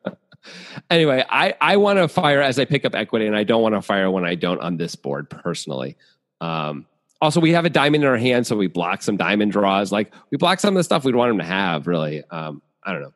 anyway, 0.89 1.24
I, 1.30 1.55
I 1.61 1.78
want 1.78 1.99
to 1.99 2.07
fire 2.07 2.41
as 2.41 2.59
I 2.59 2.66
pick 2.66 2.86
up 2.86 2.95
equity, 2.95 3.28
and 3.28 3.36
I 3.36 3.43
don't 3.43 3.61
want 3.61 3.76
to 3.76 3.82
fire 3.82 4.09
when 4.11 4.26
I 4.26 4.36
don't 4.36 4.59
on 4.61 4.78
this 4.78 4.95
board 4.95 5.30
personally. 5.30 5.97
Um, 6.41 6.86
also, 7.22 7.39
we 7.39 7.51
have 7.51 7.64
a 7.64 7.70
diamond 7.70 8.03
in 8.03 8.09
our 8.09 8.18
hand, 8.18 8.45
so 8.45 8.57
we 8.57 8.68
block 8.68 9.01
some 9.01 9.16
diamond 9.16 9.53
draws. 9.53 9.91
Like 9.91 10.14
we 10.32 10.38
block 10.38 10.59
some 10.59 10.76
of 10.76 10.80
the 10.80 10.84
stuff 10.84 11.05
we'd 11.05 11.16
want 11.16 11.32
him 11.32 11.38
to 11.38 11.45
have. 11.45 11.88
Really, 11.88 12.24
um, 12.30 12.61
I 12.84 12.91
don't 12.91 13.01
know. 13.01 13.14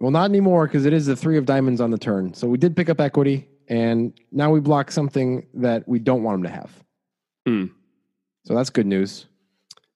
Well, 0.00 0.10
not 0.10 0.30
anymore 0.30 0.66
because 0.66 0.86
it 0.86 0.92
is 0.92 1.06
the 1.06 1.16
three 1.16 1.38
of 1.38 1.46
diamonds 1.46 1.80
on 1.80 1.90
the 1.90 1.98
turn. 1.98 2.34
So 2.34 2.48
we 2.48 2.58
did 2.58 2.76
pick 2.76 2.88
up 2.88 3.00
equity, 3.00 3.48
and 3.68 4.12
now 4.30 4.50
we 4.50 4.60
block 4.60 4.90
something 4.90 5.46
that 5.54 5.86
we 5.88 5.98
don't 5.98 6.22
want 6.22 6.36
him 6.36 6.42
to 6.44 6.50
have. 6.50 6.70
Mm. 7.48 7.70
So 8.44 8.54
that's 8.54 8.70
good 8.70 8.86
news. 8.86 9.26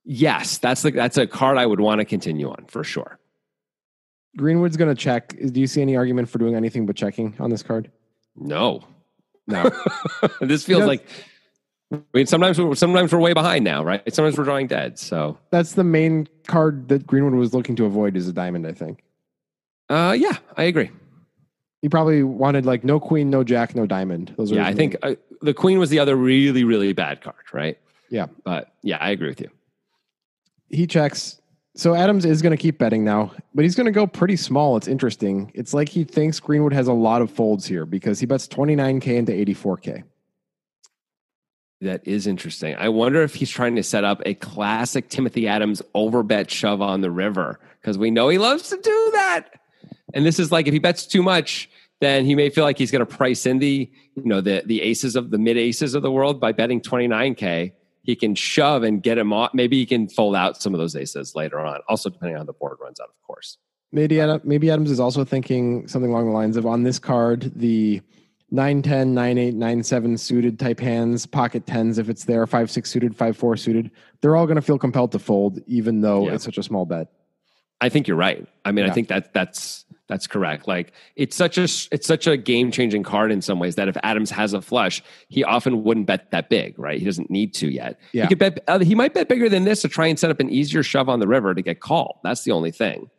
Yes, 0.05 0.59
that's 0.59 0.83
the, 0.83 0.93
that's 0.93 1.19
a 1.19 1.27
card 1.27 1.59
I 1.59 1.67
would 1.67 1.81
want 1.81 2.01
to 2.01 2.05
continue 2.05 2.49
on 2.49 2.67
for 2.69 2.85
sure. 2.85 3.19
Greenwood's 4.37 4.77
going 4.77 4.95
to 4.95 5.01
check. 5.01 5.35
Do 5.53 5.61
you 5.61 5.67
see 5.67 5.83
any 5.83 5.97
argument 5.97 6.29
for 6.29 6.39
doing 6.39 6.55
anything 6.55 6.87
but 6.87 6.95
checking 6.95 7.35
on 7.41 7.51
this 7.51 7.63
card? 7.63 7.91
No, 8.37 8.85
no. 9.47 9.71
this 10.41 10.65
feels 10.65 10.85
like 10.85 11.07
I 11.93 12.01
mean, 12.13 12.27
sometimes 12.27 12.61
we're, 12.61 12.75
sometimes 12.75 13.13
we're 13.13 13.21
way 13.21 13.33
behind 13.33 13.65
now, 13.65 13.85
right? 13.85 14.03
Sometimes 14.13 14.37
we're 14.37 14.45
drawing 14.45 14.67
dead. 14.67 14.99
So 14.99 15.39
that's 15.51 15.75
the 15.75 15.85
main 15.85 16.29
card 16.47 16.89
that 16.89 17.07
Greenwood 17.07 17.35
was 17.35 17.55
looking 17.55 17.77
to 17.77 17.85
avoid 17.85 18.17
is 18.17 18.29
a 18.29 18.33
diamond. 18.33 18.67
I 18.67 18.73
think. 18.73 19.05
Uh, 19.89 20.17
yeah, 20.19 20.37
I 20.57 20.65
agree. 20.65 20.91
He 21.83 21.89
probably 21.89 22.25
wanted 22.25 22.67
like 22.67 22.83
no 22.83 22.99
queen, 22.99 23.31
no 23.31 23.45
jack, 23.45 23.77
no 23.77 23.87
diamond. 23.87 24.35
Those 24.37 24.51
yeah, 24.51 24.67
I 24.67 24.75
think 24.75 24.97
uh, 25.03 25.15
the 25.43 25.55
queen 25.55 25.79
was 25.79 25.91
the 25.91 26.01
other 26.01 26.17
really, 26.17 26.65
really 26.65 26.93
bad 26.93 27.21
card, 27.21 27.37
right? 27.53 27.79
Yeah, 28.11 28.27
but 28.45 28.73
yeah, 28.83 28.99
I 29.01 29.11
agree 29.11 29.29
with 29.29 29.41
you. 29.41 29.51
He 30.69 30.87
checks. 30.87 31.41
So 31.75 31.95
Adams 31.95 32.25
is 32.25 32.41
going 32.41 32.57
to 32.57 32.57
keep 32.57 32.79
betting 32.79 33.05
now, 33.05 33.33
but 33.55 33.65
he's 33.65 33.75
going 33.75 33.87
to 33.87 33.93
go 33.93 34.07
pretty 34.07 34.37
small. 34.37 34.77
It's 34.77 34.89
interesting. 34.89 35.53
It's 35.55 35.75
like 35.75 35.91
he 35.91 36.05
thinks 36.05 36.41
Greenwood 36.41 36.73
has 36.73 36.89
a 36.89 36.93
lot 36.93 37.21
of 37.21 37.31
folds 37.31 37.67
here 37.67 37.85
because 37.85 38.19
he 38.19 38.27
bets 38.27 38.49
29k 38.49 39.09
into 39.09 39.33
84k. 39.33 40.05
That 41.83 42.09
is 42.09 42.27
interesting. 42.27 42.75
I 42.77 42.89
wonder 42.89 43.23
if 43.23 43.35
he's 43.35 43.51
trying 43.51 43.77
to 43.77 43.83
set 43.83 44.05
up 44.05 44.23
a 44.25 44.33
classic 44.35 45.11
Timothy 45.11 45.47
Adams 45.47 45.83
overbet 45.95 46.49
shove 46.49 46.81
on 46.81 47.03
the 47.03 47.11
river 47.11 47.61
because 47.81 47.99
we 47.99 48.11
know 48.11 48.31
he 48.31 48.39
loves 48.39 48.71
to 48.71 48.77
do 48.77 49.11
that. 49.13 49.61
And 50.15 50.25
this 50.25 50.39
is 50.39 50.51
like 50.51 50.67
if 50.67 50.73
he 50.73 50.79
bets 50.79 51.05
too 51.05 51.23
much, 51.23 51.69
then 52.01 52.25
he 52.25 52.35
may 52.35 52.49
feel 52.49 52.65
like 52.65 52.79
he's 52.79 52.91
going 52.91 53.05
to 53.05 53.07
price 53.07 53.45
in 53.45 53.59
the 53.59 53.91
you 54.15 54.25
know 54.25 54.41
the 54.41 54.63
the 54.65 54.81
aces 54.83 55.17
of 55.17 55.31
the 55.31 55.39
mid 55.39 55.59
aces 55.59 55.95
of 55.95 56.03
the 56.03 56.11
world 56.11 56.41
by 56.41 56.53
betting 56.53 56.81
29k. 56.81 57.73
He 58.07 58.17
can 58.17 58.35
shove 58.35 58.83
and 58.85 59.03
get 59.03 59.19
him 59.19 59.33
off. 59.33 59.53
Maybe 59.53 59.77
he 59.77 59.85
can 59.85 60.09
fold 60.09 60.37
out 60.37 60.63
some 60.63 60.73
of 60.73 60.79
those 60.79 60.97
aces 60.97 61.35
later 61.35 61.59
on. 61.59 61.81
Also, 61.89 62.09
depending 62.09 62.37
on 62.37 62.41
how 62.41 62.45
the 62.45 62.53
board 62.53 62.79
runs 62.81 63.01
out, 63.01 63.09
of 63.09 63.27
course. 63.27 63.59
Maybe 63.93 64.21
maybe 64.45 64.71
Adams 64.71 64.91
is 64.91 65.01
also 65.01 65.25
thinking 65.25 65.87
something 65.89 66.11
along 66.11 66.27
the 66.27 66.33
lines 66.33 66.57
of 66.57 66.67
on 66.67 66.83
this 66.83 66.99
card 66.99 67.53
the 67.57 68.01
9 68.51 68.83
10, 68.83 69.15
9 69.15 69.39
8, 69.39 69.55
9 69.55 69.83
7 69.83 70.19
suited 70.19 70.59
type 70.59 70.79
hands, 70.79 71.27
pocket 71.27 71.67
tens 71.67 71.99
if 71.99 72.09
it's 72.09 72.25
there, 72.25 72.47
5 72.47 72.71
6 72.71 72.91
suited, 72.91 73.17
5 73.17 73.37
4 73.37 73.57
suited. 73.57 73.91
They're 74.21 74.37
all 74.37 74.47
going 74.47 74.57
to 74.57 74.63
feel 74.63 74.79
compelled 74.79 75.13
to 75.13 75.19
fold, 75.19 75.61
even 75.67 76.01
though 76.01 76.27
yeah. 76.27 76.35
it's 76.35 76.45
such 76.45 76.59
a 76.59 76.63
small 76.63 76.85
bet. 76.85 77.09
I 77.81 77.89
think 77.89 78.07
you're 78.07 78.17
right. 78.17 78.47
I 78.65 78.73
mean, 78.73 78.85
yeah. 78.85 78.91
I 78.91 78.95
think 78.95 79.09
that 79.09 79.35
that's 79.35 79.85
that's 80.09 80.27
correct. 80.27 80.69
Like 80.69 80.93
it's 81.17 81.35
such 81.35 81.59
a 81.59 81.65
it's 81.65 82.07
such 82.07 82.27
a 82.27 82.37
game 82.37 82.71
changing 82.71 83.03
card 83.03 83.33
in 83.33 83.43
some 83.43 83.59
ways 83.59 83.75
that 83.75 83.89
if 83.89 83.97
Adams 84.03 84.31
has 84.31 84.53
a 84.53 84.63
flush, 84.63 85.03
he 85.29 85.43
often 85.43 85.83
wouldn't 85.83 86.07
bet 86.07 86.31
that 86.31 86.49
big, 86.49 86.79
right? 86.79 86.99
He 86.99 87.05
doesn't 87.05 87.31
need 87.31 87.55
to 87.55 87.69
yet. 87.69 87.99
Yeah. 88.13 88.23
He 88.23 88.29
could 88.29 88.39
bet. 88.39 88.65
Uh, 88.69 88.79
he 88.79 88.95
might 88.95 89.15
bet 89.15 89.29
bigger 89.29 89.49
than 89.49 89.65
this 89.65 89.83
to 89.83 89.89
try 89.89 90.07
and 90.07 90.19
set 90.19 90.31
up 90.31 90.41
an 90.41 90.51
easier 90.51 90.83
shove 90.83 91.09
on 91.09 91.19
the 91.19 91.27
river 91.27 91.55
to 91.55 91.63
get 91.63 91.81
called. 91.81 92.19
That's 92.23 92.45
the 92.45 92.53
only 92.53 92.71
thing. 92.71 93.11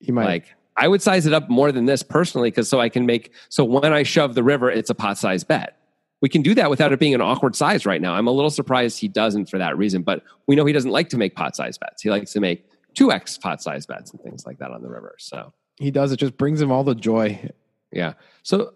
He 0.00 0.12
might 0.12 0.26
like 0.26 0.54
I 0.76 0.86
would 0.86 1.02
size 1.02 1.26
it 1.26 1.34
up 1.34 1.50
more 1.50 1.72
than 1.72 1.86
this 1.86 2.04
personally, 2.04 2.50
because 2.50 2.68
so 2.68 2.80
I 2.80 2.88
can 2.88 3.04
make 3.04 3.32
so 3.48 3.64
when 3.64 3.92
I 3.92 4.04
shove 4.04 4.34
the 4.34 4.44
river, 4.44 4.70
it's 4.70 4.90
a 4.90 4.94
pot 4.94 5.18
size 5.18 5.42
bet. 5.42 5.74
We 6.20 6.28
can 6.28 6.42
do 6.42 6.54
that 6.54 6.70
without 6.70 6.92
it 6.92 6.98
being 6.98 7.14
an 7.14 7.20
awkward 7.20 7.54
size 7.54 7.86
right 7.86 8.00
now. 8.00 8.14
I'm 8.14 8.26
a 8.26 8.32
little 8.32 8.50
surprised 8.50 8.98
he 8.98 9.06
doesn't 9.06 9.48
for 9.48 9.58
that 9.58 9.76
reason, 9.76 10.02
but 10.02 10.22
we 10.46 10.56
know 10.56 10.66
he 10.66 10.72
doesn't 10.72 10.90
like 10.90 11.08
to 11.10 11.16
make 11.16 11.34
pot 11.36 11.54
size 11.54 11.78
bets. 11.78 12.02
He 12.02 12.10
likes 12.10 12.32
to 12.32 12.40
make 12.40 12.64
two 12.94 13.12
X 13.12 13.38
pot 13.38 13.62
size 13.62 13.86
bets 13.86 14.10
and 14.10 14.20
things 14.20 14.46
like 14.46 14.58
that 14.58 14.70
on 14.70 14.82
the 14.82 14.88
river. 14.88 15.14
So 15.18 15.52
he 15.78 15.90
does. 15.90 16.12
It 16.12 16.18
just 16.18 16.36
brings 16.36 16.60
him 16.60 16.70
all 16.72 16.84
the 16.84 16.94
joy. 16.94 17.50
Yeah. 17.92 18.14
So 18.42 18.74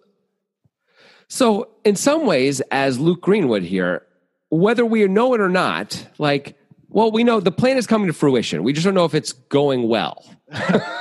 so 1.29 1.71
in 1.85 1.97
some 1.97 2.27
ways, 2.27 2.61
as 2.71 2.99
Luke 2.99 3.23
Greenwood 3.23 3.63
here, 3.63 4.07
whether 4.51 4.85
we 4.85 5.07
know 5.09 5.35
it 5.35 5.41
or 5.41 5.49
not, 5.49 6.07
like 6.19 6.57
well, 6.89 7.11
we 7.11 7.25
know 7.25 7.41
the 7.41 7.51
plan 7.51 7.79
is 7.79 7.87
coming 7.87 8.07
to 8.09 8.13
fruition. 8.13 8.63
We 8.63 8.75
just 8.75 8.85
don't 8.85 8.95
know 8.95 9.07
if 9.07 9.15
it's 9.15 9.33
going 9.33 9.89
well. 9.89 10.25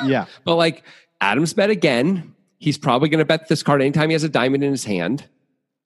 yeah. 0.05 0.25
But 0.45 0.55
like 0.55 0.83
Adams 1.19 1.53
bet 1.53 1.69
again. 1.69 2.35
He's 2.57 2.77
probably 2.77 3.09
going 3.09 3.19
to 3.19 3.25
bet 3.25 3.47
this 3.47 3.63
card 3.63 3.81
anytime 3.81 4.09
he 4.09 4.13
has 4.13 4.23
a 4.23 4.29
diamond 4.29 4.63
in 4.63 4.69
his 4.71 4.85
hand. 4.85 5.27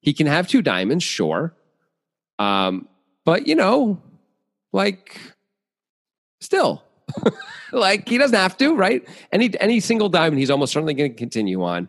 He 0.02 0.14
can 0.14 0.28
have 0.28 0.48
two 0.48 0.62
diamonds, 0.62 1.06
sure. 1.06 1.56
Um, 2.38 2.88
but 3.24 3.48
you 3.48 3.56
know, 3.56 4.02
like 4.74 5.20
still, 6.42 6.84
like 7.72 8.08
he 8.08 8.18
doesn't 8.18 8.38
have 8.38 8.58
to, 8.58 8.76
right? 8.76 9.08
Any 9.32 9.52
any 9.60 9.80
single 9.80 10.10
diamond, 10.10 10.40
he's 10.40 10.50
almost 10.50 10.74
certainly 10.74 10.94
going 10.94 11.12
to 11.12 11.18
continue 11.18 11.64
on. 11.64 11.88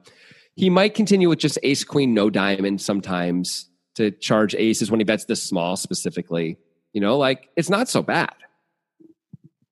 He 0.54 0.70
might 0.70 0.94
continue 0.94 1.28
with 1.28 1.38
just 1.38 1.58
ace 1.62 1.84
queen, 1.84 2.14
no 2.14 2.30
diamond 2.30 2.80
sometimes 2.80 3.68
to 3.94 4.10
charge 4.10 4.54
aces 4.54 4.90
when 4.90 5.00
he 5.00 5.04
bets 5.04 5.24
this 5.26 5.42
small 5.42 5.76
specifically. 5.76 6.58
You 6.92 7.00
know, 7.00 7.18
like 7.18 7.48
it's 7.56 7.68
not 7.70 7.88
so 7.88 8.02
bad. 8.02 8.32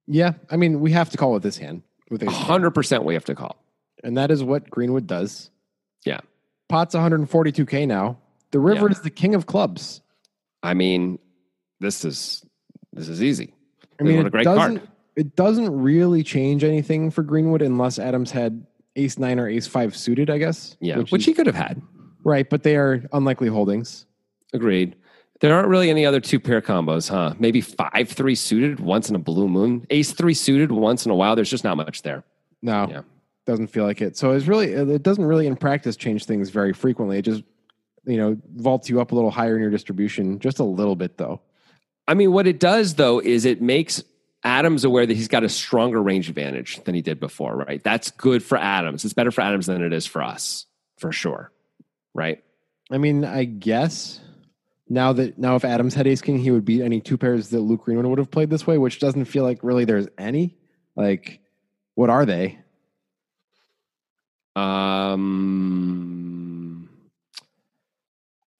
Yeah, 0.06 0.32
I 0.50 0.56
mean, 0.56 0.80
we 0.80 0.92
have 0.92 1.10
to 1.10 1.16
call 1.16 1.32
with 1.32 1.42
this 1.42 1.56
hand 1.56 1.82
with 2.10 2.20
queen. 2.20 2.30
Hundred 2.30 2.72
percent, 2.72 3.04
we 3.04 3.14
have 3.14 3.24
to 3.26 3.34
call. 3.34 3.56
and 4.02 4.16
that 4.18 4.30
is 4.30 4.42
what 4.44 4.68
Greenwood 4.68 5.06
does. 5.06 5.50
Yeah. 6.04 6.20
Pot's 6.68 6.94
142k 6.94 7.86
now. 7.88 8.18
The 8.50 8.58
river 8.58 8.86
Yeah. 8.86 8.92
is 8.92 9.00
the 9.00 9.10
king 9.10 9.34
of 9.34 9.46
clubs. 9.46 10.02
I 10.62 10.74
mean, 10.74 11.18
this 11.80 12.04
is 12.04 12.44
this 12.92 13.08
is 13.08 13.22
easy. 13.22 13.54
I 13.98 14.02
mean, 14.02 14.18
what 14.18 14.26
a 14.26 14.30
great 14.30 14.44
card. 14.44 14.82
It 15.16 15.36
doesn't 15.36 15.70
really 15.70 16.22
change 16.22 16.64
anything 16.64 17.10
for 17.10 17.22
Greenwood 17.22 17.62
unless 17.62 17.98
Adams 17.98 18.30
had 18.30 18.66
ace 18.96 19.18
nine 19.18 19.38
or 19.38 19.48
ace 19.48 19.66
five 19.66 19.96
suited, 19.96 20.30
I 20.30 20.38
guess. 20.38 20.76
Yeah, 20.80 20.98
which, 20.98 21.12
is- 21.12 21.24
he 21.26 21.34
could 21.34 21.46
have 21.46 21.54
had. 21.56 21.80
right, 22.24 22.48
but 22.48 22.62
they 22.62 22.76
are 22.76 23.04
unlikely 23.12 23.48
holdings. 23.48 24.06
Agreed. 24.52 24.96
There 25.40 25.52
aren't 25.54 25.68
really 25.68 25.90
any 25.90 26.06
other 26.06 26.20
two 26.20 26.38
pair 26.40 26.60
combos, 26.62 27.08
huh? 27.10 27.34
Maybe 27.38 27.60
five 27.60 28.08
three 28.08 28.34
suited 28.36 28.80
once 28.80 29.10
in 29.10 29.16
a 29.16 29.18
blue 29.18 29.48
moon, 29.48 29.84
ace 29.90 30.12
three 30.12 30.32
suited 30.34 30.70
once 30.72 31.04
in 31.04 31.10
a 31.10 31.14
while. 31.14 31.34
There's 31.36 31.50
just 31.50 31.64
not 31.64 31.76
much 31.76 32.02
there. 32.02 32.22
No, 32.62 32.86
Yeah. 32.88 33.02
doesn't 33.46 33.66
feel 33.66 33.84
like 33.84 34.00
it. 34.00 34.16
So 34.16 34.30
it's 34.32 34.46
really 34.46 34.72
it 34.72 35.02
doesn't 35.02 35.24
really 35.24 35.46
in 35.46 35.56
practice 35.56 35.96
change 35.96 36.24
things 36.24 36.50
very 36.50 36.72
frequently. 36.72 37.18
It 37.18 37.22
just 37.22 37.42
you 38.06 38.16
know 38.16 38.38
vaults 38.56 38.88
you 38.88 39.00
up 39.00 39.10
a 39.12 39.14
little 39.14 39.30
higher 39.30 39.56
in 39.56 39.60
your 39.62 39.70
distribution, 39.70 40.38
just 40.38 40.60
a 40.60 40.64
little 40.64 40.94
bit 40.96 41.18
though. 41.18 41.40
I 42.06 42.14
mean, 42.14 42.32
what 42.32 42.46
it 42.46 42.60
does 42.60 42.94
though 42.94 43.18
is 43.18 43.44
it 43.44 43.60
makes 43.60 44.02
Adams 44.44 44.84
aware 44.84 45.06
that 45.06 45.14
he's 45.14 45.28
got 45.28 45.42
a 45.42 45.48
stronger 45.48 46.02
range 46.02 46.28
advantage 46.28 46.82
than 46.84 46.94
he 46.94 47.00
did 47.00 47.18
before, 47.18 47.56
right? 47.56 47.82
That's 47.82 48.10
good 48.10 48.42
for 48.42 48.58
Adams. 48.58 49.04
It's 49.04 49.14
better 49.14 49.30
for 49.30 49.40
Adams 49.40 49.66
than 49.66 49.82
it 49.82 49.92
is 49.92 50.06
for 50.06 50.22
us, 50.22 50.66
for 50.98 51.10
sure. 51.10 51.50
Right? 52.12 52.44
I 52.90 52.98
mean, 52.98 53.24
I 53.24 53.44
guess 53.44 54.20
now 54.88 55.14
that 55.14 55.38
now 55.38 55.56
if 55.56 55.64
Adams 55.64 55.94
had 55.94 56.06
ace 56.06 56.20
king, 56.20 56.38
he 56.38 56.50
would 56.50 56.64
beat 56.64 56.82
any 56.82 57.00
two 57.00 57.16
pairs 57.16 57.48
that 57.48 57.60
Luke 57.60 57.84
Greenwood 57.84 58.06
would 58.06 58.18
have 58.18 58.30
played 58.30 58.50
this 58.50 58.66
way, 58.66 58.76
which 58.76 58.98
doesn't 58.98 59.24
feel 59.24 59.44
like 59.44 59.60
really 59.62 59.86
there's 59.86 60.08
any. 60.18 60.56
Like, 60.94 61.40
what 61.94 62.10
are 62.10 62.26
they? 62.26 62.58
Um, 64.54 66.13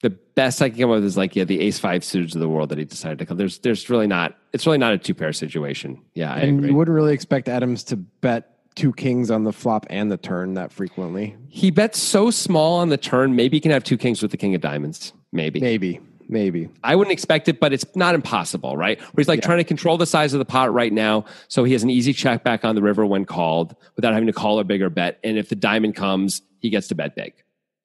the 0.05 0.11
best 0.11 0.61
I 0.61 0.69
can 0.69 0.79
come 0.79 0.91
up 0.91 0.97
with 0.97 1.05
is 1.07 1.17
like 1.17 1.35
yeah, 1.35 1.45
the 1.45 1.61
ace 1.61 1.79
five 1.79 2.05
suited 2.05 2.35
of 2.35 2.41
the 2.41 2.49
world 2.49 2.69
that 2.69 2.79
he 2.79 2.85
decided 2.85 3.19
to 3.21 3.27
come. 3.27 3.37
There's 3.39 3.59
there's 3.59 3.89
really 3.89 4.07
not. 4.07 4.37
It's 4.53 4.67
really 4.67 4.79
not 4.79 4.93
a 4.93 4.99
two 4.99 5.15
pair 5.15 5.33
situation. 5.33 6.01
Yeah, 6.15 6.33
I 6.33 6.41
and 6.41 6.59
agree. 6.59 6.69
you 6.71 6.75
wouldn't 6.77 6.95
really 6.95 7.15
expect 7.15 7.49
Adams 7.49 7.83
to 7.85 7.97
bet 7.97 8.51
two 8.75 8.93
kings 8.93 9.31
on 9.31 9.45
the 9.45 9.53
flop 9.53 9.87
and 9.89 10.11
the 10.13 10.17
turn 10.17 10.55
that 10.55 10.73
frequently. 10.73 11.37
he 11.49 11.71
bets 11.71 11.99
so 11.99 12.31
small 12.31 12.75
on 12.79 12.89
the 12.91 12.97
turn. 12.97 13.35
Maybe 13.37 13.57
he 13.57 13.61
can 13.61 13.71
have 13.71 13.85
two 13.85 13.97
kings 13.97 14.21
with 14.21 14.31
the 14.31 14.37
king 14.37 14.55
of 14.55 14.61
diamonds. 14.61 15.13
Maybe. 15.33 15.61
Maybe, 15.61 16.01
maybe. 16.29 16.69
I 16.83 16.97
wouldn't 16.97 17.13
expect 17.13 17.49
it, 17.49 17.61
but 17.61 17.73
it's 17.73 17.87
not 17.95 18.15
impossible, 18.17 18.77
right? 18.77 19.01
Where 19.01 19.13
he's 19.23 19.29
like 19.29 19.41
Yeah. 19.41 19.47
trying 19.47 19.59
to 19.59 19.65
control 19.65 19.97
the 19.97 20.07
size 20.07 20.35
of 20.35 20.39
the 20.41 20.45
pot 20.45 20.73
right 20.75 20.93
now, 20.93 21.25
so 21.49 21.63
he 21.65 21.73
has 21.73 21.83
an 21.85 21.91
easy 21.91 22.13
check 22.13 22.43
back 22.45 22.65
on 22.65 22.75
the 22.75 22.83
river 22.83 23.07
when 23.07 23.25
called 23.25 23.75
without 23.97 24.13
having 24.13 24.27
to 24.27 24.33
call 24.33 24.59
a 24.59 24.65
bigger 24.65 24.91
bet. 24.91 25.19
And 25.25 25.39
if 25.39 25.49
the 25.49 25.57
diamond 25.57 25.95
comes, 25.95 26.43
he 26.59 26.69
gets 26.69 26.89
to 26.89 26.95
bet 26.97 27.15
big, 27.17 27.33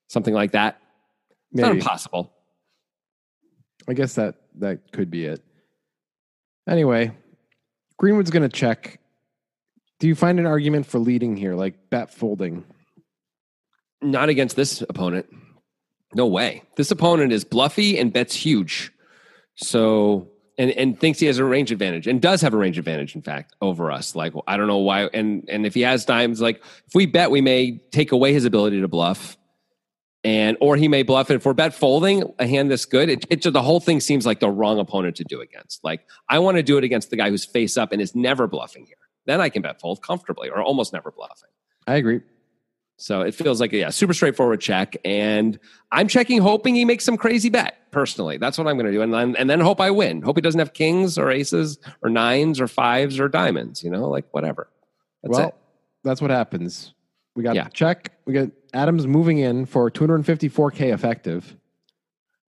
something 0.09 0.34
like 0.34 0.51
that. 0.53 0.82
It's 1.51 1.61
not 1.61 1.67
Maybe. 1.69 1.79
impossible. 1.79 2.33
I 3.87 3.93
guess 3.93 4.15
that 4.15 4.35
that 4.59 4.91
could 4.91 5.09
be 5.09 5.25
it. 5.25 5.43
Anyway, 6.67 7.11
Greenwood's 7.97 8.29
going 8.29 8.43
to 8.43 8.49
check. 8.49 8.99
Do 9.99 10.07
you 10.07 10.15
find 10.15 10.39
an 10.39 10.45
argument 10.45 10.85
for 10.85 10.99
leading 10.99 11.35
here, 11.35 11.55
like 11.55 11.89
bet 11.89 12.13
folding? 12.13 12.63
Not 14.01 14.29
against 14.29 14.55
this 14.55 14.81
opponent. 14.81 15.25
No 16.13 16.27
way. 16.27 16.63
This 16.75 16.91
opponent 16.91 17.33
is 17.33 17.43
bluffy 17.43 17.97
and 17.97 18.13
bets 18.13 18.35
huge. 18.35 18.91
So 19.55 20.29
and 20.57 20.71
and 20.71 20.99
thinks 20.99 21.19
he 21.19 21.25
has 21.25 21.37
a 21.37 21.43
range 21.43 21.71
advantage 21.71 22.07
and 22.07 22.21
does 22.21 22.41
have 22.41 22.53
a 22.53 22.57
range 22.57 22.77
advantage, 22.77 23.15
in 23.15 23.21
fact, 23.21 23.55
over 23.61 23.91
us. 23.91 24.15
Like 24.15 24.33
I 24.47 24.55
don't 24.57 24.67
know 24.67 24.77
why. 24.77 25.05
And 25.05 25.49
and 25.49 25.65
if 25.65 25.73
he 25.73 25.81
has 25.81 26.05
dimes, 26.05 26.39
like 26.41 26.57
if 26.87 26.93
we 26.93 27.05
bet, 27.07 27.31
we 27.31 27.41
may 27.41 27.79
take 27.91 28.11
away 28.11 28.33
his 28.33 28.45
ability 28.45 28.81
to 28.81 28.87
bluff. 28.87 29.37
And 30.24 30.57
or 30.59 30.76
he 30.76 30.89
may 30.89 31.03
bluff 31.03 31.32
it. 31.32 31.36
If 31.36 31.45
we're 31.45 31.53
bet 31.53 31.74
folding 31.74 32.24
a 32.39 32.47
hand 32.47 32.70
this 32.70 32.86
good, 32.86 33.09
it, 33.09 33.26
it 33.30 33.41
the 33.41 33.61
whole 33.61 33.80
thing 33.80 34.01
seems 34.01 34.26
like 34.26 34.41
the 34.41 34.49
wrong 34.49 34.78
opponent 34.78 35.15
to 35.17 35.24
do 35.24 35.39
against. 35.39 35.82
Like 35.84 36.01
I 36.28 36.39
want 36.39 36.57
to 36.57 36.63
do 36.63 36.78
it 36.78 36.84
against 36.84 37.09
the 37.09 37.15
guy 37.15 37.30
who's 37.30 37.45
face 37.45 37.78
up 37.78 37.93
and 37.93 38.01
is 38.01 38.15
never 38.15 38.45
bluffing 38.45 38.86
here. 38.86 38.97
Then 39.26 39.39
I 39.39 39.49
can 39.49 39.61
bet 39.61 39.80
fold 39.80 40.01
comfortably 40.01 40.49
or 40.49 40.61
almost 40.61 40.91
never 40.91 41.11
bluffing. 41.11 41.49
I 41.88 41.95
agree. 41.95 42.22
So 42.99 43.22
it 43.22 43.34
feels 43.34 43.61
like 43.61 43.72
a 43.72 43.78
yeah, 43.78 43.89
super 43.91 44.13
straightforward 44.13 44.59
check. 44.59 44.97
And 45.05 45.57
I'm 45.89 46.09
checking, 46.09 46.41
hoping 46.41 46.76
he 46.76 46.84
makes 46.84 47.05
some 47.05 47.15
crazy 47.15 47.49
bet. 47.49 47.78
Personally, 47.91 48.38
that's 48.38 48.57
what 48.57 48.67
I'm 48.67 48.76
going 48.76 48.86
to 48.86 48.91
do, 48.91 49.01
and 49.01 49.11
then 49.11 49.36
and 49.36 49.49
then 49.49 49.61
hope 49.61 49.82
I 49.82 49.89
win. 49.89 50.22
Hope 50.22 50.38
he 50.38 50.41
doesn't 50.41 50.59
have 50.59 50.74
kings 50.74 51.17
or 51.17 51.32
aces 51.32 51.80
or 52.03 52.09
nines 52.09 52.59
or 52.59 52.67
fives 52.67 53.20
or 53.20 53.28
diamonds. 53.28 53.84
You 53.84 53.89
know, 53.89 54.07
like 54.09 54.26
whatever. 54.32 54.70
That's 55.24 55.38
well, 55.38 55.47
it. 55.47 55.55
that's 56.03 56.22
what 56.22 56.30
happens. 56.30 56.93
We 57.39 57.43
got 57.43 57.55
Yeah. 57.55 57.69
check. 57.69 58.11
We 58.25 58.33
got 58.33 58.49
Adams 58.73 59.07
moving 59.07 59.37
in 59.37 59.65
for 59.65 59.89
254k 59.89 60.91
effective. 60.93 61.55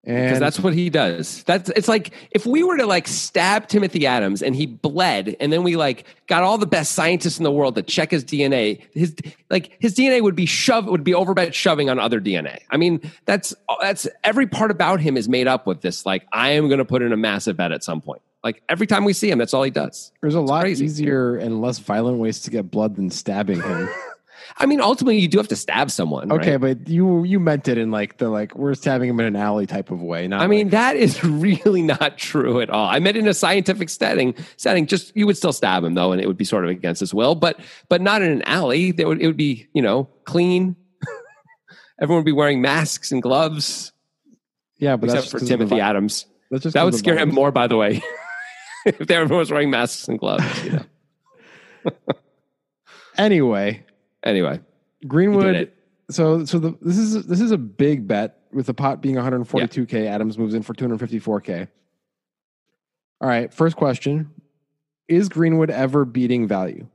Because 0.05 0.35
And 0.35 0.41
that's 0.41 0.61
what 0.61 0.75
he 0.75 0.89
does. 0.91 1.43
That's 1.43 1.69
it's 1.71 1.89
like 1.89 2.13
if 2.31 2.47
we 2.47 2.63
were 2.63 2.77
to 2.77 2.87
like 2.87 3.09
stab 3.09 3.67
Timothy 3.67 4.07
Adams 4.07 4.41
and 4.41 4.55
he 4.55 4.65
bled, 4.67 5.35
and 5.41 5.53
then 5.53 5.65
we 5.65 5.75
like 5.75 6.05
got 6.29 6.45
all 6.45 6.57
the 6.57 6.67
best 6.69 6.93
scientists 6.93 7.39
in 7.39 7.43
the 7.43 7.51
world 7.51 7.75
to 7.75 7.83
check 7.83 8.13
his 8.13 8.25
DNA. 8.25 8.81
His 8.93 9.17
like 9.51 9.77
his 9.81 9.97
DNA 9.97 10.23
would 10.23 10.37
be 10.37 10.47
shoved 10.47 10.87
would 10.89 11.03
be 11.03 11.11
overbet 11.11 11.53
shoving 11.55 11.91
on 11.91 11.99
other 11.99 12.21
DNA. 12.21 12.61
I 12.71 12.77
mean, 12.77 13.01
that's 13.25 13.53
that's 13.81 14.07
every 14.23 14.47
part 14.47 14.71
about 14.71 15.01
him 15.01 15.17
is 15.17 15.29
made 15.29 15.49
up 15.49 15.67
with 15.67 15.81
this. 15.81 16.07
Like 16.07 16.25
I 16.33 16.51
am 16.51 16.69
going 16.69 16.79
to 16.79 16.85
put 16.85 17.03
in 17.03 17.13
a 17.13 17.17
massive 17.17 17.57
bet 17.57 17.73
at 17.73 17.83
some 17.83 18.01
point. 18.01 18.23
Like 18.45 18.63
every 18.69 18.87
time 18.87 19.03
we 19.05 19.13
see 19.13 19.29
him, 19.29 19.39
that's 19.39 19.55
all 19.55 19.65
he 19.65 19.73
does. 19.73 20.13
there's 20.21 20.37
a 20.37 20.41
lot 20.41 20.61
crazy. 20.61 20.85
easier 20.85 21.37
and 21.37 21.61
less 21.61 21.81
violent 21.81 22.19
ways 22.19 22.43
to 22.43 22.51
get 22.53 22.71
blood 22.71 22.95
than 22.95 23.11
stabbing 23.11 23.61
him. 23.61 23.89
I 24.59 24.65
mean, 24.65 24.81
ultimately, 24.81 25.19
you 25.19 25.29
do 25.29 25.37
have 25.37 25.49
to 25.49 25.57
stab 25.57 25.91
someone. 25.91 26.33
okay, 26.33 26.57
right? 26.57 26.79
but 26.79 26.89
you 26.89 27.25
you 27.25 27.39
meant 27.39 27.69
it 27.69 27.77
in 27.77 27.91
like 27.91 28.17
the 28.17 28.31
like 28.31 28.55
we're 28.55 28.75
stabbing 28.75 29.11
him 29.11 29.21
in 29.21 29.27
an 29.27 29.37
alley 29.37 29.67
type 29.67 29.91
of 29.91 30.01
way. 30.01 30.27
Not 30.29 30.41
I 30.41 30.47
mean, 30.47 30.67
like- 30.67 30.71
that 30.73 30.97
is 30.97 31.23
really 31.25 31.83
not 31.83 32.17
true 32.17 32.61
at 32.63 32.71
all. 32.71 32.89
I 32.89 32.99
meant 32.99 33.17
in 33.19 33.29
a 33.29 33.35
scientific 33.35 33.91
setting. 33.91 34.35
Setting, 34.57 34.87
just 34.87 35.15
you 35.15 35.27
would 35.27 35.37
still 35.37 35.53
stab 35.53 35.85
him 35.85 35.93
though, 35.95 36.13
and 36.13 36.21
it 36.23 36.27
would 36.27 36.39
be 36.39 36.45
sort 36.47 36.65
of 36.65 36.71
against 36.71 37.01
his 37.01 37.13
will, 37.13 37.35
but 37.35 37.61
but 37.91 38.01
not 38.01 38.23
in 38.23 38.33
an 38.33 38.43
alley. 38.43 38.93
That 38.93 39.07
would 39.07 39.21
it 39.21 39.27
would 39.27 39.37
be 39.37 39.69
you 39.75 39.83
know 39.83 40.09
clean. 40.25 40.75
Everyone 42.01 42.21
would 42.23 42.27
be 42.27 42.33
wearing 42.33 42.63
masks 42.63 43.13
and 43.13 43.23
gloves, 43.23 43.93
yeah, 44.79 44.97
but 44.97 45.07
except 45.11 45.23
that's 45.23 45.31
for 45.33 45.39
just 45.39 45.51
'cause 45.51 45.51
of 45.53 45.59
the 45.59 45.65
Timothy 45.67 45.81
Adams. 45.83 46.27
That 46.51 46.83
would 46.85 46.95
scare 46.95 47.19
him 47.19 47.29
more, 47.31 47.51
by 47.51 47.67
the 47.67 47.77
way. 47.77 48.03
if 48.87 49.11
everyone 49.11 49.39
was 49.39 49.51
wearing 49.51 49.69
masks 49.71 50.09
and 50.09 50.19
gloves, 50.19 50.65
you 50.65 50.73
know. 50.73 51.93
Anyway, 53.19 53.85
Anyway, 54.27 54.61
Greenwood. 55.07 55.73
So 56.11 56.45
so 56.45 56.59
the, 56.59 56.77
this 56.83 56.99
is 56.99 57.27
this 57.27 57.41
is 57.41 57.51
a 57.51 57.59
big 57.59 58.07
bet 58.07 58.41
with 58.53 58.67
the 58.67 58.75
pot 58.75 59.01
being 59.01 59.15
142k. 59.15 60.07
Adams 60.07 60.37
moves 60.37 60.55
in 60.55 60.63
for 60.63 60.75
254k. 60.75 61.69
All 63.21 63.29
right, 63.29 63.53
first 63.53 63.77
question: 63.77 64.31
Is 65.09 65.29
Greenwood 65.29 65.71
ever 65.71 66.05
beating 66.05 66.47
value? 66.47 66.87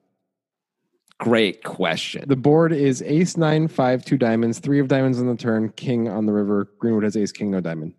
great 1.21 1.63
question. 1.63 2.23
The 2.27 2.35
board 2.35 2.73
is 2.73 3.03
ace 3.03 3.37
nine 3.37 3.67
five 3.67 4.03
two 4.03 4.17
diamonds, 4.17 4.59
three 4.59 4.79
of 4.79 4.87
diamonds 4.87 5.19
on 5.19 5.27
the 5.27 5.35
turn, 5.35 5.69
king 5.69 6.09
on 6.09 6.25
the 6.25 6.33
river. 6.33 6.67
Greenwood 6.79 7.03
has 7.03 7.15
ace 7.15 7.31
king 7.31 7.51
no 7.51 7.61
diamond. 7.61 7.93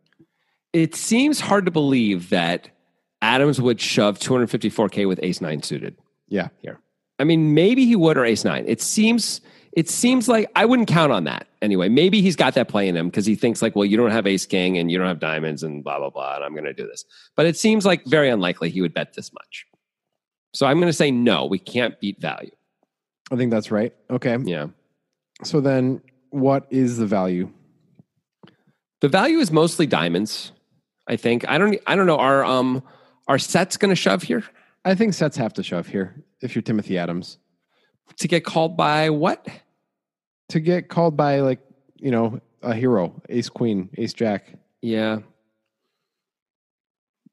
it 0.73 0.95
seems 0.95 1.41
hard 1.41 1.65
to 1.67 1.71
believe 1.71 2.31
that 2.31 2.71
Adams 3.23 3.61
would 3.61 3.81
shove 3.81 4.19
254k 4.19 5.07
with 5.07 5.21
ace 5.23 5.41
nine 5.41 5.63
suited. 5.63 5.97
Yeah, 6.29 6.49
here. 6.59 6.81
I 7.23 7.25
mean, 7.25 7.55
maybe 7.55 7.87
he 7.87 7.95
would 7.95 8.19
or 8.19 8.25
ace 8.25 8.45
nine. 8.45 8.65
It 8.67 8.81
seems 8.83 9.41
it 9.75 9.89
seems 9.89 10.27
like 10.29 10.51
I 10.57 10.65
wouldn't 10.65 10.89
count 10.89 11.13
on 11.13 11.23
that 11.25 11.47
anyway. 11.63 11.89
Maybe 11.89 12.21
he's 12.21 12.35
got 12.35 12.55
that 12.55 12.67
play 12.67 12.89
in 12.89 12.97
him 12.97 13.09
because 13.09 13.25
he 13.27 13.37
thinks 13.37 13.63
like, 13.63 13.77
well, 13.77 13.85
you 13.85 13.97
don't 13.97 14.11
have 14.11 14.27
ace 14.27 14.45
king 14.45 14.77
and 14.77 14.91
you 14.91 14.99
don't 14.99 15.07
have 15.07 15.21
diamonds 15.21 15.63
and 15.63 15.85
blah 15.85 16.01
blah 16.01 16.11
blah, 16.11 16.35
and 16.35 16.45
I'm 16.45 16.51
going 16.53 16.65
to 16.65 16.73
do 16.73 16.85
this. 16.85 17.05
But 17.37 17.47
it 17.47 17.57
seems 17.57 17.87
like 17.87 18.05
very 18.07 18.29
unlikely 18.29 18.71
he 18.71 18.81
would 18.83 18.93
bet 18.93 19.15
this 19.15 19.33
much. 19.33 19.67
So 20.53 20.67
I'm 20.67 20.79
going 20.79 20.89
to 20.89 20.93
say 20.93 21.13
no. 21.13 21.47
We 21.47 21.61
can't 21.61 21.99
beat 22.01 22.21
value. 22.21 22.51
I 23.31 23.37
think 23.37 23.53
that's 23.53 23.71
right. 23.71 23.95
Okay, 24.11 24.37
Yeah, 24.43 24.67
so 25.45 25.61
then 25.61 26.03
what 26.31 26.67
is 26.71 26.99
the 26.99 27.07
value? 27.07 27.53
the 29.01 29.09
value 29.09 29.39
is 29.39 29.53
mostly 29.53 29.87
diamonds. 29.87 30.51
I 31.07 31.15
think. 31.15 31.49
I 31.49 31.57
don't. 31.57 31.79
I 31.87 31.95
don't 31.95 32.07
know. 32.07 32.19
Are 32.19 32.45
um 32.45 32.83
are 33.29 33.39
sets 33.39 33.77
going 33.77 33.91
to 33.91 33.97
shove 33.97 34.25
here 34.25 34.43
I 34.85 34.97
think 34.97 35.15
sets 35.15 35.37
have 35.37 35.53
to 35.55 35.63
shove 35.63 35.87
here 35.87 36.25
if 36.43 36.55
you're 36.55 36.63
Timothy 36.63 36.99
Adams. 36.99 37.39
to 38.19 38.29
get 38.29 38.45
called 38.45 38.77
by 38.77 39.11
what? 39.11 39.47
to 40.53 40.61
get 40.61 40.89
called 40.89 41.17
by 41.17 41.41
like 41.41 41.61
you 41.99 42.11
know 42.11 42.41
a 42.63 42.75
hero, 42.75 43.21
ace 43.29 43.49
queen, 43.49 43.89
ace 43.97 44.13
jack. 44.13 44.55
Yeah. 44.81 45.19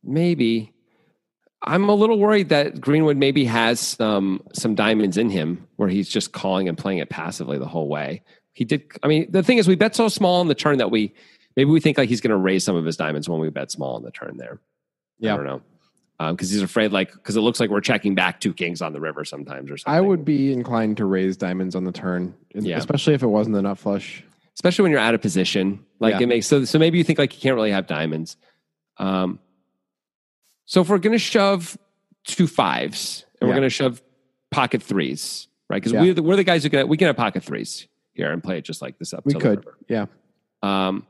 Maybe. 0.03 0.73
I'm 1.61 1.89
a 1.89 1.93
little 1.93 2.17
worried 2.17 2.49
that 2.49 2.79
Greenwood 2.79 3.17
maybe 3.17 3.43
has 3.45 3.79
some 3.81 4.41
some 4.53 4.75
diamonds 4.75 5.17
in 5.17 5.29
him 5.29 5.67
where 5.75 5.89
he's 5.89 6.07
just 6.07 6.31
calling 6.31 6.69
and 6.69 6.77
playing 6.77 6.99
it 6.99 7.09
passively 7.09 7.59
the 7.59 7.67
whole 7.67 7.89
way. 7.89 8.23
He 8.53 8.63
did 8.63 8.83
I 9.03 9.07
mean 9.07 9.29
the 9.29 9.43
thing 9.43 9.57
is 9.57 9.67
we 9.67 9.75
bet 9.75 9.95
so 9.95 10.07
small 10.07 10.39
on 10.39 10.47
the 10.47 10.55
turn 10.55 10.77
that 10.77 10.89
we 10.89 11.13
maybe 11.57 11.69
we 11.69 11.81
think 11.81 11.97
like 11.97 12.09
he's 12.09 12.21
going 12.21 12.31
to 12.31 12.37
raise 12.37 12.63
some 12.63 12.77
of 12.77 12.85
his 12.85 12.95
diamonds 12.95 13.27
when 13.27 13.39
we 13.39 13.49
bet 13.49 13.71
small 13.71 13.95
on 13.95 14.03
the 14.03 14.11
turn 14.11 14.37
there. 14.37 14.61
Yeah. 15.19 15.33
I 15.33 15.37
don't 15.37 15.45
know. 15.45 15.61
Because 16.19 16.49
he's 16.49 16.61
afraid 16.61 16.91
like 16.91 17.11
because 17.13 17.37
it 17.37 17.41
looks 17.41 17.59
like 17.61 17.69
we're 17.69 17.79
checking 17.81 18.13
back 18.13 18.39
two 18.41 18.53
kings 18.53 18.81
on 18.81 18.91
the 18.93 18.99
river 18.99 19.23
sometimes 19.23 19.71
or 19.71 19.77
something. 19.77 19.97
I 19.97 20.01
would 20.01 20.25
be 20.25 20.51
inclined 20.51 20.97
to 20.97 21.05
raise 21.05 21.37
diamonds 21.37 21.75
on 21.75 21.85
the 21.85 21.91
turn, 21.93 22.35
Yeah. 22.53 22.77
especially 22.77 23.13
if 23.13 23.23
it 23.23 23.27
wasn't 23.27 23.55
a 23.55 23.61
nut 23.61 23.77
flush. 23.77 24.23
especially 24.55 24.83
when 24.83 24.91
you're 24.91 24.99
out 24.99 25.13
of 25.15 25.21
position. 25.21 25.85
Like 26.01 26.15
Yeah. 26.15 26.23
it 26.23 26.27
makes 26.27 26.45
so 26.47 26.65
so 26.65 26.77
maybe 26.77 26.97
you 26.97 27.03
think 27.05 27.17
like 27.19 27.33
you 27.33 27.39
can't 27.41 27.55
really 27.55 27.71
have 27.71 27.87
diamonds. 27.87 28.35
Um, 28.97 29.39
so 30.65 30.81
if 30.81 30.89
we're 30.89 30.97
gonna 30.97 31.17
shove 31.17 31.77
two 32.25 32.45
fives 32.47 33.25
and 33.39 33.49
we're 33.49 33.55
gonna 33.55 33.69
shove 33.69 34.01
pocket 34.51 34.83
threes, 34.83 35.47
right? 35.69 35.77
Because 35.81 35.93
Yeah. 35.93 36.01
we're 36.01 36.13
the, 36.13 36.23
we're 36.23 36.35
the 36.35 36.43
guys 36.43 36.63
who 36.63 36.69
can 36.69 36.89
we 36.89 36.97
can 36.97 37.07
have 37.07 37.15
pocket 37.15 37.43
threes 37.45 37.87
here 38.11 38.33
and 38.33 38.43
play 38.43 38.57
it 38.57 38.65
just 38.65 38.81
like 38.81 38.99
this 38.99 39.13
up. 39.13 39.25
We 39.25 39.31
the 39.33 39.39
could, 39.39 39.65
yeah. 39.87 40.07
Um, 40.61 41.07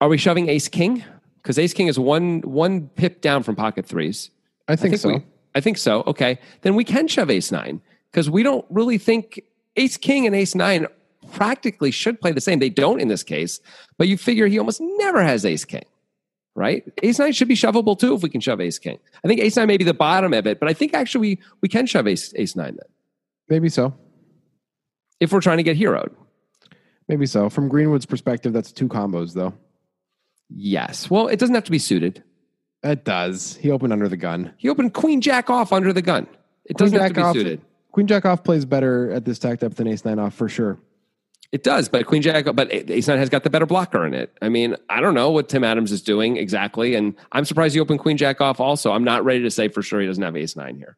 are 0.00 0.08
we 0.08 0.16
shoving 0.16 0.48
ace 0.48 0.68
king? 0.68 1.04
Because 1.44 1.58
ace 1.58 1.74
king 1.74 1.88
is 1.88 1.98
one 1.98 2.40
one 2.40 2.88
pip 2.88 3.20
down 3.20 3.42
from 3.42 3.54
pocket 3.54 3.84
threes. 3.84 4.30
I 4.66 4.76
think, 4.76 4.96
so. 4.96 5.08
we- 5.10 5.26
I 5.54 5.60
think 5.60 5.76
so. 5.76 6.02
Okay, 6.06 6.38
then 6.62 6.74
we 6.74 6.84
can 6.84 7.06
shove 7.06 7.28
ace 7.30 7.52
nine 7.52 7.82
because 8.10 8.30
we 8.30 8.42
don't 8.42 8.64
really 8.70 8.96
think 8.96 9.42
ace 9.76 9.98
king 9.98 10.26
and 10.26 10.34
ace 10.34 10.54
nine 10.54 10.86
practically 11.32 11.90
should 11.90 12.18
play 12.18 12.32
the 12.32 12.40
same. 12.40 12.60
They 12.60 12.70
don't 12.70 12.98
in 12.98 13.08
this 13.08 13.22
case, 13.22 13.60
but 13.98 14.08
you 14.08 14.16
figure 14.16 14.46
he 14.46 14.58
almost 14.58 14.80
never 14.80 15.22
has 15.22 15.44
ace 15.44 15.66
king, 15.66 15.84
right? 16.54 16.82
Ace 17.02 17.18
nine 17.18 17.32
should 17.34 17.48
be 17.48 17.54
shovable 17.56 17.98
too 17.98 18.14
if 18.14 18.22
we 18.22 18.30
can 18.30 18.40
shove 18.40 18.60
ace 18.62 18.78
king. 18.78 18.98
I 19.22 19.28
think 19.28 19.40
ace 19.40 19.56
nine 19.56 19.66
may 19.66 19.76
be 19.76 19.84
the 19.84 19.92
bottom 19.92 20.32
of 20.32 20.46
it, 20.46 20.58
but 20.58 20.68
I 20.70 20.72
think 20.72 20.94
actually 20.94 21.20
we, 21.36 21.42
we 21.60 21.68
can 21.68 21.84
shove 21.84 22.06
ace 22.06 22.32
ace 22.36 22.56
nine 22.56 22.76
then 22.76 22.88
Maybe 23.50 23.68
so. 23.68 23.94
if 25.20 25.30
we're 25.30 25.42
trying 25.42 25.58
to 25.58 25.62
get 25.62 25.76
heroed. 25.76 26.14
Maybe 27.06 27.26
so. 27.26 27.50
From 27.50 27.68
Greenwood's 27.68 28.06
perspective, 28.06 28.54
that's 28.54 28.72
two 28.72 28.88
combos 28.88 29.34
though. 29.34 29.52
Yes. 30.48 31.10
Well, 31.10 31.28
it 31.28 31.38
doesn't 31.38 31.54
have 31.54 31.64
to 31.64 31.70
be 31.70 31.78
suited. 31.78 32.22
It 32.82 33.04
does. 33.04 33.56
He 33.56 33.70
opened 33.70 33.92
under 33.92 34.08
the 34.08 34.16
gun. 34.16 34.52
He 34.56 34.68
opened 34.68 34.92
queen 34.92 35.20
jack 35.20 35.48
off 35.48 35.72
under 35.72 35.92
the 35.92 36.02
gun. 36.02 36.26
It 36.64 36.76
doesn't 36.76 36.98
have 36.98 37.08
to 37.08 37.14
be 37.14 37.22
off, 37.22 37.34
suited. 37.34 37.60
Queen 37.92 38.06
jack 38.06 38.24
off 38.24 38.44
plays 38.44 38.64
better 38.64 39.10
at 39.10 39.24
this 39.24 39.36
stack 39.36 39.60
depth 39.60 39.76
than 39.76 39.86
ace 39.86 40.04
nine 40.04 40.18
off 40.18 40.34
for 40.34 40.48
sure. 40.48 40.78
It 41.54 41.62
does, 41.62 41.88
but 41.88 42.04
Queen 42.06 42.20
Jack, 42.20 42.46
but 42.52 42.72
Ace 42.72 43.06
Nine 43.06 43.18
has 43.18 43.28
got 43.28 43.44
the 43.44 43.50
better 43.50 43.64
blocker 43.64 44.04
in 44.04 44.12
it. 44.12 44.36
I 44.42 44.48
mean, 44.48 44.74
I 44.90 45.00
don't 45.00 45.14
know 45.14 45.30
what 45.30 45.48
Tim 45.48 45.62
Adams 45.62 45.92
is 45.92 46.02
doing 46.02 46.36
exactly, 46.36 46.96
and 46.96 47.14
I'm 47.30 47.44
surprised 47.44 47.76
he 47.76 47.80
opened 47.80 48.00
Queen 48.00 48.16
Jack 48.16 48.40
off. 48.40 48.58
Also, 48.58 48.90
I'm 48.90 49.04
not 49.04 49.24
ready 49.24 49.40
to 49.42 49.50
say 49.52 49.68
for 49.68 49.80
sure 49.80 50.00
he 50.00 50.06
doesn't 50.08 50.22
have 50.24 50.36
Ace 50.36 50.56
Nine 50.56 50.74
here. 50.74 50.96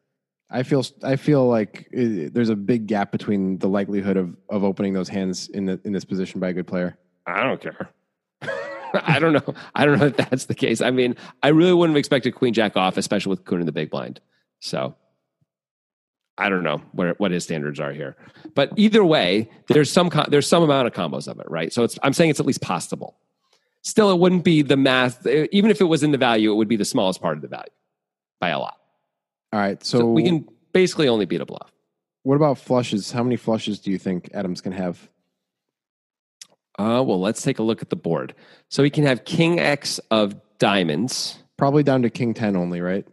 I 0.49 0.63
feel 0.63 0.83
I 1.03 1.15
feel 1.15 1.47
like 1.47 1.87
uh, 1.95 2.31
there's 2.31 2.49
a 2.49 2.55
big 2.55 2.87
gap 2.87 3.11
between 3.11 3.59
the 3.59 3.69
likelihood 3.69 4.17
of 4.17 4.35
of 4.49 4.63
opening 4.63 4.93
those 4.93 5.09
hands 5.09 5.47
in 5.47 5.65
the 5.65 5.79
in 5.83 5.93
this 5.93 6.05
position 6.05 6.39
by 6.39 6.49
a 6.49 6.53
good 6.53 6.65
player. 6.65 6.97
I 7.27 7.43
don't 7.43 7.61
care. 7.61 7.89
I 9.07 9.19
don't 9.19 9.33
know. 9.33 9.53
I 9.75 9.85
don't 9.85 9.99
know 9.99 10.07
if 10.07 10.17
that's 10.17 10.45
the 10.45 10.55
case. 10.55 10.81
I 10.81 10.91
mean, 10.91 11.15
I 11.43 11.49
really 11.49 11.73
wouldn't 11.73 11.95
have 11.95 11.99
expected 11.99 12.35
Queen 12.35 12.53
Jack 12.53 12.77
off, 12.77 12.97
especially 12.97 13.31
with 13.31 13.45
Koon 13.45 13.59
in 13.59 13.65
the 13.65 13.71
big 13.71 13.89
blind. 13.89 14.19
So 14.59 14.95
I 16.37 16.49
don't 16.49 16.63
know 16.63 16.81
what 16.91 17.19
what 17.19 17.31
his 17.31 17.43
standards 17.43 17.79
are 17.79 17.91
here, 17.91 18.15
but 18.55 18.71
either 18.77 19.03
way, 19.03 19.49
there's 19.67 19.91
some 19.91 20.09
there's 20.29 20.47
some 20.47 20.63
amount 20.63 20.87
of 20.87 20.93
combos 20.93 21.27
of 21.27 21.39
it, 21.39 21.49
right? 21.49 21.73
So 21.73 21.83
it's 21.83 21.97
I'm 22.03 22.13
saying 22.13 22.29
it's 22.29 22.39
at 22.39 22.45
least 22.45 22.61
possible. 22.61 23.17
Still, 23.81 24.11
it 24.11 24.19
wouldn't 24.19 24.43
be 24.43 24.61
the 24.61 24.77
math. 24.77 25.25
Eh, 25.25 25.47
even 25.51 25.71
if 25.71 25.79
it 25.79 25.85
was 25.85 26.03
in 26.03 26.11
the 26.11 26.17
value, 26.17 26.51
it 26.51 26.55
would 26.55 26.67
be 26.67 26.75
the 26.75 26.85
smallest 26.85 27.21
part 27.21 27.37
of 27.37 27.41
the 27.41 27.47
value 27.47 27.71
by 28.39 28.49
a 28.49 28.59
lot. 28.59 28.75
All 29.53 29.59
right, 29.59 29.83
so, 29.83 29.99
So, 29.99 30.05
we 30.07 30.23
can 30.23 30.47
basically 30.73 31.07
only 31.07 31.25
beat 31.25 31.39
a 31.39 31.45
bluff. 31.45 31.71
What 32.23 32.35
about 32.35 32.57
flushes? 32.57 33.11
How 33.11 33.23
many 33.23 33.37
flushes 33.37 33.79
do 33.79 33.89
you 33.89 33.97
think 33.97 34.29
Adams 34.33 34.59
can 34.59 34.73
have? 34.73 35.09
Uh, 36.77 37.03
well, 37.05 37.19
let's 37.19 37.41
take 37.41 37.59
a 37.59 37.63
look 37.63 37.81
at 37.81 37.89
the 37.89 37.95
board. 37.95 38.35
So 38.69 38.83
he 38.83 38.89
can 38.89 39.03
have 39.05 39.25
King 39.25 39.59
X 39.59 39.99
of 40.11 40.35
diamonds. 40.59 41.39
Probably 41.57 41.81
down 41.83 42.03
to 42.03 42.09
King 42.09 42.33
ten 42.33 42.55
only, 42.55 42.81
right? 42.81 43.07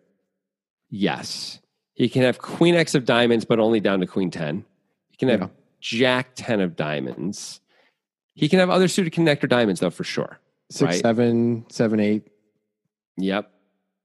Yes. 0.90 1.60
He 1.94 2.08
can 2.08 2.22
have 2.22 2.38
Queen 2.38 2.74
X 2.74 2.94
of 2.94 3.04
diamonds, 3.04 3.44
but 3.44 3.58
only 3.58 3.80
down 3.80 4.00
to 4.00 4.06
Queen 4.06 4.30
10. 4.30 4.64
He 5.10 5.16
can 5.16 5.28
have 5.28 5.40
Yeah. 5.40 5.48
Jack 5.80 6.28
10 6.34 6.60
of 6.60 6.76
diamonds. 6.76 7.60
He 8.34 8.48
can 8.48 8.58
have 8.58 8.70
other 8.70 8.88
suited 8.88 9.12
connector 9.12 9.48
diamonds, 9.48 9.80
though, 9.80 9.90
for 9.90 10.02
sure. 10.04 10.38
Six, 10.70 10.82
Right. 10.94 11.00
seven, 11.00 11.64
seven, 11.68 12.00
eight, 12.00 12.26
Yep. 13.16 13.50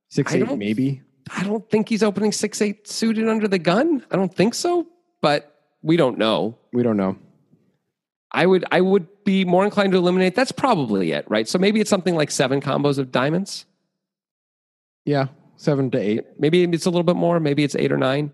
six, 0.09 0.33
I 0.33 0.37
eight, 0.37 0.57
maybe. 0.57 1.01
I 1.35 1.43
don't 1.43 1.67
think 1.69 1.89
he's 1.89 2.03
opening 2.03 2.31
6 2.31 2.61
8 2.61 2.87
suited 2.87 3.27
under 3.27 3.47
the 3.47 3.59
gun. 3.59 4.03
I 4.11 4.15
don't 4.15 4.33
think 4.33 4.53
so, 4.53 4.87
but 5.21 5.55
we 5.81 5.95
don't 5.97 6.17
know. 6.17 6.57
We 6.73 6.83
don't 6.83 6.97
know. 6.97 7.17
I 8.31 8.45
would 8.45 8.63
I 8.71 8.81
would 8.81 9.07
be 9.23 9.43
more 9.45 9.65
inclined 9.65 9.91
to 9.93 9.97
eliminate. 9.97 10.35
That's 10.35 10.51
probably 10.51 11.11
it, 11.11 11.25
right? 11.29 11.47
So 11.47 11.57
maybe 11.57 11.79
it's 11.79 11.89
something 11.89 12.15
like 12.15 12.29
seven 12.31 12.61
combos 12.61 12.97
of 12.99 13.11
diamonds. 13.11 13.65
Yeah, 15.05 15.27
seven 15.57 15.89
to 15.91 15.97
eight. 15.97 16.25
Maybe 16.39 16.63
it's 16.63 16.85
a 16.85 16.89
little 16.89 17.03
bit 17.03 17.15
more. 17.15 17.39
Maybe 17.39 17.63
it's 17.63 17.75
eight 17.75 17.91
or 17.91 17.97
nine, 17.97 18.31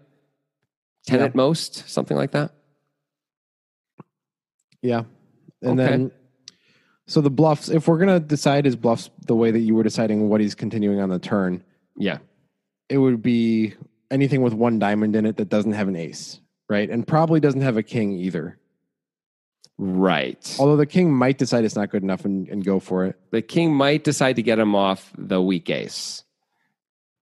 ten 1.08 1.20
Yeah. 1.20 1.26
at 1.28 1.36
most, 1.36 1.88
something 1.90 2.18
like 2.18 2.32
that. 2.32 2.52
Yeah, 4.82 5.04
and 5.62 5.80
Okay. 5.80 5.90
then 5.90 6.12
so 7.08 7.22
the 7.22 7.30
bluffs. 7.30 7.70
If 7.70 7.88
we're 7.88 7.98
gonna 7.98 8.20
decide 8.20 8.66
his 8.66 8.76
bluffs 8.76 9.10
the 9.28 9.36
way 9.36 9.52
that 9.52 9.60
you 9.60 9.76
were 9.76 9.84
deciding 9.84 10.28
what 10.30 10.42
he's 10.42 10.56
continuing 10.56 11.00
on 11.00 11.10
the 11.10 11.20
turn, 11.20 11.64
Yeah. 11.96 12.18
it 12.90 12.98
would 12.98 13.22
be 13.22 13.74
anything 14.12 14.42
with 14.42 14.54
one 14.54 14.78
diamond 14.80 15.16
in 15.16 15.26
it 15.26 15.38
that 15.38 15.50
doesn't 15.50 15.72
have 15.72 15.88
an 15.88 15.96
ace, 15.96 16.40
right? 16.70 16.90
And 16.90 17.08
probably 17.08 17.40
doesn't 17.40 17.62
have 17.62 17.78
a 17.78 17.84
king 17.84 18.12
either. 18.12 18.58
Right. 19.78 20.56
Although 20.60 20.78
the 20.78 20.86
king 20.86 21.14
might 21.14 21.38
decide 21.38 21.66
it's 21.66 21.76
not 21.76 21.90
good 21.90 22.02
enough 22.04 22.24
and, 22.26 22.48
and 22.48 22.64
go 22.64 22.80
for 22.80 23.06
it. 23.06 23.20
the 23.32 23.42
king 23.42 23.74
might 23.74 24.04
decide 24.04 24.38
to 24.38 24.42
get 24.42 24.58
him 24.58 24.74
off 24.76 25.12
the 25.18 25.42
weak 25.42 25.70
ace. 25.70 26.24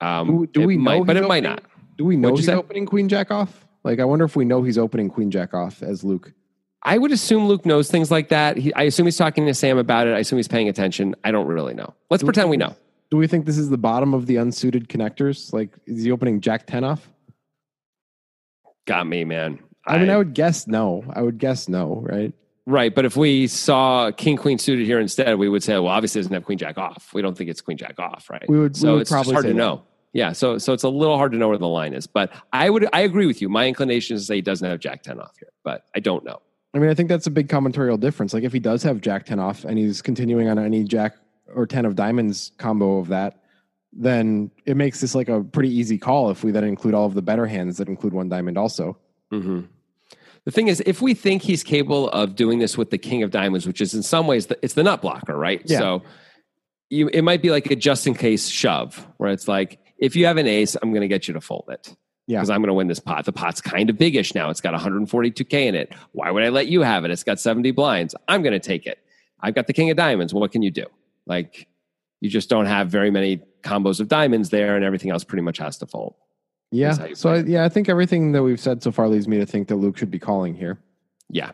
Um, 0.01 0.26
Do, 0.26 0.47
do 0.61 0.66
we 0.66 0.76
know? 0.76 0.82
might, 0.82 1.07
but 1.07 1.16
he's 1.16 1.24
it 1.24 1.28
might 1.28 1.43
not. 1.43 1.62
Do 1.97 2.05
we 2.05 2.16
know 2.16 2.28
What'd 2.30 2.41
he's 2.45 2.49
opening 2.51 2.84
queen 2.84 3.09
jack 3.09 3.30
off? 3.30 3.66
Like, 3.84 4.01
I 4.01 4.05
wonder 4.05 4.24
if 4.26 4.37
we 4.37 4.45
know 4.45 4.62
he's 4.62 4.76
opening 4.76 5.09
queen 5.09 5.30
jack 5.30 5.55
off 5.55 5.82
as 5.82 6.05
Luke. 6.05 6.32
I 6.82 6.99
would 6.99 7.11
assume 7.11 7.49
Luke 7.49 7.64
knows 7.64 7.91
things 7.91 8.11
like 8.11 8.28
that. 8.28 8.59
He, 8.59 8.72
I 8.74 8.82
assume 8.82 9.07
he's 9.07 9.16
talking 9.16 9.47
to 9.47 9.55
Sam 9.55 9.78
about 9.78 10.07
it. 10.07 10.12
I 10.14 10.18
assume 10.18 10.37
he's 10.37 10.47
paying 10.49 10.68
attention. 10.68 11.14
I 11.24 11.30
don't 11.30 11.47
really 11.47 11.72
know. 11.72 11.95
Let's 12.11 12.20
Do- 12.22 12.26
pretend 12.26 12.51
we 12.51 12.59
know. 12.59 12.76
Do 13.11 13.16
we 13.16 13.26
think 13.26 13.47
this 13.47 13.57
is 13.57 13.70
the 13.70 13.78
bottom 13.78 14.12
of 14.12 14.26
the 14.26 14.37
unsuited 14.37 14.89
connectors? 14.89 15.53
Like, 15.53 15.70
is 15.87 16.03
he 16.03 16.11
opening 16.12 16.41
jack 16.41 16.66
ten 16.66 16.84
off? 16.84 17.09
Got 18.87 19.07
me, 19.07 19.24
man. 19.24 19.61
I, 19.87 19.99
mean, 19.99 20.11
I 20.11 20.16
would 20.16 20.34
guess 20.34 20.66
no. 20.66 21.05
I 21.14 21.22
would 21.22 21.39
guess 21.39 21.68
no, 21.68 22.01
right? 22.03 22.32
right, 22.66 22.93
but 22.95 23.05
if 23.05 23.16
we 23.16 23.47
saw 23.47 24.11
king 24.11 24.37
queen 24.37 24.59
suited 24.59 24.87
here 24.87 24.99
instead, 24.99 25.37
we 25.39 25.49
would 25.49 25.62
say, 25.62 25.74
well, 25.74 25.87
obviously 25.89 26.18
it 26.20 26.22
doesn't 26.24 26.34
have 26.34 26.45
queen 26.45 26.59
jack 26.59 26.76
off. 26.78 27.11
We 27.14 27.22
don't 27.22 27.37
think 27.39 27.49
it's 27.49 27.61
queen 27.61 27.76
jack 27.76 27.99
off, 28.01 28.28
right? 28.28 28.45
We 28.49 28.59
would- 28.59 28.72
we 28.74 28.80
So 28.80 28.93
would 28.95 29.03
it's 29.03 29.11
probably 29.11 29.32
hard 29.34 29.45
to 29.45 29.53
that. 29.53 29.55
know. 29.55 29.82
Yeah, 30.12 30.32
so 30.32 30.57
so 30.59 30.72
it's 30.72 30.82
a 30.82 30.89
little 30.89 31.18
hard 31.18 31.32
to 31.32 31.39
know 31.39 31.49
where 31.49 31.59
the 31.59 31.68
line 31.68 31.93
is. 31.93 32.07
But 32.07 32.32
I 32.53 32.70
would 32.70 32.89
I 32.93 33.01
agree 33.03 33.26
with 33.26 33.43
you. 33.43 33.49
My 33.51 33.66
inclination 33.68 34.16
is 34.16 34.22
to 34.22 34.26
say 34.26 34.34
he 34.37 34.41
doesn't 34.43 34.66
have 34.68 34.80
jack 34.80 35.03
ten 35.03 35.20
off 35.20 35.32
here, 35.39 35.51
but 35.62 35.84
I 35.95 36.01
don't 36.01 36.24
know. 36.24 36.41
I 36.74 36.78
mean, 36.78 36.89
I 36.91 36.95
think 36.95 37.09
that's 37.11 37.26
a 37.26 37.30
big 37.30 37.49
combinatorial 37.49 38.01
difference. 38.01 38.32
Like, 38.34 38.43
if 38.45 38.53
he 38.53 38.59
does 38.59 38.82
have 38.82 39.01
jack 39.03 39.26
ten 39.26 39.39
off 39.39 39.64
and 39.64 39.78
he's 39.78 40.01
continuing 40.03 40.49
on 40.49 40.59
any 40.59 40.84
jack 40.84 41.16
or 41.55 41.66
ten 41.66 41.84
of 41.84 41.95
diamonds 41.97 42.53
combo 42.59 42.99
of 42.99 43.09
that, 43.09 43.43
then 43.93 44.51
it 44.64 44.76
makes 44.76 45.01
this 45.01 45.14
like 45.14 45.28
a 45.28 45.43
pretty 45.45 45.68
easy 45.70 45.99
call. 45.99 46.30
If 46.30 46.43
we 46.45 46.51
then 46.51 46.64
include 46.64 46.95
all 46.95 47.07
of 47.07 47.14
the 47.14 47.22
better 47.22 47.47
hands 47.47 47.76
that 47.76 47.89
include 47.89 48.12
one 48.14 48.28
diamond, 48.28 48.57
also. 48.59 48.97
hmm 49.30 49.61
The 50.47 50.53
thing 50.53 50.68
is, 50.68 50.80
if 50.86 51.03
we 51.03 51.12
think 51.12 51.42
he's 51.42 51.62
capable 51.62 52.09
of 52.11 52.36
doing 52.36 52.61
this 52.61 52.78
with 52.78 52.90
the 52.90 52.99
king 52.99 53.22
of 53.24 53.32
diamonds, 53.32 53.66
which 53.66 53.80
is 53.80 53.94
in 53.94 54.03
some 54.03 54.28
ways 54.28 54.47
the, 54.47 54.57
it's 54.62 54.74
the 54.74 54.84
nut 54.84 55.03
blocker, 55.03 55.36
right? 55.36 55.61
Yeah. 55.64 55.78
So 55.78 56.03
you, 56.88 57.09
it 57.09 57.22
might 57.22 57.42
be 57.42 57.51
like 57.51 57.68
a 57.70 57.76
just 57.76 58.07
in 58.07 58.14
case 58.14 58.49
shove, 58.49 59.07
where 59.16 59.30
it's 59.30 59.49
like, 59.49 59.80
if 59.99 60.14
you 60.14 60.26
have 60.26 60.36
an 60.36 60.47
ace, 60.47 60.76
I'm 60.80 60.90
going 60.90 61.01
to 61.01 61.09
get 61.09 61.26
you 61.26 61.34
to 61.34 61.40
fold 61.40 61.64
it. 61.68 61.94
Yeah. 62.28 62.38
Because 62.38 62.51
I'm 62.51 62.61
going 62.61 62.68
to 62.68 62.74
win 62.74 62.86
this 62.86 63.01
pot. 63.01 63.24
The 63.24 63.32
pot's 63.32 63.61
kind 63.61 63.90
of 63.90 63.99
biggish 63.99 64.34
now. 64.34 64.51
It's 64.51 64.61
got 64.61 64.72
142k 64.72 65.53
in 65.53 65.74
it. 65.74 65.92
Why 66.12 66.30
would 66.30 66.44
I 66.44 66.49
let 66.49 66.68
you 66.68 66.82
have 66.82 67.05
it? 67.05 67.11
It's 67.11 67.24
got 67.24 67.40
70 67.40 67.72
blinds. 67.72 68.14
I'm 68.28 68.42
going 68.42 68.53
to 68.53 68.61
take 68.61 68.86
it. 68.86 68.99
I've 69.40 69.55
got 69.55 69.66
the 69.66 69.72
king 69.72 69.90
of 69.90 69.97
diamonds. 69.97 70.32
Well, 70.32 70.40
What 70.40 70.53
can 70.53 70.62
you 70.62 70.70
do? 70.70 70.86
Like, 71.26 71.66
you 72.20 72.30
just 72.30 72.49
don't 72.49 72.66
have 72.66 72.88
very 72.88 73.11
many 73.11 73.42
combos 73.62 74.01
of 74.01 74.09
diamonds 74.09 74.51
there, 74.51 74.76
and 74.76 74.84
everything 74.84 75.11
else 75.11 75.24
pretty 75.24 75.42
much 75.42 75.59
has 75.59 75.76
to 75.78 75.86
fold. 75.86 76.14
Yeah. 76.71 77.14
So 77.14 77.31
I, 77.31 77.39
yeah, 77.43 77.64
I 77.64 77.69
think 77.69 77.89
everything 77.89 78.33
that 78.33 78.43
we've 78.43 78.61
said 78.61 78.83
so 78.83 78.91
far 78.93 79.09
leads 79.09 79.29
me 79.29 79.39
to 79.39 79.47
think 79.47 79.69
that 79.69 79.77
Luke 79.77 79.97
should 79.97 80.11
be 80.11 80.19
calling 80.19 80.55
here. 80.55 80.79
Yeah. 81.31 81.53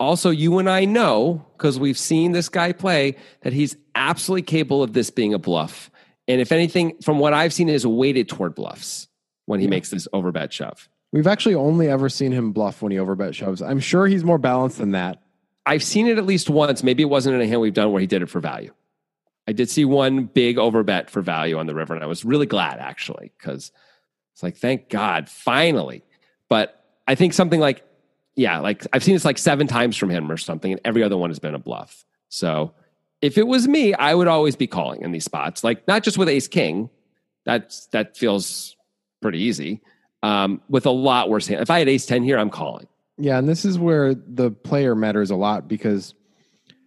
Also, 0.00 0.30
you 0.30 0.58
and 0.58 0.68
I 0.68 0.84
know 0.84 1.46
because 1.56 1.78
we've 1.78 1.98
seen 1.98 2.32
this 2.32 2.48
guy 2.48 2.72
play 2.72 3.16
that 3.42 3.52
he's 3.52 3.76
absolutely 3.94 4.42
capable 4.42 4.82
of 4.82 4.92
this 4.92 5.10
being 5.10 5.34
a 5.34 5.38
bluff. 5.38 5.90
And 6.26 6.40
if 6.40 6.50
anything, 6.52 6.96
from 7.02 7.18
what 7.18 7.32
I've 7.32 7.52
seen, 7.52 7.68
is 7.68 7.86
weighted 7.86 8.28
toward 8.28 8.54
bluffs 8.54 9.08
when 9.46 9.60
he 9.60 9.66
Yeah. 9.66 9.70
makes 9.70 9.90
this 9.90 10.08
overbet 10.12 10.50
shove. 10.52 10.88
We've 11.12 11.28
actually 11.28 11.54
only 11.54 11.88
ever 11.88 12.08
seen 12.08 12.32
him 12.32 12.50
bluff 12.52 12.82
when 12.82 12.90
he 12.90 12.98
overbet 12.98 13.34
shoves. 13.34 13.62
I'm 13.62 13.78
sure 13.78 14.06
he's 14.08 14.24
more 14.24 14.38
balanced 14.38 14.78
than 14.78 14.90
that. 14.92 15.22
I've 15.64 15.84
seen 15.84 16.08
it 16.08 16.18
at 16.18 16.26
least 16.26 16.50
once. 16.50 16.82
Maybe 16.82 17.04
it 17.04 17.06
wasn't 17.06 17.36
in 17.36 17.40
a 17.40 17.46
hand 17.46 17.60
we've 17.60 17.72
done 17.72 17.92
where 17.92 18.00
he 18.00 18.06
did 18.08 18.20
it 18.20 18.28
for 18.28 18.40
value. 18.40 18.72
I 19.46 19.52
did 19.52 19.70
see 19.70 19.84
one 19.84 20.24
big 20.24 20.56
overbet 20.56 21.08
for 21.08 21.22
value 21.22 21.56
on 21.58 21.66
the 21.66 21.74
river, 21.74 21.94
and 21.94 22.02
I 22.02 22.06
was 22.06 22.24
really 22.24 22.46
glad 22.46 22.78
actually 22.80 23.32
because 23.38 23.70
it's 24.34 24.42
like, 24.42 24.56
thank 24.56 24.88
God, 24.88 25.28
finally. 25.28 26.02
But 26.48 26.84
I 27.06 27.14
think 27.14 27.32
something 27.32 27.60
like, 27.60 27.84
yeah, 28.34 28.58
like 28.58 28.84
I've 28.92 29.04
seen 29.04 29.14
this 29.14 29.24
like 29.24 29.38
seven 29.38 29.68
times 29.68 29.96
from 29.96 30.10
him 30.10 30.30
or 30.30 30.36
something, 30.36 30.72
and 30.72 30.80
every 30.84 31.02
other 31.04 31.16
one 31.16 31.30
has 31.30 31.38
been 31.38 31.54
a 31.54 31.58
bluff. 31.58 32.04
So 32.28 32.74
if 33.22 33.38
it 33.38 33.46
was 33.46 33.68
me, 33.68 33.94
I 33.94 34.12
would 34.12 34.26
always 34.26 34.56
be 34.56 34.66
calling 34.66 35.02
in 35.02 35.12
these 35.12 35.24
spots, 35.24 35.62
like 35.62 35.86
not 35.86 36.02
just 36.02 36.18
with 36.18 36.28
ace 36.28 36.48
king. 36.48 36.90
That's 37.46 37.86
that 37.86 38.16
feels 38.16 38.76
pretty 39.22 39.38
easy. 39.38 39.82
Um, 40.22 40.62
with 40.68 40.86
a 40.86 40.90
lot 40.90 41.28
worse 41.28 41.46
hand. 41.46 41.60
If 41.60 41.70
I 41.70 41.78
had 41.78 41.88
ace 41.88 42.06
10 42.06 42.24
here, 42.24 42.38
I'm 42.38 42.50
calling. 42.50 42.88
Yeah, 43.18 43.38
and 43.38 43.48
this 43.48 43.64
is 43.64 43.78
where 43.78 44.14
the 44.14 44.50
player 44.50 44.94
matters 44.94 45.30
a 45.30 45.36
lot 45.36 45.68
because 45.68 46.14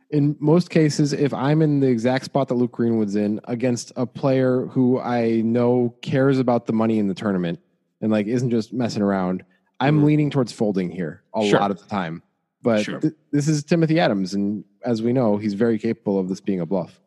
in 0.09 0.35
most 0.39 0.69
cases, 0.69 1.13
if 1.13 1.33
I'm 1.33 1.61
in 1.61 1.79
the 1.79 1.87
exact 1.87 2.25
spot 2.25 2.47
that 2.47 2.55
Luke 2.55 2.71
Greenwood's 2.71 3.15
in 3.15 3.41
against 3.45 3.91
a 3.95 4.05
player 4.05 4.65
who 4.67 4.99
I 4.99 5.41
know 5.41 5.95
cares 6.01 6.39
about 6.39 6.65
the 6.65 6.73
money 6.73 6.97
in 6.99 7.07
the 7.07 7.13
tournament 7.13 7.59
and 8.01 8.11
like 8.11 8.27
isn't 8.27 8.49
just 8.49 8.71
messing 8.73 9.01
around, 9.01 9.43
I'm 9.79 10.01
Mhm. 10.01 10.05
leaning 10.05 10.29
towards 10.29 10.51
folding 10.51 10.89
here 10.89 11.23
a 11.35 11.43
Sure. 11.43 11.59
lot 11.59 11.71
of 11.71 11.79
the 11.79 11.85
time. 11.87 12.23
But 12.63 12.83
Sure. 12.83 12.99
th- 12.99 13.13
this 13.31 13.47
is 13.47 13.63
Timothy 13.63 13.99
Adams, 13.99 14.33
and 14.33 14.63
as 14.83 15.01
we 15.03 15.13
know, 15.13 15.37
he's 15.37 15.53
very 15.53 15.77
capable 15.77 16.19
of 16.19 16.29
this 16.29 16.39
being 16.41 16.59
a 16.59 16.65
bluff. 16.65 16.99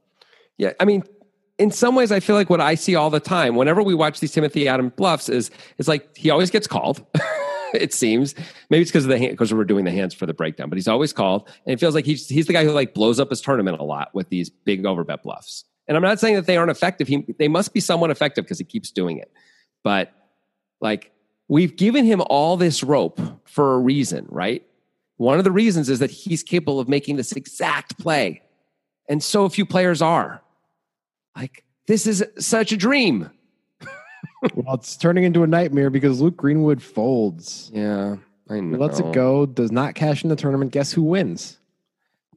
Yeah, 0.59 0.73
I 0.79 0.85
mean, 0.85 1.03
in 1.59 1.71
some 1.71 1.95
ways, 1.95 2.13
I 2.13 2.21
feel 2.21 2.37
like 2.37 2.49
what 2.51 2.61
I 2.61 2.75
see 2.75 2.95
all 2.95 3.11
the 3.11 3.21
time 3.21 3.57
whenever 3.57 3.83
we 3.83 3.95
watch 3.95 4.21
these 4.21 4.33
Timothy 4.33 4.69
Adams 4.69 4.93
bluffs 4.97 5.29
is 5.29 5.51
it's 5.79 5.89
like 5.89 6.17
he 6.17 6.31
always 6.31 6.51
gets 6.51 6.67
called. 6.67 7.05
it 7.75 7.93
seems 7.93 8.35
maybe 8.69 8.83
it's 8.83 8.91
because 8.91 9.05
of 9.05 9.11
the 9.11 9.19
hand 9.19 9.33
because 9.33 9.53
we're 9.53 9.65
doing 9.65 9.85
the 9.85 9.91
hands 9.91 10.15
for 10.15 10.27
the 10.27 10.35
breakdown, 10.35 10.69
but 10.69 10.77
he's 10.77 10.89
always 10.89 11.13
called, 11.13 11.49
and 11.67 11.73
it 11.73 11.81
feels 11.81 11.95
like 11.95 12.05
he's 12.05 12.29
he's 12.29 12.47
the 12.47 12.53
guy 12.53 12.65
who 12.65 12.73
like 12.73 12.95
blows 12.95 13.21
up 13.21 13.31
his 13.31 13.41
tournament 13.41 13.79
a 13.79 13.85
lot 13.85 14.15
with 14.15 14.29
these 14.29 14.51
big 14.51 14.83
overbet 14.85 15.23
bluffs. 15.23 15.65
And 15.89 15.97
I'm 15.97 16.03
not 16.03 16.21
saying 16.21 16.37
that 16.37 16.47
they 16.47 16.57
aren't 16.57 16.71
effective. 16.71 17.09
He, 17.09 17.27
they 17.39 17.49
must 17.49 17.75
be 17.75 17.81
somewhat 17.81 18.11
effective 18.11 18.45
because 18.45 18.59
he 18.59 18.65
keeps 18.65 18.91
doing 18.93 19.19
it. 19.19 19.33
But 19.83 20.13
like 20.81 21.11
we've 21.49 21.77
given 21.77 22.05
him 22.05 22.23
all 22.31 22.57
this 22.57 22.85
rope 22.85 23.21
for 23.45 23.75
a 23.75 23.79
reason, 23.79 24.27
right? 24.29 24.65
One 25.17 25.37
of 25.37 25.45
the 25.45 25.51
reasons 25.51 25.91
is 25.91 25.99
that 25.99 26.11
he's 26.11 26.43
capable 26.43 26.81
of 26.81 26.89
making 26.89 27.17
this 27.17 27.33
exact 27.33 27.99
play. 27.99 28.41
And 29.09 29.23
so 29.23 29.49
few 29.49 29.67
players 29.67 30.01
are. 30.01 30.43
Like, 31.37 31.65
this 31.89 32.07
is 32.07 32.25
such 32.39 32.73
a 32.73 32.77
dream. 32.77 33.31
Well, 34.55 34.75
it's 34.75 34.97
turning 34.97 35.25
into 35.25 35.43
a 35.43 35.47
nightmare 35.47 35.91
because 35.91 36.21
Luke 36.21 36.37
Greenwood 36.37 36.83
folds. 36.83 37.71
Yeah, 37.75 38.17
I 38.49 38.61
know. 38.61 38.79
Lets 38.79 39.01
it 39.01 39.13
go, 39.13 39.47
does 39.47 39.71
not 39.73 39.95
cash 39.95 40.23
in 40.23 40.31
the 40.31 40.37
tournament. 40.37 40.73
Guess 40.73 40.93
who 40.93 41.03
wins? 41.03 41.59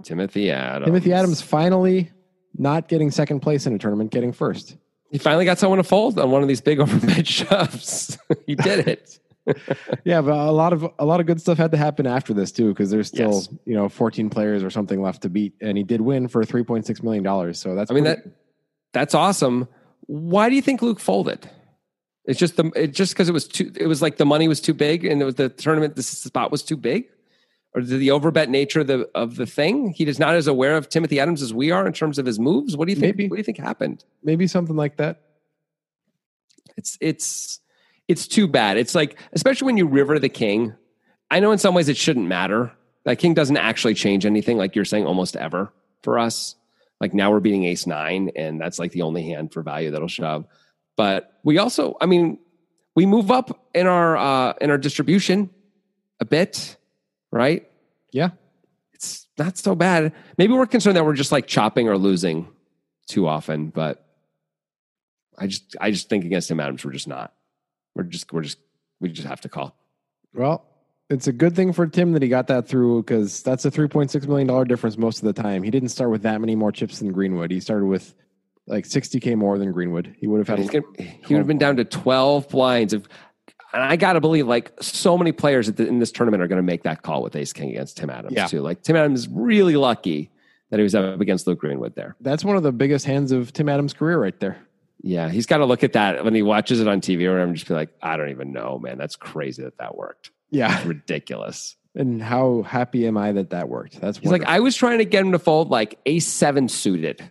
Timothy 0.03 0.51
Adams. 0.51 0.85
Timothy 0.87 1.13
Adams 1.13 1.41
finally 1.41 2.11
not 2.57 2.87
getting 2.87 3.09
second 3.11 3.39
place 3.39 3.65
in 3.65 3.73
a 3.73 3.77
tournament, 3.79 4.11
getting 4.11 4.31
first. 4.33 4.77
He 5.11 5.17
finally 5.17 5.45
got 5.45 5.59
someone 5.59 5.77
to 5.77 5.83
fold 5.83 6.19
on 6.19 6.31
one 6.31 6.41
of 6.41 6.47
these 6.47 6.61
big 6.61 6.79
overbet 6.79 7.25
shoves. 7.27 8.17
he 8.47 8.55
did 8.55 8.87
it. 8.87 9.19
yeah, 10.05 10.21
but 10.21 10.31
a 10.33 10.51
lot 10.51 10.71
of 10.73 10.85
a 10.99 11.05
lot 11.05 11.19
of 11.19 11.25
good 11.25 11.39
stuff 11.41 11.57
had 11.57 11.71
to 11.71 11.77
happen 11.77 12.07
after 12.07 12.33
this 12.33 12.51
too, 12.51 12.69
because 12.69 12.89
there's 12.89 13.07
still 13.09 13.31
Yes. 13.33 13.49
you 13.65 13.75
know 13.75 13.89
14 13.89 14.29
players 14.29 14.63
or 14.63 14.69
something 14.69 15.01
left 15.01 15.21
to 15.23 15.29
beat, 15.29 15.53
and 15.61 15.77
he 15.77 15.83
did 15.83 15.99
win 16.01 16.27
for 16.29 16.43
3.6 16.43 17.03
million 17.03 17.23
dollars. 17.23 17.59
So 17.59 17.75
that's 17.75 17.91
I 17.91 17.93
mean 17.93 18.05
pretty- 18.05 18.21
that 18.23 18.31
that's 18.93 19.13
awesome. 19.13 19.67
Why 20.07 20.49
do 20.49 20.55
you 20.55 20.61
think 20.61 20.81
Luke 20.81 20.99
folded? 20.99 21.49
It's 22.25 22.39
just 22.39 22.55
the 22.55 22.71
it 22.75 22.93
just 22.93 23.13
because 23.13 23.27
it 23.27 23.33
was 23.33 23.47
too. 23.47 23.71
It 23.75 23.87
was 23.87 24.01
like 24.01 24.17
the 24.17 24.25
money 24.25 24.47
was 24.47 24.61
too 24.61 24.73
big, 24.73 25.03
and 25.03 25.21
it 25.21 25.25
was 25.25 25.35
the 25.35 25.49
tournament. 25.49 25.95
The 25.95 26.03
spot 26.03 26.51
was 26.51 26.63
too 26.63 26.77
big, 26.77 27.05
or 27.75 27.81
the, 27.81 27.97
the 27.97 28.07
overbet 28.09 28.47
nature 28.49 28.81
of 28.81 28.87
the 28.87 29.09
of 29.13 29.35
the 29.35 29.45
thing. 29.45 29.89
He 29.89 30.05
is 30.05 30.19
not 30.19 30.35
as 30.35 30.47
aware 30.47 30.77
of 30.77 30.87
Timothy 30.87 31.19
Adams 31.19 31.41
as 31.41 31.53
we 31.53 31.71
are 31.71 31.85
in 31.85 31.91
terms 31.91 32.17
of 32.17 32.25
his 32.25 32.39
moves. 32.39 32.77
What 32.77 32.87
do 32.87 32.93
you 32.93 32.99
think? 32.99 33.17
Maybe. 33.17 33.29
What 33.29 33.35
do 33.35 33.39
you 33.39 33.43
think 33.43 33.57
happened? 33.57 34.05
maybe 34.23 34.47
something 34.47 34.75
like 34.75 34.97
that. 34.97 35.21
It's 36.77 36.97
it's 37.01 37.59
it's 38.07 38.27
too 38.27 38.47
bad. 38.47 38.77
It's 38.77 38.95
like 38.95 39.19
especially 39.33 39.65
when 39.65 39.77
you 39.77 39.85
river 39.85 40.17
the 40.17 40.29
king. 40.29 40.73
I 41.29 41.39
know 41.39 41.51
in 41.51 41.57
some 41.57 41.73
ways 41.73 41.89
it 41.89 41.97
shouldn't 41.97 42.27
matter. 42.27 42.71
That 43.05 43.17
king 43.17 43.33
doesn't 43.33 43.57
actually 43.57 43.95
change 43.95 44.25
anything, 44.25 44.57
like 44.57 44.75
you're 44.75 44.85
saying, 44.85 45.05
almost 45.05 45.35
ever 45.35 45.73
for 46.03 46.19
us. 46.19 46.55
Like 47.01 47.13
now 47.13 47.31
we're 47.31 47.41
beating 47.41 47.65
ace 47.65 47.85
nine, 47.85 48.31
and 48.35 48.61
that's 48.61 48.79
like 48.79 48.91
the 48.91 49.01
only 49.01 49.23
hand 49.23 49.51
for 49.51 49.61
value 49.61 49.91
that'll 49.91 50.07
shove. 50.07 50.45
But 50.95 51.39
we 51.43 51.57
also, 51.57 51.97
I 51.99 52.05
mean, 52.05 52.39
we 52.95 53.05
move 53.05 53.31
up 53.31 53.67
in 53.73 53.87
our 53.87 54.15
uh 54.17 54.53
in 54.61 54.69
our 54.69 54.77
distribution 54.77 55.49
a 56.19 56.25
bit, 56.25 56.77
right? 57.31 57.67
Yeah, 58.11 58.29
It's 58.93 59.27
not 59.37 59.57
so 59.57 59.73
bad. 59.73 60.13
Maybe 60.37 60.53
we're 60.53 60.67
concerned 60.67 60.95
that 60.97 61.05
we're 61.05 61.15
just 61.15 61.31
like 61.31 61.47
chopping 61.47 61.89
or 61.89 61.97
losing 61.97 62.47
too 63.07 63.27
often, 63.27 63.69
but 63.69 64.05
I 65.37 65.47
just 65.47 65.75
I 65.81 65.89
just 65.89 66.09
think 66.09 66.25
against 66.25 66.51
him 66.51 66.59
Adams, 66.59 66.85
we're 66.85 66.91
just 66.91 67.07
not. 67.07 67.33
We're 67.95 68.03
just 68.03 68.31
we're 68.31 68.43
just 68.43 68.59
we 68.99 69.09
just 69.09 69.27
have 69.27 69.41
to 69.41 69.49
call. 69.49 69.75
well, 70.33 70.65
it's 71.09 71.27
a 71.27 71.33
good 71.33 71.55
thing 71.55 71.73
for 71.73 71.85
Tim 71.87 72.11
that 72.13 72.21
he 72.21 72.29
got 72.29 72.47
that 72.47 72.67
through 72.67 73.03
because 73.03 73.43
that's 73.43 73.65
a 73.65 73.71
3.6 73.71 74.27
million 74.27 74.47
dollar 74.47 74.65
difference 74.65 74.97
most 74.97 75.23
of 75.23 75.25
the 75.25 75.41
time. 75.41 75.61
He 75.63 75.69
didn't 75.71 75.89
start 75.89 76.09
with 76.11 76.21
that 76.23 76.39
many 76.39 76.55
more 76.55 76.71
chips 76.71 76.99
than 76.99 77.11
Greenwood. 77.11 77.51
He 77.51 77.59
started 77.59 77.85
with 77.87 78.13
like 78.67 78.85
60k 78.85 79.35
more 79.35 79.57
than 79.57 79.71
Greenwood. 79.71 80.15
He 80.17 80.27
would 80.27 80.39
have 80.39 80.47
had. 80.47 80.59
He's 80.59 80.69
gonna, 80.69 80.85
he 80.97 81.33
would 81.33 81.39
have 81.39 81.47
been 81.47 81.57
down 81.57 81.77
to 81.77 81.83
12 81.85 82.49
blinds. 82.49 82.93
If, 82.93 83.03
and 83.73 83.81
I 83.83 83.95
got 83.95 84.13
to 84.13 84.21
believe 84.21 84.47
like 84.47 84.71
so 84.81 85.17
many 85.17 85.31
players 85.31 85.67
at 85.67 85.77
the, 85.77 85.87
in 85.87 85.99
this 85.99 86.11
tournament 86.11 86.43
are 86.43 86.47
going 86.47 86.57
to 86.57 86.63
make 86.63 86.83
that 86.83 87.01
call 87.01 87.23
with 87.23 87.35
ace 87.35 87.53
king 87.53 87.69
against 87.71 87.97
Tim 87.97 88.09
Adams 88.09 88.33
Yeah. 88.35 88.47
too. 88.47 88.61
Like 88.61 88.83
Tim 88.83 88.95
Adams 88.95 89.21
is 89.21 89.27
really 89.29 89.75
lucky 89.75 90.29
that 90.69 90.79
he 90.79 90.83
was 90.83 90.95
up 90.95 91.19
against 91.21 91.45
Luke 91.47 91.59
Greenwood 91.59 91.93
there. 91.95 92.15
that's 92.21 92.43
one 92.43 92.55
of 92.55 92.63
the 92.63 92.71
biggest 92.71 93.05
hands 93.05 93.31
of 93.31 93.51
Tim 93.53 93.69
Adams' 93.69 93.93
career 93.93 94.19
right 94.19 94.39
there. 94.39 94.57
Yeah, 95.05 95.27
he's 95.29 95.45
got 95.45 95.57
to 95.57 95.65
look 95.65 95.83
at 95.83 95.93
that 95.93 96.23
when 96.23 96.33
he 96.33 96.41
watches 96.41 96.79
it 96.79 96.87
on 96.87 97.01
TV 97.01 97.29
or 97.29 97.39
I'm 97.39 97.53
just 97.53 97.67
be 97.67 97.73
like, 97.73 97.89
I 98.01 98.15
don't 98.15 98.29
even 98.29 98.53
know, 98.53 98.79
man. 98.79 98.97
That's 98.97 99.15
crazy 99.17 99.61
that 99.63 99.77
that 99.79 99.95
worked. 99.97 100.31
Yeah, 100.49 100.77
It's 100.77 100.85
ridiculous. 100.85 101.75
And 101.95 102.21
how 102.21 102.63
happy 102.63 103.05
am 103.07 103.17
I 103.17 103.31
that 103.33 103.51
that 103.51 103.69
worked? 103.69 104.01
That's 104.01 104.17
He's 104.17 104.31
like. 104.31 104.43
I 104.45 104.59
was 104.59 104.75
trying 104.75 104.97
to 104.99 105.05
get 105.05 105.23
him 105.25 105.31
to 105.33 105.39
fold 105.39 105.69
like 105.69 105.99
ace 106.05 106.25
seven 106.27 106.67
suited, 106.69 107.21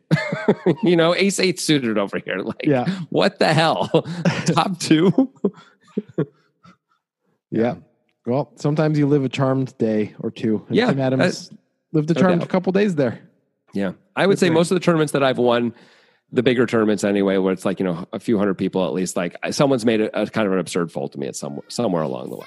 you 0.82 0.96
know, 0.96 1.14
ace 1.14 1.38
eight 1.40 1.58
suited 1.60 1.98
over 1.98 2.18
here. 2.24 2.38
Like, 2.38 2.64
Yeah. 2.64 2.86
what 3.10 3.38
the 3.38 3.52
hell? 3.52 3.88
Top 4.46 4.78
two? 4.78 5.32
Yeah. 7.50 7.74
Well, 8.26 8.52
sometimes 8.56 8.98
you 8.98 9.06
live 9.06 9.24
a 9.24 9.28
charmed 9.28 9.76
day 9.78 10.14
or 10.20 10.30
two. 10.30 10.64
And 10.68 10.76
Yeah, 10.76 10.86
Tim 10.86 11.00
Adams 11.00 11.50
lived 11.92 12.10
a 12.10 12.14
charmed 12.14 12.40
doubt. 12.40 12.48
couple 12.48 12.72
days 12.72 12.94
there. 12.94 13.20
Yeah. 13.74 13.92
I 14.16 14.26
would 14.26 14.34
Good 14.34 14.38
say 14.46 14.50
most 14.50 14.70
of 14.70 14.76
the 14.76 14.80
tournaments 14.80 15.12
that 15.12 15.22
I've 15.22 15.38
won, 15.38 15.74
the 16.30 16.42
bigger 16.42 16.64
tournaments 16.66 17.04
anyway, 17.04 17.36
where 17.36 17.52
it's 17.52 17.64
like, 17.64 17.78
you 17.78 17.84
know, 17.84 18.06
a 18.12 18.18
few 18.20 18.38
hundred 18.38 18.54
people 18.54 18.86
at 18.86 18.92
least, 18.94 19.16
like 19.16 19.36
someone's 19.50 19.84
made 19.84 20.00
a, 20.00 20.22
a 20.22 20.26
kind 20.26 20.46
of 20.46 20.52
an 20.54 20.60
absurd 20.60 20.90
fold 20.92 21.12
to 21.12 21.18
me 21.18 21.26
at 21.26 21.36
some, 21.36 21.60
somewhere 21.68 22.02
along 22.02 22.30
the 22.30 22.36
way. 22.36 22.46